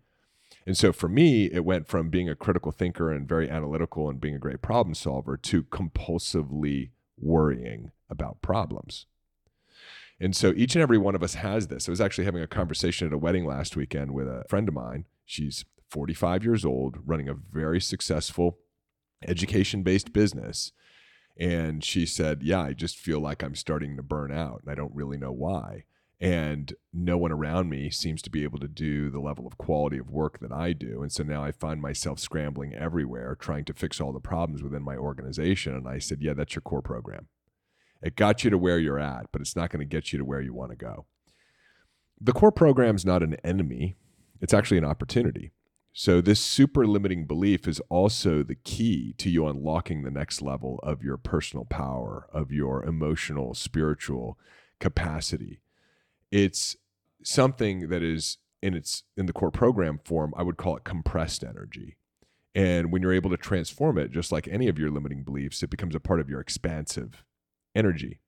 And 0.68 0.78
so 0.78 0.92
for 0.92 1.08
me, 1.08 1.46
it 1.46 1.64
went 1.64 1.88
from 1.88 2.10
being 2.10 2.30
a 2.30 2.36
critical 2.36 2.72
thinker 2.72 3.12
and 3.12 3.28
very 3.28 3.50
analytical 3.50 4.10
and 4.10 4.20
being 4.20 4.36
a 4.36 4.40
great 4.40 4.62
problem 4.62 4.96
solver 4.96 5.38
to 5.38 5.64
compulsively 5.64 6.90
worrying 7.18 7.92
about 8.10 8.42
problems. 8.42 9.06
And 10.20 10.36
so 10.36 10.54
each 10.56 10.76
and 10.76 10.82
every 10.82 10.98
one 10.98 11.16
of 11.16 11.24
us 11.24 11.36
has 11.36 11.68
this. 11.68 11.88
I 11.88 11.92
was 11.92 12.02
actually 12.02 12.26
having 12.26 12.42
a 12.42 12.48
conversation 12.48 13.08
at 13.08 13.14
a 13.14 13.18
wedding 13.18 13.46
last 13.46 13.76
weekend 13.76 14.12
with 14.12 14.28
a 14.28 14.46
friend 14.50 14.68
of 14.68 14.74
mine. 14.74 15.06
She's 15.26 15.66
45 15.96 16.44
years 16.44 16.66
old, 16.66 16.98
running 17.06 17.30
a 17.30 17.34
very 17.34 17.80
successful 17.80 18.58
education 19.26 19.82
based 19.82 20.12
business. 20.12 20.74
And 21.40 21.86
she 21.86 22.06
said, 22.06 22.44
Yeah, 22.44 22.62
I 22.62 22.74
just 22.74 22.98
feel 22.98 23.22
like 23.22 23.42
I'm 23.42 23.56
starting 23.56 23.96
to 23.96 24.04
burn 24.04 24.30
out 24.30 24.62
and 24.62 24.70
I 24.70 24.76
don't 24.76 24.94
really 24.94 25.18
know 25.18 25.32
why. 25.32 25.86
And 26.20 26.74
no 26.94 27.18
one 27.18 27.32
around 27.32 27.70
me 27.70 27.90
seems 27.90 28.22
to 28.24 28.30
be 28.30 28.44
able 28.44 28.60
to 28.60 28.68
do 28.68 29.10
the 29.10 29.22
level 29.22 29.48
of 29.48 29.58
quality 29.58 29.98
of 29.98 30.10
work 30.10 30.40
that 30.40 30.52
I 30.52 30.74
do. 30.74 31.02
And 31.02 31.12
so 31.14 31.24
now 31.24 31.44
I 31.44 31.54
find 31.54 31.82
myself 31.82 32.20
scrambling 32.20 32.74
everywhere 32.74 33.38
trying 33.40 33.64
to 33.66 33.74
fix 33.74 34.02
all 34.02 34.12
the 34.12 34.20
problems 34.20 34.64
within 34.64 34.84
my 34.84 34.98
organization. 34.98 35.76
And 35.76 35.88
I 35.88 36.00
said, 36.00 36.22
Yeah, 36.22 36.34
that's 36.34 36.56
your 36.56 36.62
core 36.62 36.82
program. 36.82 37.30
It 38.02 38.18
got 38.18 38.44
you 38.44 38.50
to 38.50 38.58
where 38.58 38.80
you're 38.80 39.00
at, 39.00 39.28
but 39.32 39.40
it's 39.40 39.56
not 39.56 39.70
going 39.70 39.80
to 39.80 39.96
get 39.96 40.12
you 40.12 40.20
to 40.20 40.26
where 40.26 40.42
you 40.42 40.54
want 40.54 40.72
to 40.72 40.76
go. 40.76 41.06
The 42.20 42.34
core 42.34 42.52
program 42.52 42.98
is 42.98 43.06
not 43.06 43.24
an 43.24 43.38
enemy, 43.46 43.96
it's 44.42 44.54
actually 44.54 44.78
an 44.78 44.86
opportunity. 44.86 45.54
So, 45.98 46.20
this 46.20 46.42
super 46.42 46.86
limiting 46.86 47.26
belief 47.26 47.70
is 47.70 47.80
also 47.88 48.44
the 48.44 48.56
key 48.56 49.14
to 49.18 49.30
you 49.30 49.48
unlocking 49.48 50.04
the 50.04 50.12
next 50.12 50.42
level 50.42 50.78
of 50.84 51.02
your 51.02 51.16
personal 51.16 51.64
power, 51.64 52.28
of 52.34 52.52
your 52.52 52.84
emotional, 52.84 53.54
spiritual 53.54 54.38
capacity. 54.82 55.62
It's 56.34 56.76
something 57.24 57.88
that 57.88 58.04
is 58.04 58.40
in 58.62 58.74
its 58.74 59.04
in 59.16 59.26
the 59.26 59.32
core 59.32 59.52
program 59.52 60.02
form, 60.04 60.34
I 60.36 60.44
would 60.44 60.58
call 60.58 60.76
it 60.76 60.84
compressed 60.84 61.46
energy. 61.46 61.96
And 62.54 62.92
when 62.92 63.02
you're 63.02 63.14
able 63.14 63.30
to 63.30 63.38
transform 63.38 63.98
it, 63.98 64.12
just 64.12 64.34
like 64.34 64.50
any 64.50 64.68
of 64.68 64.78
your 64.78 64.92
limiting 64.92 65.24
beliefs, 65.24 65.64
it 65.64 65.70
becomes 65.70 65.96
a 65.96 66.02
part 66.02 66.20
of 66.20 66.30
your 66.30 66.42
expansive 66.42 67.24
energy. 67.74 68.20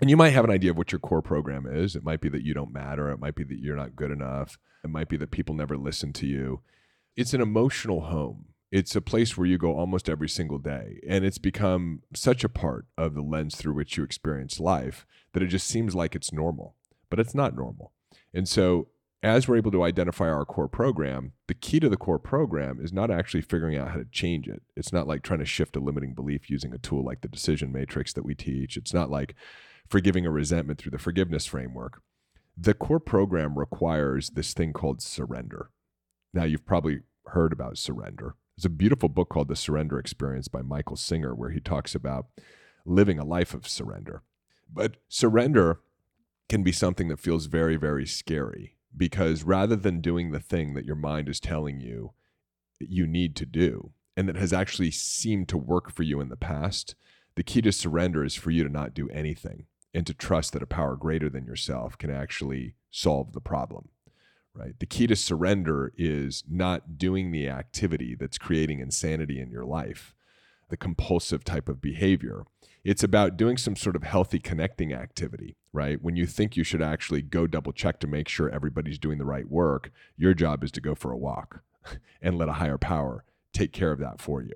And 0.00 0.08
you 0.08 0.16
might 0.16 0.30
have 0.30 0.44
an 0.44 0.52
idea 0.52 0.70
of 0.70 0.78
what 0.78 0.92
your 0.92 1.00
core 1.00 1.22
program 1.22 1.66
is. 1.66 1.96
It 1.96 2.04
might 2.04 2.20
be 2.20 2.28
that 2.28 2.44
you 2.44 2.54
don't 2.54 2.72
matter. 2.72 3.10
It 3.10 3.18
might 3.18 3.34
be 3.34 3.42
that 3.42 3.58
you're 3.58 3.74
not 3.74 3.96
good 3.96 4.12
enough. 4.12 4.58
It 4.84 4.90
might 4.90 5.08
be 5.08 5.16
that 5.16 5.32
people 5.32 5.56
never 5.56 5.76
listen 5.76 6.12
to 6.12 6.26
you 6.28 6.60
it's 7.16 7.34
an 7.34 7.40
emotional 7.40 8.02
home. 8.02 8.46
It's 8.70 8.94
a 8.94 9.00
place 9.00 9.36
where 9.36 9.46
you 9.46 9.58
go 9.58 9.76
almost 9.76 10.08
every 10.08 10.28
single 10.28 10.58
day. 10.58 11.00
And 11.08 11.24
it's 11.24 11.38
become 11.38 12.02
such 12.14 12.44
a 12.44 12.48
part 12.48 12.86
of 12.98 13.14
the 13.14 13.22
lens 13.22 13.56
through 13.56 13.74
which 13.74 13.96
you 13.96 14.04
experience 14.04 14.60
life 14.60 15.06
that 15.32 15.42
it 15.42 15.46
just 15.46 15.66
seems 15.66 15.94
like 15.94 16.14
it's 16.14 16.32
normal, 16.32 16.74
but 17.08 17.20
it's 17.20 17.34
not 17.34 17.56
normal. 17.56 17.92
And 18.34 18.48
so, 18.48 18.88
as 19.22 19.48
we're 19.48 19.56
able 19.56 19.70
to 19.70 19.82
identify 19.82 20.28
our 20.28 20.44
core 20.44 20.68
program, 20.68 21.32
the 21.48 21.54
key 21.54 21.80
to 21.80 21.88
the 21.88 21.96
core 21.96 22.18
program 22.18 22.78
is 22.80 22.92
not 22.92 23.10
actually 23.10 23.40
figuring 23.40 23.76
out 23.76 23.88
how 23.88 23.96
to 23.96 24.04
change 24.04 24.46
it. 24.46 24.62
It's 24.76 24.92
not 24.92 25.08
like 25.08 25.22
trying 25.22 25.40
to 25.40 25.46
shift 25.46 25.74
a 25.74 25.80
limiting 25.80 26.12
belief 26.12 26.50
using 26.50 26.72
a 26.72 26.78
tool 26.78 27.02
like 27.02 27.22
the 27.22 27.28
decision 27.28 27.72
matrix 27.72 28.12
that 28.12 28.26
we 28.26 28.34
teach. 28.34 28.76
It's 28.76 28.92
not 28.92 29.10
like 29.10 29.34
forgiving 29.88 30.26
a 30.26 30.30
resentment 30.30 30.78
through 30.78 30.90
the 30.90 30.98
forgiveness 30.98 31.46
framework. 31.46 32.02
The 32.56 32.74
core 32.74 33.00
program 33.00 33.58
requires 33.58 34.30
this 34.30 34.52
thing 34.52 34.72
called 34.72 35.02
surrender. 35.02 35.70
Now, 36.32 36.44
you've 36.44 36.66
probably 36.66 37.00
heard 37.28 37.52
about 37.52 37.78
surrender. 37.78 38.34
There's 38.56 38.66
a 38.66 38.70
beautiful 38.70 39.08
book 39.08 39.28
called 39.28 39.48
The 39.48 39.56
Surrender 39.56 39.98
Experiment 39.98 40.50
by 40.50 40.62
Michael 40.62 40.96
Singer, 40.96 41.34
where 41.34 41.50
he 41.50 41.60
talks 41.60 41.94
about 41.94 42.26
living 42.84 43.18
a 43.18 43.24
life 43.24 43.52
of 43.52 43.68
surrender. 43.68 44.22
But 44.72 44.96
surrender 45.08 45.80
can 46.48 46.62
be 46.62 46.72
something 46.72 47.08
that 47.08 47.20
feels 47.20 47.46
very, 47.46 47.76
very 47.76 48.06
scary 48.06 48.76
because 48.96 49.42
rather 49.42 49.76
than 49.76 50.00
doing 50.00 50.30
the 50.30 50.40
thing 50.40 50.74
that 50.74 50.84
your 50.84 50.96
mind 50.96 51.28
is 51.28 51.40
telling 51.40 51.80
you 51.80 52.12
you 52.78 53.06
need 53.06 53.36
to 53.36 53.46
do 53.46 53.92
and 54.16 54.28
that 54.28 54.36
has 54.36 54.52
actually 54.52 54.90
seemed 54.90 55.48
to 55.48 55.58
work 55.58 55.90
for 55.90 56.02
you 56.02 56.20
in 56.20 56.28
the 56.28 56.36
past, 56.36 56.94
the 57.34 57.42
key 57.42 57.60
to 57.60 57.72
surrender 57.72 58.24
is 58.24 58.34
for 58.34 58.50
you 58.50 58.62
to 58.62 58.70
not 58.70 58.94
do 58.94 59.08
anything 59.10 59.66
and 59.92 60.06
to 60.06 60.14
trust 60.14 60.52
that 60.52 60.62
a 60.62 60.66
power 60.66 60.96
greater 60.96 61.28
than 61.28 61.44
yourself 61.44 61.98
can 61.98 62.10
actually 62.10 62.74
solve 62.90 63.32
the 63.32 63.40
problem 63.40 63.88
right? 64.56 64.78
The 64.78 64.86
key 64.86 65.06
to 65.06 65.16
surrender 65.16 65.92
is 65.96 66.42
not 66.48 66.98
doing 66.98 67.30
the 67.30 67.48
activity 67.48 68.14
that's 68.14 68.38
creating 68.38 68.80
insanity 68.80 69.40
in 69.40 69.50
your 69.50 69.64
life, 69.64 70.14
the 70.70 70.76
compulsive 70.76 71.44
type 71.44 71.68
of 71.68 71.80
behavior. 71.80 72.44
It's 72.82 73.02
about 73.02 73.36
doing 73.36 73.56
some 73.56 73.76
sort 73.76 73.96
of 73.96 74.04
healthy 74.04 74.38
connecting 74.38 74.92
activity, 74.92 75.56
right? 75.72 76.02
When 76.02 76.16
you 76.16 76.26
think 76.26 76.56
you 76.56 76.64
should 76.64 76.82
actually 76.82 77.22
go 77.22 77.46
double 77.46 77.72
check 77.72 78.00
to 78.00 78.06
make 78.06 78.28
sure 78.28 78.48
everybody's 78.48 78.98
doing 78.98 79.18
the 79.18 79.24
right 79.24 79.48
work, 79.48 79.90
your 80.16 80.34
job 80.34 80.64
is 80.64 80.70
to 80.72 80.80
go 80.80 80.94
for 80.94 81.12
a 81.12 81.18
walk 81.18 81.60
and 82.22 82.38
let 82.38 82.48
a 82.48 82.54
higher 82.54 82.78
power 82.78 83.24
take 83.52 83.72
care 83.72 83.92
of 83.92 83.98
that 83.98 84.20
for 84.20 84.42
you, 84.42 84.54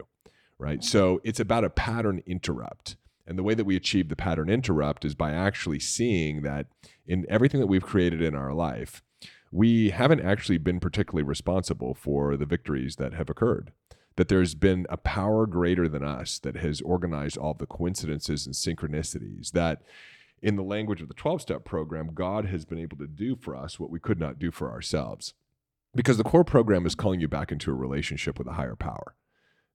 right? 0.59 0.83
So 0.83 1.21
it's 1.25 1.41
about 1.41 1.65
a 1.65 1.71
pattern 1.71 2.23
interrupt. 2.27 2.97
And 3.27 3.39
the 3.39 3.43
way 3.43 3.55
that 3.55 3.65
we 3.65 3.77
achieve 3.77 4.09
the 4.09 4.17
pattern 4.17 4.49
interrupt 4.49 5.05
is 5.05 5.15
by 5.15 5.31
actually 5.33 5.79
seeing 5.79 6.43
that 6.43 6.67
in 7.07 7.27
everything 7.29 7.61
that 7.61 7.69
we've 7.69 7.85
created 7.85 8.23
in 8.23 8.35
our 8.35 8.53
life, 8.53 9.03
we 9.51 9.91
haven't 9.91 10.21
actually 10.21 10.59
been 10.59 10.81
particularly 10.81 11.27
responsible 11.27 11.95
for 11.95 12.37
the 12.37 12.47
victories 12.47 12.97
that 12.97 13.15
have 13.15 13.29
occurred. 13.29 13.73
That 14.17 14.29
there's 14.29 14.55
been 14.55 14.87
a 14.91 14.97
power 14.97 15.47
greater 15.47 15.89
than 15.89 16.05
us 16.05 16.39
that 16.41 16.57
has 16.57 16.81
organized 16.83 17.37
all 17.37 17.55
the 17.55 17.67
coincidences 17.67 18.47
and 18.47 18.55
synchronicities 18.55 19.53
that, 19.53 19.83
in 20.43 20.57
the 20.57 20.63
language 20.63 21.01
of 21.01 21.09
the 21.09 21.15
12 21.15 21.43
step 21.43 21.65
program, 21.65 22.11
God 22.15 22.47
has 22.47 22.65
been 22.65 22.79
able 22.79 22.97
to 22.99 23.07
do 23.07 23.37
for 23.37 23.57
us 23.57 23.81
what 23.81 23.91
we 23.91 24.01
could 24.01 24.21
not 24.21 24.39
do 24.39 24.51
for 24.51 24.71
ourselves. 24.71 25.35
Because 25.95 26.17
the 26.17 26.25
core 26.25 26.45
program 26.45 26.87
is 26.87 26.95
calling 26.95 27.21
you 27.21 27.29
back 27.29 27.51
into 27.51 27.71
a 27.71 27.75
relationship 27.75 28.39
with 28.39 28.47
a 28.47 28.53
higher 28.53 28.77
power. 28.77 29.15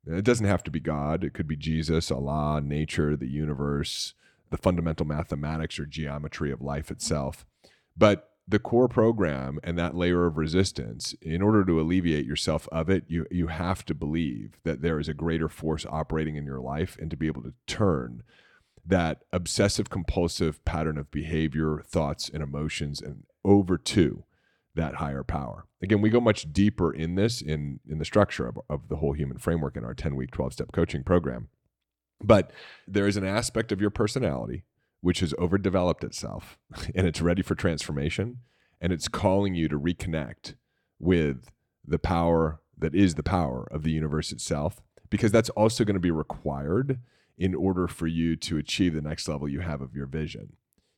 It 0.08 0.24
doesn't 0.24 0.46
have 0.46 0.64
to 0.66 0.72
be 0.72 0.80
God, 0.80 1.24
it 1.24 1.34
could 1.34 1.48
be 1.48 1.56
Jesus, 1.56 2.12
Allah, 2.12 2.62
nature, 2.62 3.18
the 3.18 3.28
universe, 3.28 4.14
the 4.52 4.58
fundamental 4.58 5.06
mathematics 5.06 5.80
or 5.80 5.86
geometry 5.86 6.52
of 6.52 6.62
life 6.62 6.92
itself. 6.92 7.46
But 7.98 8.30
the 8.48 8.60
core 8.60 8.88
program 8.88 9.60
and 9.64 9.78
that 9.78 9.96
layer 9.96 10.26
of 10.26 10.38
resistance, 10.38 11.14
in 11.22 11.42
order 11.42 11.66
to 11.66 11.80
alleviate 11.80 12.26
yourself 12.26 12.68
of 12.72 12.90
it, 12.90 13.04
you 13.08 13.26
you 13.32 13.48
have 13.48 13.84
to 13.86 13.96
believe 13.96 14.60
that 14.64 14.82
there 14.82 15.00
is 15.00 15.08
a 15.08 15.14
greater 15.14 15.50
force 15.50 15.86
operating 15.90 16.36
in 16.36 16.46
your 16.46 16.60
life 16.60 16.98
and 17.00 17.10
to 17.10 17.18
be 17.18 17.28
able 17.28 17.42
to 17.42 17.54
turn 17.66 18.24
that 18.86 19.24
obsessive 19.34 19.90
compulsive 19.90 20.64
pattern 20.64 20.98
of 20.98 21.10
behavior, 21.10 21.82
thoughts, 21.88 22.30
and 22.30 22.44
emotions 22.44 23.02
and 23.02 23.24
over 23.44 23.78
to 23.78 24.24
that 24.76 24.96
higher 24.96 25.24
power. 25.24 25.66
Again, 25.82 26.02
we 26.02 26.10
go 26.10 26.20
much 26.20 26.52
deeper 26.54 26.94
in 26.94 27.16
this 27.16 27.42
in 27.42 27.80
in 27.90 27.98
the 27.98 28.06
structure 28.06 28.48
of, 28.48 28.60
of 28.70 28.90
the 28.90 28.98
whole 28.98 29.14
human 29.14 29.40
framework 29.40 29.76
in 29.76 29.84
our 29.84 29.96
10 29.96 30.16
week 30.16 30.32
12 30.32 30.54
step 30.54 30.72
coaching 30.72 31.04
program. 31.04 31.50
But 32.24 32.52
there 32.88 33.08
is 33.08 33.18
an 33.18 33.26
aspect 33.26 33.72
of 33.72 33.82
your 33.82 33.90
personality 33.90 34.64
which 35.06 35.20
has 35.20 35.36
overdeveloped 35.38 36.04
itself 36.04 36.58
and 36.96 37.06
it's 37.06 37.22
ready 37.22 37.44
for 37.44 37.54
transformation 37.54 38.40
and 38.82 38.92
it's 38.92 39.08
calling 39.08 39.54
you 39.54 39.68
to 39.68 39.80
reconnect 39.80 40.56
with 40.98 41.52
the 41.88 42.00
power 42.00 42.60
that 42.76 42.96
is 42.96 43.14
the 43.14 43.22
power 43.22 43.68
of 43.70 43.84
the 43.84 43.92
universe 43.92 44.32
itself 44.32 44.82
because 45.12 45.32
that's 45.32 45.52
also 45.52 45.84
going 45.84 45.94
to 45.94 46.00
be 46.00 46.10
required 46.10 46.98
in 47.38 47.54
order 47.54 47.88
for 47.88 48.08
you 48.08 48.36
to 48.36 48.58
achieve 48.58 48.96
the 48.96 49.02
next 49.02 49.28
level 49.28 49.48
you 49.48 49.60
have 49.60 49.80
of 49.80 49.96
your 49.96 50.08
vision. 50.08 50.54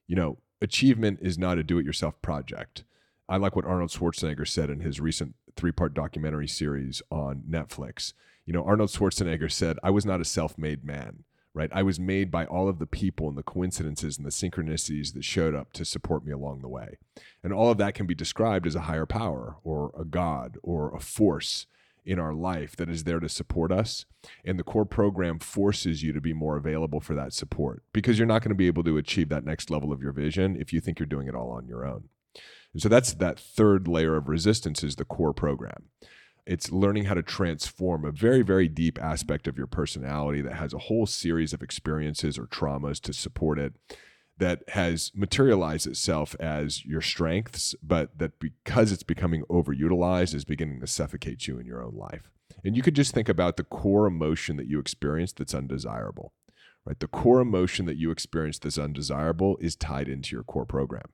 You 0.07 0.15
know, 0.15 0.37
achievement 0.61 1.19
is 1.21 1.37
not 1.37 1.57
a 1.57 1.63
do 1.63 1.77
it 1.77 1.85
yourself 1.85 2.21
project. 2.21 2.85
I 3.27 3.35
like 3.35 3.57
what 3.57 3.65
Arnold 3.65 3.89
Schwarzenegger 3.89 4.47
said 4.47 4.69
in 4.69 4.79
his 4.79 5.01
recent 5.01 5.35
three 5.57 5.73
part 5.73 5.93
documentary 5.93 6.47
series 6.47 7.01
on 7.11 7.43
Netflix. 7.49 8.13
You 8.45 8.53
know, 8.53 8.63
Arnold 8.63 8.89
Schwarzenegger 8.89 9.51
said, 9.51 9.77
I 9.83 9.89
was 9.89 10.05
not 10.05 10.21
a 10.21 10.25
self 10.25 10.57
made 10.57 10.85
man, 10.85 11.25
right? 11.57 11.71
I 11.73 11.81
was 11.81 11.99
made 11.99 12.29
by 12.29 12.45
all 12.45 12.69
of 12.69 12.77
the 12.77 12.85
people 12.85 13.27
and 13.27 13.35
the 13.35 13.41
coincidences 13.41 14.15
and 14.15 14.25
the 14.25 14.29
synchronicities 14.29 15.15
that 15.15 15.25
showed 15.25 15.55
up 15.55 15.73
to 15.73 15.85
support 15.85 16.23
me 16.23 16.31
along 16.31 16.61
the 16.61 16.67
way. 16.67 16.99
And 17.43 17.51
all 17.51 17.71
of 17.71 17.79
that 17.79 17.95
can 17.95 18.05
be 18.05 18.13
described 18.13 18.67
as 18.67 18.75
a 18.75 18.81
higher 18.81 19.07
power 19.07 19.57
or 19.63 19.91
a 19.99 20.05
God 20.05 20.59
or 20.61 20.95
a 20.95 20.99
force 20.99 21.65
in 22.05 22.19
our 22.19 22.33
life 22.35 22.75
that 22.75 22.89
is 22.89 23.05
there 23.05 23.19
to 23.19 23.27
support 23.27 23.71
us. 23.71 24.05
And 24.45 24.59
the 24.59 24.63
core 24.63 24.85
program 24.85 25.39
forces 25.39 26.03
you 26.03 26.13
to 26.13 26.21
be 26.21 26.31
more 26.31 26.57
available 26.57 26.99
for 26.99 27.15
that 27.15 27.33
support 27.33 27.81
because 27.91 28.19
you're 28.19 28.27
not 28.27 28.43
going 28.43 28.49
to 28.49 28.55
be 28.55 28.67
able 28.67 28.83
to 28.83 28.97
achieve 28.97 29.29
that 29.29 29.43
next 29.43 29.71
level 29.71 29.91
of 29.91 30.01
your 30.01 30.11
vision 30.11 30.55
if 30.61 30.71
you 30.71 30.79
think 30.79 30.99
you're 30.99 31.07
doing 31.07 31.27
it 31.27 31.33
all 31.33 31.49
on 31.49 31.67
your 31.67 31.87
own. 31.87 32.03
And 32.71 32.83
so 32.83 32.87
that's 32.87 33.13
that 33.15 33.39
third 33.39 33.87
layer 33.87 34.15
of 34.15 34.29
resistance 34.29 34.83
is 34.83 34.97
the 34.97 35.05
core 35.05 35.33
program. 35.33 35.85
It's 36.47 36.71
learning 36.71 37.05
how 37.05 37.13
to 37.13 37.23
transform 37.23 38.05
a 38.05 38.11
very, 38.11 38.41
very 38.41 38.69
deep 38.69 38.97
aspect 39.01 39.47
of 39.47 39.57
your 39.57 39.67
personality 39.67 40.41
that 40.41 40.53
has 40.53 40.73
a 40.73 40.79
whole 40.79 41.05
series 41.05 41.51
of 41.51 41.61
experiences 41.61 42.37
or 42.37 42.47
traumas 42.47 43.01
to 43.01 43.11
support 43.13 43.59
it 43.59 43.73
that 44.37 44.63
has 44.69 45.11
materialized 45.13 45.87
itself 45.87 46.35
as 46.39 46.85
your 46.85 47.01
strengths, 47.01 47.75
but 47.83 48.17
that 48.17 48.39
because 48.39 48.91
it's 48.91 49.03
becoming 49.03 49.43
overutilized 49.49 50.33
is 50.33 50.45
beginning 50.45 50.79
to 50.79 50.87
suffocate 50.87 51.47
you 51.47 51.59
in 51.59 51.65
your 51.65 51.83
own 51.83 51.95
life. 51.95 52.29
And 52.63 52.75
you 52.77 52.81
could 52.81 52.95
just 52.95 53.13
think 53.13 53.27
about 53.27 53.57
the 53.57 53.63
core 53.63 54.07
emotion 54.07 54.55
that 54.57 54.67
you 54.67 54.79
experience 54.79 55.33
that's 55.33 55.53
undesirable, 55.53 56.33
right? 56.85 56.99
The 56.99 57.07
core 57.07 57.41
emotion 57.41 57.85
that 57.87 57.97
you 57.97 58.09
experience 58.11 58.57
that's 58.59 58.77
undesirable 58.77 59.57
is 59.59 59.75
tied 59.75 60.07
into 60.07 60.35
your 60.35 60.43
core 60.43 60.65
program. 60.65 61.09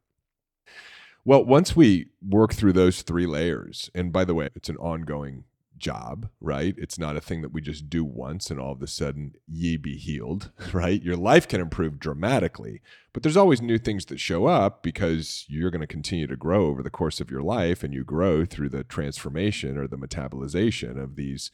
Well, 1.25 1.45
once 1.45 1.75
we 1.75 2.07
work 2.21 2.53
through 2.53 2.73
those 2.73 3.01
three 3.01 3.25
layers, 3.25 3.89
and 3.95 4.11
by 4.11 4.25
the 4.25 4.33
way, 4.33 4.49
it's 4.55 4.67
an 4.67 4.77
ongoing 4.77 5.45
job, 5.77 6.29
right? 6.41 6.75
It's 6.77 6.99
not 6.99 7.15
a 7.15 7.21
thing 7.21 7.41
that 7.41 7.53
we 7.53 7.61
just 7.61 7.89
do 7.89 8.03
once 8.03 8.49
and 8.49 8.59
all 8.59 8.71
of 8.71 8.81
a 8.81 8.87
sudden 8.87 9.35
ye 9.47 9.77
be 9.77 9.97
healed, 9.97 10.51
right? 10.73 11.01
Your 11.01 11.15
life 11.15 11.47
can 11.47 11.61
improve 11.61 11.99
dramatically, 11.99 12.81
but 13.13 13.23
there's 13.23 13.37
always 13.37 13.61
new 13.61 13.77
things 13.77 14.05
that 14.05 14.19
show 14.19 14.47
up 14.47 14.83
because 14.83 15.45
you're 15.47 15.71
going 15.71 15.81
to 15.81 15.87
continue 15.87 16.27
to 16.27 16.35
grow 16.35 16.65
over 16.67 16.83
the 16.83 16.89
course 16.89 17.21
of 17.21 17.31
your 17.31 17.41
life 17.41 17.83
and 17.83 17.93
you 17.93 18.03
grow 18.03 18.45
through 18.45 18.69
the 18.69 18.83
transformation 18.83 19.77
or 19.77 19.87
the 19.87 19.97
metabolization 19.97 21.01
of 21.01 21.15
these 21.15 21.51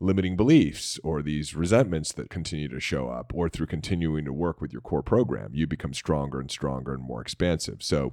limiting 0.00 0.36
beliefs 0.36 0.98
or 1.04 1.22
these 1.22 1.54
resentments 1.54 2.12
that 2.12 2.28
continue 2.28 2.68
to 2.68 2.80
show 2.80 3.08
up 3.08 3.32
or 3.34 3.48
through 3.48 3.66
continuing 3.66 4.24
to 4.24 4.32
work 4.32 4.60
with 4.60 4.72
your 4.72 4.80
core 4.80 5.02
program 5.02 5.52
you 5.54 5.64
become 5.64 5.94
stronger 5.94 6.40
and 6.40 6.50
stronger 6.50 6.92
and 6.92 7.04
more 7.04 7.20
expansive 7.20 7.84
so 7.84 8.12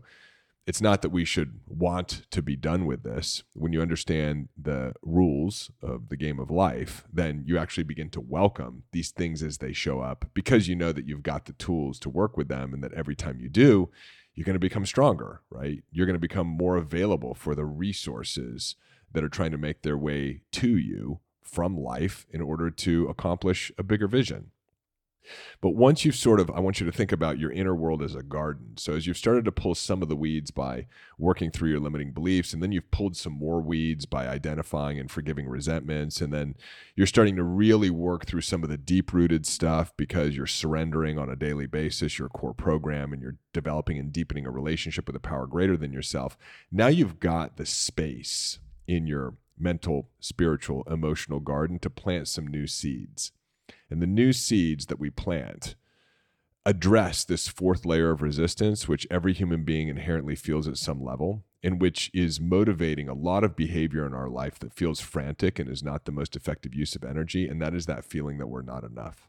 it's 0.70 0.82
not 0.82 1.02
that 1.02 1.10
we 1.10 1.26
should 1.26 1.62
want 1.68 2.28
to 2.30 2.44
be 2.44 2.56
done 2.56 2.86
with 2.86 3.02
this. 3.02 3.42
When 3.56 3.74
you 3.74 3.82
understand 3.82 4.50
the 4.56 4.94
rules 5.02 5.72
of 5.82 6.10
the 6.10 6.16
game 6.16 6.40
of 6.40 6.52
life, 6.52 7.06
then 7.12 7.42
you 7.44 7.58
actually 7.58 7.86
begin 7.86 8.12
to 8.12 8.22
welcome 8.22 8.84
these 8.92 9.10
things 9.10 9.42
as 9.42 9.58
they 9.58 9.74
show 9.74 10.00
up 10.00 10.26
because 10.36 10.68
you 10.68 10.76
know 10.76 10.92
that 10.92 11.08
you've 11.08 11.24
got 11.24 11.46
the 11.46 11.54
tools 11.54 11.98
to 12.02 12.10
work 12.10 12.38
with 12.38 12.50
them 12.50 12.72
and 12.72 12.84
that 12.84 12.94
every 12.94 13.16
time 13.16 13.40
you 13.40 13.50
do, 13.50 13.90
you're 14.36 14.46
going 14.46 14.54
to 14.54 14.60
become 14.60 14.86
stronger, 14.86 15.42
right? 15.50 15.82
You're 15.92 16.06
going 16.06 16.14
to 16.14 16.20
become 16.20 16.46
more 16.46 16.78
available 16.78 17.34
for 17.34 17.56
the 17.56 17.66
resources 17.66 18.76
that 19.12 19.24
are 19.24 19.28
trying 19.28 19.52
to 19.52 19.58
make 19.58 19.82
their 19.82 19.98
way 19.98 20.42
to 20.52 20.78
you 20.78 21.20
from 21.42 21.80
life 21.80 22.28
in 22.30 22.42
order 22.42 22.70
to 22.70 23.08
accomplish 23.08 23.72
a 23.80 23.82
bigger 23.82 24.08
vision. 24.08 24.52
But 25.62 25.72
once 25.72 26.06
you've 26.06 26.16
sort 26.16 26.40
of, 26.40 26.50
I 26.52 26.60
want 26.60 26.80
you 26.80 26.86
to 26.86 26.92
think 26.92 27.12
about 27.12 27.38
your 27.38 27.52
inner 27.52 27.76
world 27.76 28.02
as 28.02 28.16
a 28.16 28.24
garden. 28.24 28.78
So 28.78 28.94
as 28.94 29.06
you've 29.06 29.18
started 29.18 29.46
to 29.46 29.52
pull 29.52 29.76
some 29.76 30.02
of 30.02 30.10
the 30.10 30.16
weeds 30.16 30.52
by 30.52 30.88
working 31.18 31.52
through 31.52 31.70
your 31.70 31.80
limiting 31.80 32.12
beliefs, 32.12 32.54
and 32.54 32.64
then 32.64 32.72
you've 32.72 32.90
pulled 32.92 33.16
some 33.16 33.34
more 33.34 33.62
weeds 33.62 34.06
by 34.06 34.28
identifying 34.28 35.00
and 35.00 35.12
forgiving 35.12 35.48
resentments, 35.48 36.22
and 36.22 36.34
then 36.34 36.56
you're 36.96 37.08
starting 37.08 37.36
to 37.36 37.44
really 37.44 37.90
work 37.90 38.26
through 38.26 38.42
some 38.42 38.64
of 38.64 38.70
the 38.70 38.78
deep 38.78 39.14
rooted 39.14 39.46
stuff 39.46 39.96
because 39.98 40.36
you're 40.36 40.48
surrendering 40.48 41.20
on 41.20 41.30
a 41.30 41.36
daily 41.36 41.68
basis 41.68 42.18
your 42.18 42.30
core 42.30 42.54
program 42.54 43.14
and 43.14 43.22
you're 43.22 43.38
developing 43.54 43.98
and 43.98 44.12
deepening 44.12 44.46
a 44.46 44.52
relationship 44.52 45.08
with 45.08 45.16
a 45.16 45.20
power 45.20 45.46
greater 45.46 45.78
than 45.78 45.94
yourself. 45.94 46.38
Now 46.72 46.88
you've 46.88 47.20
got 47.20 47.58
the 47.58 47.66
space 47.66 48.60
in 48.88 49.06
your 49.06 49.36
mental, 49.58 50.10
spiritual, 50.20 50.84
emotional 50.90 51.40
garden 51.40 51.80
to 51.80 51.90
plant 51.90 52.28
some 52.28 52.48
new 52.48 52.66
seeds. 52.66 53.32
And 53.90 54.02
the 54.02 54.08
new 54.08 54.34
seeds 54.34 54.86
that 54.88 55.00
we 55.00 55.10
plant 55.10 55.76
address 56.66 57.24
this 57.24 57.48
fourth 57.48 57.86
layer 57.86 58.12
of 58.12 58.22
resistance, 58.22 58.88
which 58.88 59.08
every 59.10 59.34
human 59.34 59.64
being 59.64 59.88
inherently 59.88 60.36
feels 60.36 60.68
at 60.68 60.78
some 60.78 61.04
level, 61.04 61.44
and 61.64 61.82
which 61.82 62.12
is 62.14 62.40
motivating 62.40 63.10
a 63.10 63.14
lot 63.14 63.44
of 63.44 63.56
behavior 63.56 64.06
in 64.06 64.14
our 64.14 64.30
life 64.30 64.60
that 64.60 64.74
feels 64.74 65.00
frantic 65.00 65.58
and 65.58 65.70
is 65.70 65.84
not 65.84 66.06
the 66.06 66.12
most 66.12 66.36
effective 66.36 66.76
use 66.76 66.96
of 66.96 67.04
energy. 67.04 67.48
And 67.48 67.62
that 67.62 67.74
is 67.74 67.86
that 67.88 68.06
feeling 68.06 68.38
that 68.38 68.48
we're 68.48 68.62
not 68.62 68.84
enough. 68.84 69.28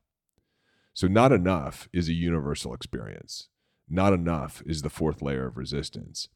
So, 0.92 1.06
not 1.06 1.32
enough 1.32 1.88
is 1.92 2.08
a 2.08 2.12
universal 2.12 2.74
experience. 2.74 3.48
Not 3.88 4.12
enough 4.12 4.62
is 4.66 4.82
the 4.82 4.90
fourth 4.90 5.22
layer 5.22 5.46
of 5.46 5.56
resistance. 5.56 6.28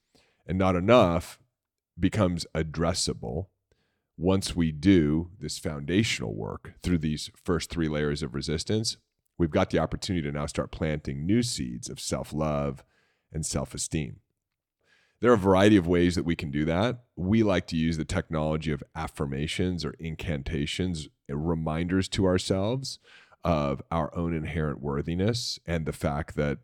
And 0.46 0.58
not 0.58 0.76
enough 0.76 1.38
becomes 1.98 2.46
addressable 2.54 3.46
once 4.16 4.54
we 4.54 4.70
do 4.70 5.30
this 5.40 5.58
foundational 5.58 6.34
work 6.34 6.74
through 6.82 6.98
these 6.98 7.30
first 7.42 7.70
three 7.70 7.88
layers 7.88 8.22
of 8.22 8.34
resistance, 8.34 8.96
we've 9.38 9.50
got 9.50 9.70
the 9.70 9.78
opportunity 9.78 10.22
to 10.22 10.32
now 10.32 10.46
start 10.46 10.70
planting 10.70 11.26
new 11.26 11.42
seeds 11.42 11.88
of 11.88 11.98
self 11.98 12.32
love 12.32 12.84
and 13.32 13.44
self 13.44 13.74
esteem. 13.74 14.20
There 15.20 15.30
are 15.30 15.34
a 15.34 15.38
variety 15.38 15.76
of 15.76 15.86
ways 15.86 16.14
that 16.16 16.24
we 16.24 16.36
can 16.36 16.50
do 16.50 16.64
that. 16.66 17.04
We 17.16 17.42
like 17.42 17.66
to 17.68 17.76
use 17.76 17.96
the 17.96 18.04
technology 18.04 18.70
of 18.70 18.84
affirmations 18.94 19.84
or 19.84 19.94
incantations, 19.98 21.08
uh, 21.30 21.36
reminders 21.36 22.08
to 22.10 22.26
ourselves 22.26 22.98
of 23.42 23.82
our 23.90 24.14
own 24.16 24.34
inherent 24.34 24.80
worthiness 24.80 25.58
and 25.66 25.86
the 25.86 25.92
fact 25.92 26.36
that 26.36 26.58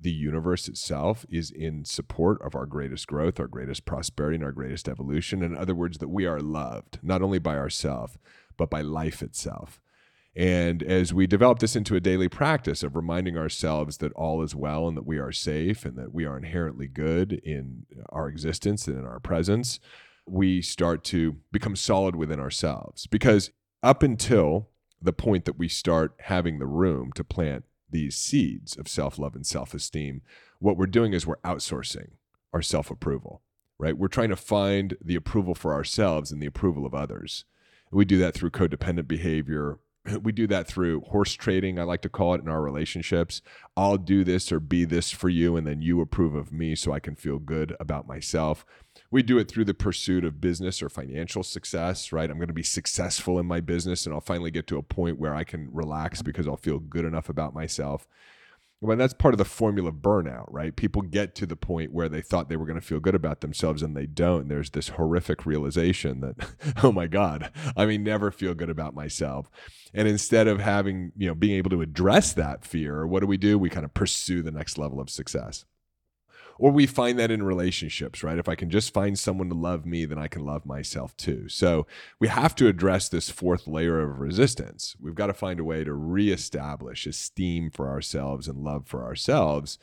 the 0.00 0.12
universe 0.12 0.68
itself 0.68 1.26
is 1.28 1.50
in 1.50 1.84
support 1.84 2.40
of 2.42 2.54
our 2.54 2.66
greatest 2.66 3.06
growth, 3.06 3.40
our 3.40 3.48
greatest 3.48 3.84
prosperity, 3.84 4.36
and 4.36 4.44
our 4.44 4.52
greatest 4.52 4.88
evolution. 4.88 5.42
In 5.42 5.56
other 5.56 5.74
words, 5.74 5.98
that 5.98 6.08
we 6.08 6.24
are 6.26 6.40
loved 6.40 6.98
not 7.02 7.22
only 7.22 7.38
by 7.38 7.56
ourselves, 7.56 8.16
but 8.56 8.70
by 8.70 8.80
life 8.80 9.22
itself. 9.22 9.80
And 10.36 10.84
as 10.84 11.12
we 11.12 11.26
develop 11.26 11.58
this 11.58 11.74
into 11.74 11.96
a 11.96 12.00
daily 12.00 12.28
practice 12.28 12.84
of 12.84 12.94
reminding 12.94 13.36
ourselves 13.36 13.96
that 13.96 14.12
all 14.12 14.40
is 14.42 14.54
well 14.54 14.86
and 14.86 14.96
that 14.96 15.06
we 15.06 15.18
are 15.18 15.32
safe 15.32 15.84
and 15.84 15.96
that 15.96 16.14
we 16.14 16.24
are 16.26 16.36
inherently 16.36 16.86
good 16.86 17.32
in 17.32 17.86
our 18.10 18.28
existence 18.28 18.86
and 18.86 18.98
in 18.98 19.04
our 19.04 19.18
presence, 19.18 19.80
we 20.26 20.62
start 20.62 21.02
to 21.04 21.38
become 21.50 21.74
solid 21.74 22.14
within 22.14 22.38
ourselves. 22.38 23.08
Because 23.08 23.50
up 23.82 24.04
until 24.04 24.68
the 25.02 25.12
point 25.12 25.44
that 25.44 25.58
we 25.58 25.68
start 25.68 26.14
having 26.20 26.58
the 26.58 26.66
room 26.66 27.10
to 27.14 27.24
plant 27.24 27.64
these 27.90 28.16
seeds 28.16 28.76
of 28.76 28.88
self 28.88 29.18
love 29.18 29.34
and 29.34 29.46
self 29.46 29.74
esteem, 29.74 30.22
what 30.58 30.76
we're 30.76 30.86
doing 30.86 31.12
is 31.12 31.26
we're 31.26 31.36
outsourcing 31.38 32.10
our 32.52 32.62
self 32.62 32.90
approval, 32.90 33.42
right? 33.78 33.96
We're 33.96 34.08
trying 34.08 34.30
to 34.30 34.36
find 34.36 34.96
the 35.02 35.16
approval 35.16 35.54
for 35.54 35.72
ourselves 35.72 36.32
and 36.32 36.42
the 36.42 36.46
approval 36.46 36.86
of 36.86 36.94
others. 36.94 37.44
We 37.90 38.04
do 38.04 38.18
that 38.18 38.34
through 38.34 38.50
codependent 38.50 39.08
behavior. 39.08 39.78
We 40.22 40.32
do 40.32 40.46
that 40.46 40.66
through 40.66 41.02
horse 41.02 41.34
trading, 41.34 41.78
I 41.78 41.82
like 41.82 42.00
to 42.02 42.08
call 42.08 42.32
it 42.34 42.40
in 42.40 42.48
our 42.48 42.62
relationships. 42.62 43.42
I'll 43.76 43.98
do 43.98 44.24
this 44.24 44.50
or 44.50 44.58
be 44.58 44.86
this 44.86 45.10
for 45.10 45.28
you, 45.28 45.54
and 45.56 45.66
then 45.66 45.82
you 45.82 46.00
approve 46.00 46.34
of 46.34 46.50
me 46.50 46.74
so 46.76 46.92
I 46.92 47.00
can 47.00 47.14
feel 47.14 47.38
good 47.38 47.76
about 47.78 48.08
myself 48.08 48.64
we 49.10 49.22
do 49.22 49.38
it 49.38 49.48
through 49.48 49.64
the 49.64 49.74
pursuit 49.74 50.24
of 50.24 50.40
business 50.40 50.82
or 50.82 50.88
financial 50.88 51.42
success, 51.42 52.12
right? 52.12 52.30
I'm 52.30 52.36
going 52.36 52.48
to 52.48 52.54
be 52.54 52.62
successful 52.62 53.38
in 53.38 53.46
my 53.46 53.60
business 53.60 54.04
and 54.04 54.14
I'll 54.14 54.20
finally 54.20 54.50
get 54.50 54.66
to 54.68 54.78
a 54.78 54.82
point 54.82 55.18
where 55.18 55.34
I 55.34 55.44
can 55.44 55.68
relax 55.72 56.20
because 56.20 56.46
I'll 56.46 56.56
feel 56.56 56.78
good 56.78 57.04
enough 57.04 57.28
about 57.28 57.54
myself. 57.54 58.06
Well, 58.80 58.96
that's 58.96 59.14
part 59.14 59.34
of 59.34 59.38
the 59.38 59.44
formula 59.44 59.90
burnout, 59.90 60.44
right? 60.50 60.76
People 60.76 61.02
get 61.02 61.34
to 61.36 61.46
the 61.46 61.56
point 61.56 61.92
where 61.92 62.08
they 62.08 62.20
thought 62.20 62.48
they 62.48 62.56
were 62.56 62.66
going 62.66 62.78
to 62.78 62.86
feel 62.86 63.00
good 63.00 63.14
about 63.14 63.40
themselves 63.40 63.82
and 63.82 63.96
they 63.96 64.06
don't. 64.06 64.46
There's 64.46 64.70
this 64.70 64.90
horrific 64.90 65.44
realization 65.44 66.20
that, 66.20 66.36
oh 66.84 66.92
my 66.92 67.08
God, 67.08 67.50
I 67.76 67.86
may 67.86 67.98
never 67.98 68.30
feel 68.30 68.54
good 68.54 68.70
about 68.70 68.94
myself. 68.94 69.50
And 69.92 70.06
instead 70.06 70.46
of 70.46 70.60
having, 70.60 71.12
you 71.16 71.26
know, 71.26 71.34
being 71.34 71.56
able 71.56 71.70
to 71.70 71.82
address 71.82 72.32
that 72.34 72.64
fear, 72.64 73.04
what 73.04 73.20
do 73.20 73.26
we 73.26 73.38
do? 73.38 73.58
We 73.58 73.70
kind 73.70 73.86
of 73.86 73.94
pursue 73.94 74.42
the 74.42 74.52
next 74.52 74.78
level 74.78 75.00
of 75.00 75.10
success 75.10 75.64
or 76.58 76.72
we 76.72 76.86
find 76.86 77.18
that 77.18 77.30
in 77.30 77.42
relationships, 77.42 78.22
right? 78.22 78.38
If 78.38 78.48
I 78.48 78.56
can 78.56 78.68
just 78.68 78.92
find 78.92 79.18
someone 79.18 79.48
to 79.48 79.54
love 79.54 79.86
me, 79.86 80.04
then 80.04 80.18
I 80.18 80.28
can 80.28 80.44
love 80.44 80.66
myself 80.66 81.16
too. 81.16 81.48
So 81.48 81.86
we 82.18 82.28
have 82.28 82.54
to 82.56 82.66
address 82.66 83.08
this 83.08 83.30
fourth 83.30 83.66
layer 83.66 84.00
of 84.00 84.18
resistance. 84.18 84.96
We've 85.00 85.14
got 85.14 85.28
to 85.28 85.34
find 85.34 85.60
a 85.60 85.64
way 85.64 85.84
to 85.84 85.94
reestablish 85.94 87.06
esteem 87.06 87.70
for 87.70 87.88
ourselves 87.88 88.48
and 88.48 88.58
love 88.58 88.86
for 88.86 89.04
ourselves. 89.04 89.78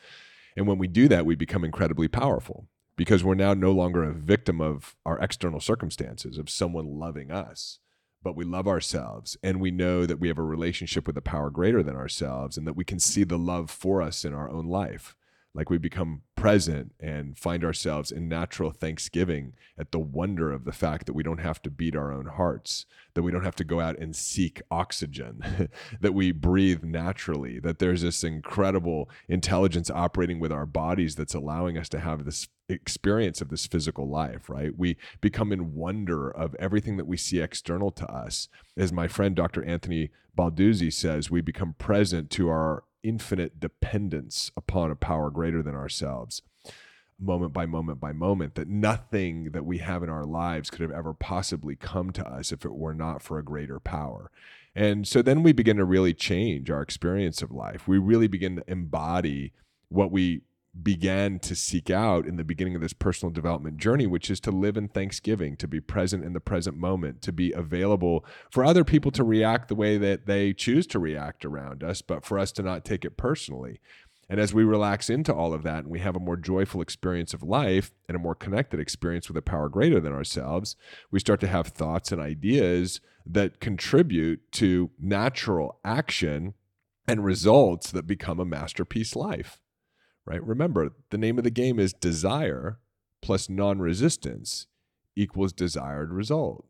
And 0.56 0.66
when 0.66 0.78
we 0.78 0.88
do 0.88 1.08
that, 1.08 1.26
we 1.26 1.34
become 1.34 1.64
incredibly 1.64 2.08
powerful 2.08 2.66
because 2.96 3.24
we're 3.24 3.34
now 3.34 3.54
no 3.54 3.72
longer 3.72 4.04
a 4.04 4.12
victim 4.12 4.60
of 4.60 4.96
our 5.04 5.18
external 5.18 5.60
circumstances, 5.60 6.38
of 6.38 6.50
someone 6.50 6.98
loving 6.98 7.30
us 7.30 7.78
but 8.22 8.34
we 8.34 8.44
love 8.44 8.66
ourselves 8.66 9.36
and 9.44 9.60
we 9.60 9.70
know 9.70 10.04
that 10.04 10.18
we 10.18 10.26
have 10.26 10.38
a 10.38 10.42
relationship 10.42 11.06
with 11.06 11.16
a 11.16 11.22
power 11.22 11.48
greater 11.48 11.80
than 11.80 11.94
ourselves 11.94 12.58
and 12.58 12.66
that 12.66 12.74
we 12.74 12.84
can 12.84 12.98
see 12.98 13.22
the 13.22 13.38
love 13.38 13.70
for 13.70 14.02
us 14.02 14.24
in 14.24 14.34
our 14.34 14.50
own 14.50 14.66
life 14.66 15.14
like 15.56 15.70
we 15.70 15.78
become 15.78 16.22
present 16.36 16.92
and 17.00 17.36
find 17.36 17.64
ourselves 17.64 18.12
in 18.12 18.28
natural 18.28 18.70
thanksgiving 18.70 19.54
at 19.78 19.90
the 19.90 19.98
wonder 19.98 20.52
of 20.52 20.64
the 20.64 20.72
fact 20.72 21.06
that 21.06 21.14
we 21.14 21.22
don't 21.22 21.40
have 21.40 21.60
to 21.62 21.70
beat 21.70 21.96
our 21.96 22.12
own 22.12 22.26
hearts, 22.26 22.86
that 23.14 23.22
we 23.22 23.32
don't 23.32 23.44
have 23.44 23.56
to 23.56 23.64
go 23.64 23.80
out 23.80 23.98
and 23.98 24.14
seek 24.14 24.62
oxygen, 24.70 25.68
that 26.00 26.14
we 26.14 26.30
breathe 26.32 26.84
naturally, 26.84 27.58
that 27.58 27.78
there's 27.78 28.02
this 28.02 28.22
incredible 28.22 29.08
intelligence 29.28 29.90
operating 29.90 30.38
with 30.38 30.52
our 30.52 30.66
bodies 30.66 31.16
that's 31.16 31.34
allowing 31.34 31.76
us 31.76 31.88
to 31.88 31.98
have 31.98 32.24
this 32.24 32.48
experience 32.68 33.40
of 33.40 33.48
this 33.48 33.66
physical 33.66 34.08
life, 34.08 34.48
right? 34.48 34.76
We 34.76 34.96
become 35.20 35.52
in 35.52 35.74
wonder 35.74 36.30
of 36.30 36.54
everything 36.56 36.96
that 36.98 37.06
we 37.06 37.16
see 37.16 37.40
external 37.40 37.90
to 37.92 38.06
us. 38.06 38.48
As 38.76 38.92
my 38.92 39.08
friend 39.08 39.34
Dr. 39.34 39.64
Anthony 39.64 40.10
Balduzzi 40.36 40.92
says, 40.92 41.30
we 41.30 41.40
become 41.40 41.74
present 41.78 42.30
to 42.32 42.48
our 42.48 42.84
infinite 43.06 43.60
dependence 43.60 44.50
upon 44.56 44.90
a 44.90 44.96
power 44.96 45.30
greater 45.30 45.62
than 45.62 45.74
ourselves 45.74 46.42
moment 47.18 47.52
by 47.52 47.66
moment 47.66 47.98
by 47.98 48.12
moment 48.12 48.54
that 48.54 48.68
nothing 48.68 49.44
that 49.52 49.64
we 49.64 49.78
have 49.78 50.02
in 50.02 50.10
our 50.10 50.24
lives 50.24 50.70
could 50.70 50.82
have 50.82 50.90
ever 50.90 51.14
possibly 51.14 51.74
come 51.74 52.10
to 52.10 52.26
us 52.26 52.52
if 52.52 52.64
it 52.64 52.74
were 52.74 52.94
not 52.94 53.22
for 53.22 53.38
a 53.38 53.44
greater 53.44 53.80
power. 53.80 54.30
And 54.74 55.08
so 55.08 55.22
then 55.22 55.42
we 55.42 55.52
begin 55.52 55.78
to 55.78 55.84
really 55.84 56.12
change 56.12 56.70
our 56.70 56.82
experience 56.82 57.40
of 57.40 57.50
life. 57.50 57.88
We 57.88 57.98
really 57.98 58.26
begin 58.26 58.56
to 58.56 58.64
embody 58.70 59.52
what 59.88 60.10
we 60.10 60.42
began 60.82 61.38
to 61.38 61.54
seek 61.54 61.90
out 61.90 62.26
in 62.26 62.36
the 62.36 62.44
beginning 62.44 62.74
of 62.74 62.80
this 62.80 62.92
personal 62.92 63.32
development 63.32 63.78
journey, 63.78 64.06
which 64.06 64.30
is 64.30 64.40
to 64.40 64.50
live 64.50 64.76
in 64.76 64.88
thanksgiving, 64.88 65.56
to 65.56 65.68
be 65.68 65.80
present 65.80 66.24
in 66.24 66.32
the 66.32 66.40
present 66.40 66.76
moment, 66.76 67.22
to 67.22 67.32
be 67.32 67.52
available 67.52 68.24
for 68.50 68.64
other 68.64 68.84
people 68.84 69.10
to 69.12 69.24
react 69.24 69.68
the 69.68 69.74
way 69.74 69.96
that 69.96 70.26
they 70.26 70.52
choose 70.52 70.86
to 70.88 70.98
react 70.98 71.44
around 71.44 71.82
us, 71.82 72.02
but 72.02 72.24
for 72.24 72.38
us 72.38 72.52
to 72.52 72.62
not 72.62 72.84
take 72.84 73.04
it 73.04 73.16
personally. 73.16 73.80
And 74.28 74.40
as 74.40 74.52
we 74.52 74.64
relax 74.64 75.08
into 75.08 75.32
all 75.32 75.54
of 75.54 75.62
that 75.62 75.84
and 75.84 75.88
we 75.88 76.00
have 76.00 76.16
a 76.16 76.20
more 76.20 76.36
joyful 76.36 76.80
experience 76.80 77.32
of 77.32 77.44
life 77.44 77.92
and 78.08 78.16
a 78.16 78.20
more 78.20 78.34
connected 78.34 78.80
experience 78.80 79.28
with 79.28 79.36
a 79.36 79.42
power 79.42 79.68
greater 79.68 80.00
than 80.00 80.12
ourselves, 80.12 80.74
we 81.10 81.20
start 81.20 81.38
to 81.40 81.46
have 81.46 81.68
thoughts 81.68 82.10
and 82.10 82.20
ideas 82.20 83.00
that 83.24 83.60
contribute 83.60 84.50
to 84.52 84.90
natural 85.00 85.78
action 85.84 86.54
and 87.06 87.24
results 87.24 87.92
that 87.92 88.06
become 88.06 88.40
a 88.40 88.44
masterpiece 88.44 89.14
life 89.14 89.60
right? 90.26 90.44
Remember, 90.44 90.90
the 91.10 91.18
name 91.18 91.38
of 91.38 91.44
the 91.44 91.50
game 91.50 91.78
is 91.78 91.92
desire 91.92 92.78
plus 93.22 93.48
non 93.48 93.78
resistance 93.78 94.66
equals 95.14 95.52
desired 95.52 96.12
result. 96.12 96.66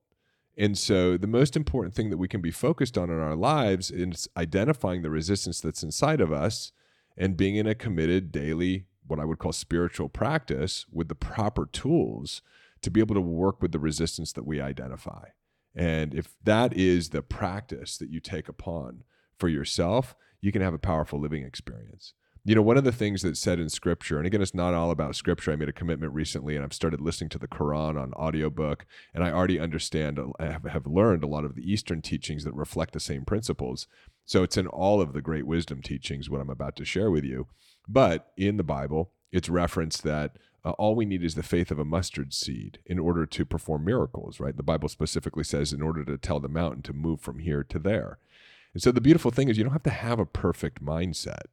And 0.56 0.78
so, 0.78 1.16
the 1.16 1.26
most 1.26 1.56
important 1.56 1.94
thing 1.94 2.10
that 2.10 2.16
we 2.16 2.28
can 2.28 2.40
be 2.40 2.50
focused 2.50 2.96
on 2.96 3.10
in 3.10 3.18
our 3.18 3.34
lives 3.34 3.90
is 3.90 4.28
identifying 4.36 5.02
the 5.02 5.10
resistance 5.10 5.60
that's 5.60 5.82
inside 5.82 6.20
of 6.20 6.32
us 6.32 6.72
and 7.16 7.36
being 7.36 7.56
in 7.56 7.66
a 7.66 7.74
committed 7.74 8.30
daily, 8.30 8.86
what 9.06 9.20
I 9.20 9.24
would 9.24 9.38
call 9.38 9.52
spiritual 9.52 10.08
practice 10.08 10.86
with 10.90 11.08
the 11.08 11.14
proper 11.14 11.66
tools 11.66 12.42
to 12.82 12.90
be 12.90 13.00
able 13.00 13.14
to 13.14 13.20
work 13.20 13.60
with 13.60 13.72
the 13.72 13.78
resistance 13.78 14.32
that 14.32 14.46
we 14.46 14.60
identify. 14.60 15.28
And 15.74 16.14
if 16.14 16.34
that 16.44 16.72
is 16.74 17.10
the 17.10 17.22
practice 17.22 17.98
that 17.98 18.10
you 18.10 18.20
take 18.20 18.48
upon 18.48 19.02
for 19.38 19.48
yourself, 19.48 20.14
you 20.40 20.52
can 20.52 20.62
have 20.62 20.74
a 20.74 20.78
powerful 20.78 21.20
living 21.20 21.44
experience. 21.44 22.14
You 22.48 22.54
know, 22.54 22.62
one 22.62 22.76
of 22.76 22.84
the 22.84 22.92
things 22.92 23.22
that's 23.22 23.40
said 23.40 23.58
in 23.58 23.68
scripture, 23.68 24.18
and 24.18 24.26
again, 24.26 24.40
it's 24.40 24.54
not 24.54 24.72
all 24.72 24.92
about 24.92 25.16
scripture. 25.16 25.50
I 25.50 25.56
made 25.56 25.68
a 25.68 25.72
commitment 25.72 26.12
recently 26.12 26.54
and 26.54 26.64
I've 26.64 26.72
started 26.72 27.00
listening 27.00 27.28
to 27.30 27.40
the 27.40 27.48
Quran 27.48 28.00
on 28.00 28.14
audiobook, 28.14 28.86
and 29.12 29.24
I 29.24 29.32
already 29.32 29.58
understand, 29.58 30.20
I 30.38 30.56
have 30.68 30.86
learned 30.86 31.24
a 31.24 31.26
lot 31.26 31.44
of 31.44 31.56
the 31.56 31.68
Eastern 31.68 32.02
teachings 32.02 32.44
that 32.44 32.54
reflect 32.54 32.92
the 32.92 33.00
same 33.00 33.24
principles. 33.24 33.88
So 34.26 34.44
it's 34.44 34.56
in 34.56 34.68
all 34.68 35.00
of 35.00 35.12
the 35.12 35.20
great 35.20 35.44
wisdom 35.44 35.82
teachings, 35.82 36.30
what 36.30 36.40
I'm 36.40 36.48
about 36.48 36.76
to 36.76 36.84
share 36.84 37.10
with 37.10 37.24
you. 37.24 37.48
But 37.88 38.30
in 38.36 38.58
the 38.58 38.62
Bible, 38.62 39.10
it's 39.32 39.48
referenced 39.48 40.04
that 40.04 40.36
uh, 40.64 40.70
all 40.78 40.94
we 40.94 41.04
need 41.04 41.24
is 41.24 41.34
the 41.34 41.42
faith 41.42 41.72
of 41.72 41.80
a 41.80 41.84
mustard 41.84 42.32
seed 42.32 42.78
in 42.86 43.00
order 43.00 43.26
to 43.26 43.44
perform 43.44 43.84
miracles, 43.84 44.38
right? 44.38 44.56
The 44.56 44.62
Bible 44.62 44.88
specifically 44.88 45.42
says, 45.42 45.72
in 45.72 45.82
order 45.82 46.04
to 46.04 46.16
tell 46.16 46.38
the 46.38 46.48
mountain 46.48 46.82
to 46.82 46.92
move 46.92 47.20
from 47.20 47.40
here 47.40 47.64
to 47.64 47.80
there. 47.80 48.18
And 48.72 48.80
so 48.80 48.92
the 48.92 49.00
beautiful 49.00 49.32
thing 49.32 49.48
is, 49.48 49.58
you 49.58 49.64
don't 49.64 49.72
have 49.72 49.82
to 49.82 49.90
have 49.90 50.20
a 50.20 50.26
perfect 50.26 50.80
mindset 50.80 51.46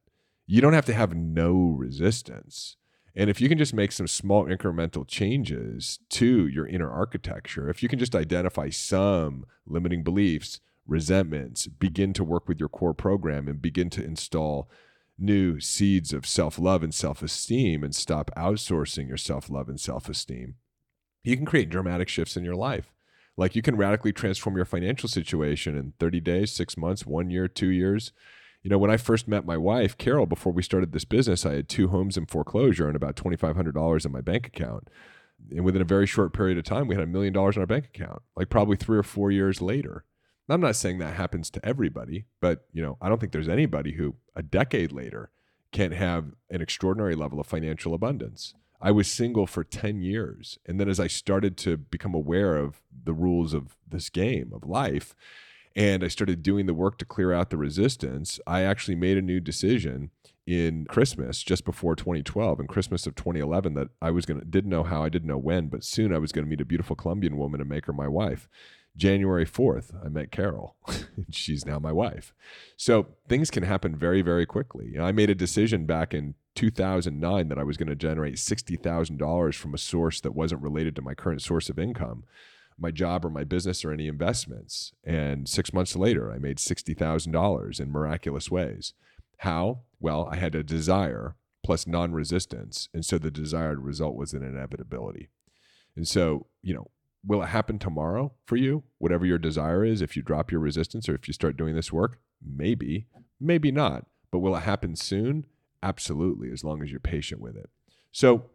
you 0.46 0.60
don't 0.60 0.72
have 0.72 0.86
to 0.86 0.94
have 0.94 1.14
no 1.14 1.74
resistance. 1.76 2.76
And 3.16 3.30
if 3.30 3.40
you 3.40 3.48
can 3.48 3.58
just 3.58 3.74
make 3.74 3.92
some 3.92 4.08
small 4.08 4.44
incremental 4.46 5.06
changes 5.06 6.00
to 6.10 6.46
your 6.46 6.66
inner 6.66 6.90
architecture, 6.90 7.70
if 7.70 7.82
you 7.82 7.88
can 7.88 7.98
just 7.98 8.14
identify 8.14 8.70
some 8.70 9.46
limiting 9.66 10.02
beliefs, 10.02 10.60
resentments, 10.86 11.66
begin 11.66 12.12
to 12.14 12.24
work 12.24 12.48
with 12.48 12.58
your 12.58 12.68
core 12.68 12.94
program 12.94 13.46
and 13.46 13.62
begin 13.62 13.88
to 13.90 14.04
install 14.04 14.68
new 15.16 15.60
seeds 15.60 16.12
of 16.12 16.26
self 16.26 16.58
love 16.58 16.82
and 16.82 16.92
self 16.92 17.22
esteem 17.22 17.84
and 17.84 17.94
stop 17.94 18.32
outsourcing 18.36 19.06
your 19.06 19.16
self 19.16 19.48
love 19.48 19.68
and 19.68 19.80
self 19.80 20.08
esteem, 20.08 20.56
you 21.22 21.36
can 21.36 21.46
create 21.46 21.70
dramatic 21.70 22.08
shifts 22.08 22.36
in 22.36 22.44
your 22.44 22.56
life. 22.56 22.92
Like 23.36 23.54
you 23.56 23.62
can 23.62 23.76
radically 23.76 24.12
transform 24.12 24.56
your 24.56 24.64
financial 24.64 25.08
situation 25.08 25.76
in 25.76 25.92
30 25.98 26.20
days, 26.20 26.52
six 26.52 26.76
months, 26.76 27.06
one 27.06 27.30
year, 27.30 27.48
two 27.48 27.70
years 27.70 28.12
you 28.64 28.70
know, 28.70 28.78
when 28.78 28.90
I 28.90 28.96
first 28.96 29.28
met 29.28 29.44
my 29.44 29.58
wife, 29.58 29.96
Carol, 29.98 30.24
before 30.24 30.52
we 30.52 30.62
started 30.62 30.92
this 30.92 31.04
business, 31.04 31.44
I 31.44 31.54
had 31.54 31.68
two 31.68 31.88
homes 31.88 32.16
in 32.16 32.24
foreclosure 32.24 32.86
and 32.86 32.96
about 32.96 33.14
$2,500 33.14 34.06
in 34.06 34.10
my 34.10 34.22
bank 34.22 34.46
account. 34.46 34.88
And 35.50 35.66
within 35.66 35.82
a 35.82 35.84
very 35.84 36.06
short 36.06 36.32
period 36.32 36.56
of 36.56 36.64
time, 36.64 36.88
we 36.88 36.94
had 36.94 37.04
a 37.04 37.06
million 37.06 37.34
dollars 37.34 37.56
in 37.56 37.60
our 37.60 37.66
bank 37.66 37.84
account, 37.94 38.22
like 38.34 38.48
probably 38.48 38.78
three 38.78 38.96
or 38.96 39.02
four 39.02 39.30
years 39.30 39.60
later. 39.60 40.06
I'm 40.48 40.62
not 40.62 40.76
saying 40.76 40.98
that 40.98 41.14
happens 41.14 41.50
to 41.50 41.64
everybody, 41.64 42.24
but 42.40 42.64
you 42.72 42.82
know, 42.82 42.96
I 43.02 43.10
don't 43.10 43.20
think 43.20 43.32
there's 43.32 43.48
anybody 43.48 43.92
who 43.92 44.16
a 44.34 44.42
decade 44.42 44.92
later 44.92 45.30
can't 45.70 45.92
have 45.92 46.32
an 46.48 46.62
extraordinary 46.62 47.14
level 47.14 47.40
of 47.40 47.46
financial 47.46 47.92
abundance. 47.92 48.54
I 48.80 48.92
was 48.92 49.10
single 49.10 49.46
for 49.46 49.64
10 49.64 50.00
years. 50.00 50.58
And 50.64 50.80
then 50.80 50.88
as 50.88 51.00
I 51.00 51.06
started 51.06 51.58
to 51.58 51.76
become 51.76 52.14
aware 52.14 52.56
of 52.56 52.80
the 53.04 53.14
rules 53.14 53.52
of 53.52 53.76
this 53.86 54.08
game 54.08 54.52
of 54.54 54.68
life, 54.68 55.14
and 55.76 56.04
I 56.04 56.08
started 56.08 56.42
doing 56.42 56.66
the 56.66 56.74
work 56.74 56.98
to 56.98 57.04
clear 57.04 57.32
out 57.32 57.50
the 57.50 57.56
resistance, 57.56 58.38
I 58.46 58.62
actually 58.62 58.94
made 58.94 59.16
a 59.16 59.22
new 59.22 59.40
decision 59.40 60.10
in 60.46 60.84
Christmas 60.84 61.42
just 61.42 61.64
before 61.64 61.96
2012 61.96 62.60
and 62.60 62.68
Christmas 62.68 63.06
of 63.06 63.14
2011 63.14 63.74
that 63.74 63.88
I 64.00 64.10
was 64.10 64.26
going 64.26 64.40
to 64.40 64.46
didn't 64.46 64.70
know 64.70 64.82
how, 64.82 65.02
I 65.02 65.08
didn't 65.08 65.28
know 65.28 65.38
when, 65.38 65.68
but 65.68 65.82
soon 65.82 66.14
I 66.14 66.18
was 66.18 66.32
going 66.32 66.44
to 66.44 66.48
meet 66.48 66.60
a 66.60 66.66
beautiful 66.66 66.96
Colombian 66.96 67.36
woman 67.36 67.60
and 67.60 67.68
make 67.68 67.86
her 67.86 67.92
my 67.92 68.08
wife. 68.08 68.48
January 68.96 69.44
4th, 69.44 69.92
I 70.04 70.08
met 70.08 70.30
Carol. 70.30 70.76
She's 71.30 71.66
now 71.66 71.80
my 71.80 71.90
wife. 71.90 72.32
So 72.76 73.08
things 73.28 73.50
can 73.50 73.64
happen 73.64 73.96
very, 73.96 74.22
very 74.22 74.46
quickly. 74.46 74.86
You 74.86 74.98
know, 74.98 75.04
I 75.04 75.10
made 75.10 75.30
a 75.30 75.34
decision 75.34 75.84
back 75.86 76.14
in 76.14 76.34
2009 76.54 77.48
that 77.48 77.58
I 77.58 77.64
was 77.64 77.76
going 77.76 77.88
to 77.88 77.96
generate 77.96 78.36
$60,000 78.36 79.54
from 79.54 79.74
a 79.74 79.78
source 79.78 80.20
that 80.20 80.36
wasn't 80.36 80.62
related 80.62 80.94
to 80.96 81.02
my 81.02 81.14
current 81.14 81.42
source 81.42 81.68
of 81.68 81.78
income 81.78 82.24
my 82.78 82.90
job 82.90 83.24
or 83.24 83.30
my 83.30 83.44
business 83.44 83.84
or 83.84 83.92
any 83.92 84.08
investments. 84.08 84.92
And 85.04 85.48
six 85.48 85.72
months 85.72 85.94
later, 85.96 86.32
I 86.32 86.38
made 86.38 86.58
$60,000 86.58 87.80
in 87.80 87.92
miraculous 87.92 88.50
ways. 88.50 88.94
How? 89.38 89.80
Well, 90.00 90.28
I 90.30 90.36
had 90.36 90.54
a 90.54 90.62
desire 90.62 91.36
plus 91.64 91.86
non 91.86 92.12
resistance. 92.12 92.88
And 92.92 93.04
so 93.04 93.18
the 93.18 93.30
desired 93.30 93.80
result 93.80 94.16
was 94.16 94.32
an 94.32 94.42
inevitability. 94.42 95.30
And 95.96 96.06
so, 96.06 96.46
you 96.62 96.74
know, 96.74 96.90
will 97.24 97.42
it 97.42 97.46
happen 97.48 97.78
tomorrow 97.78 98.32
for 98.46 98.56
you? 98.56 98.84
Whatever 98.98 99.24
your 99.24 99.38
desire 99.38 99.84
is, 99.84 100.02
if 100.02 100.16
you 100.16 100.22
drop 100.22 100.50
your 100.50 100.60
resistance 100.60 101.08
or 101.08 101.14
if 101.14 101.26
you 101.26 101.34
start 101.34 101.56
doing 101.56 101.74
this 101.74 101.92
work? 101.92 102.18
Maybe, 102.44 103.06
maybe 103.40 103.72
not. 103.72 104.06
But 104.30 104.40
will 104.40 104.56
it 104.56 104.60
happen 104.60 104.96
soon? 104.96 105.46
Absolutely, 105.82 106.50
as 106.50 106.64
long 106.64 106.82
as 106.82 106.90
you're 106.90 107.00
patient 107.00 107.40
with 107.40 107.56
it. 107.56 107.70
So, 108.10 108.50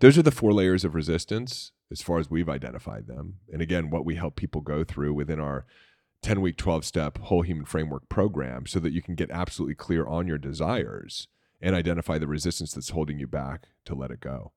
those 0.00 0.16
are 0.16 0.22
the 0.22 0.30
four 0.30 0.52
layers 0.52 0.84
of 0.84 0.94
resistance 0.94 1.72
as 1.94 2.02
far 2.02 2.18
as 2.18 2.28
we've 2.28 2.48
identified 2.48 3.06
them. 3.06 3.36
And 3.52 3.62
again, 3.62 3.88
what 3.88 4.04
we 4.04 4.16
help 4.16 4.34
people 4.34 4.60
go 4.60 4.82
through 4.82 5.14
within 5.14 5.38
our 5.38 5.64
10 6.22 6.40
week, 6.40 6.56
12 6.56 6.84
step 6.84 7.18
whole 7.18 7.42
human 7.42 7.64
framework 7.64 8.08
program 8.08 8.66
so 8.66 8.80
that 8.80 8.92
you 8.92 9.00
can 9.00 9.14
get 9.14 9.30
absolutely 9.30 9.76
clear 9.76 10.04
on 10.04 10.26
your 10.26 10.38
desires 10.38 11.28
and 11.60 11.76
identify 11.76 12.18
the 12.18 12.26
resistance 12.26 12.72
that's 12.72 12.90
holding 12.90 13.20
you 13.20 13.28
back 13.28 13.68
to 13.84 13.94
let 13.94 14.10
it 14.10 14.18
go. 14.18 14.50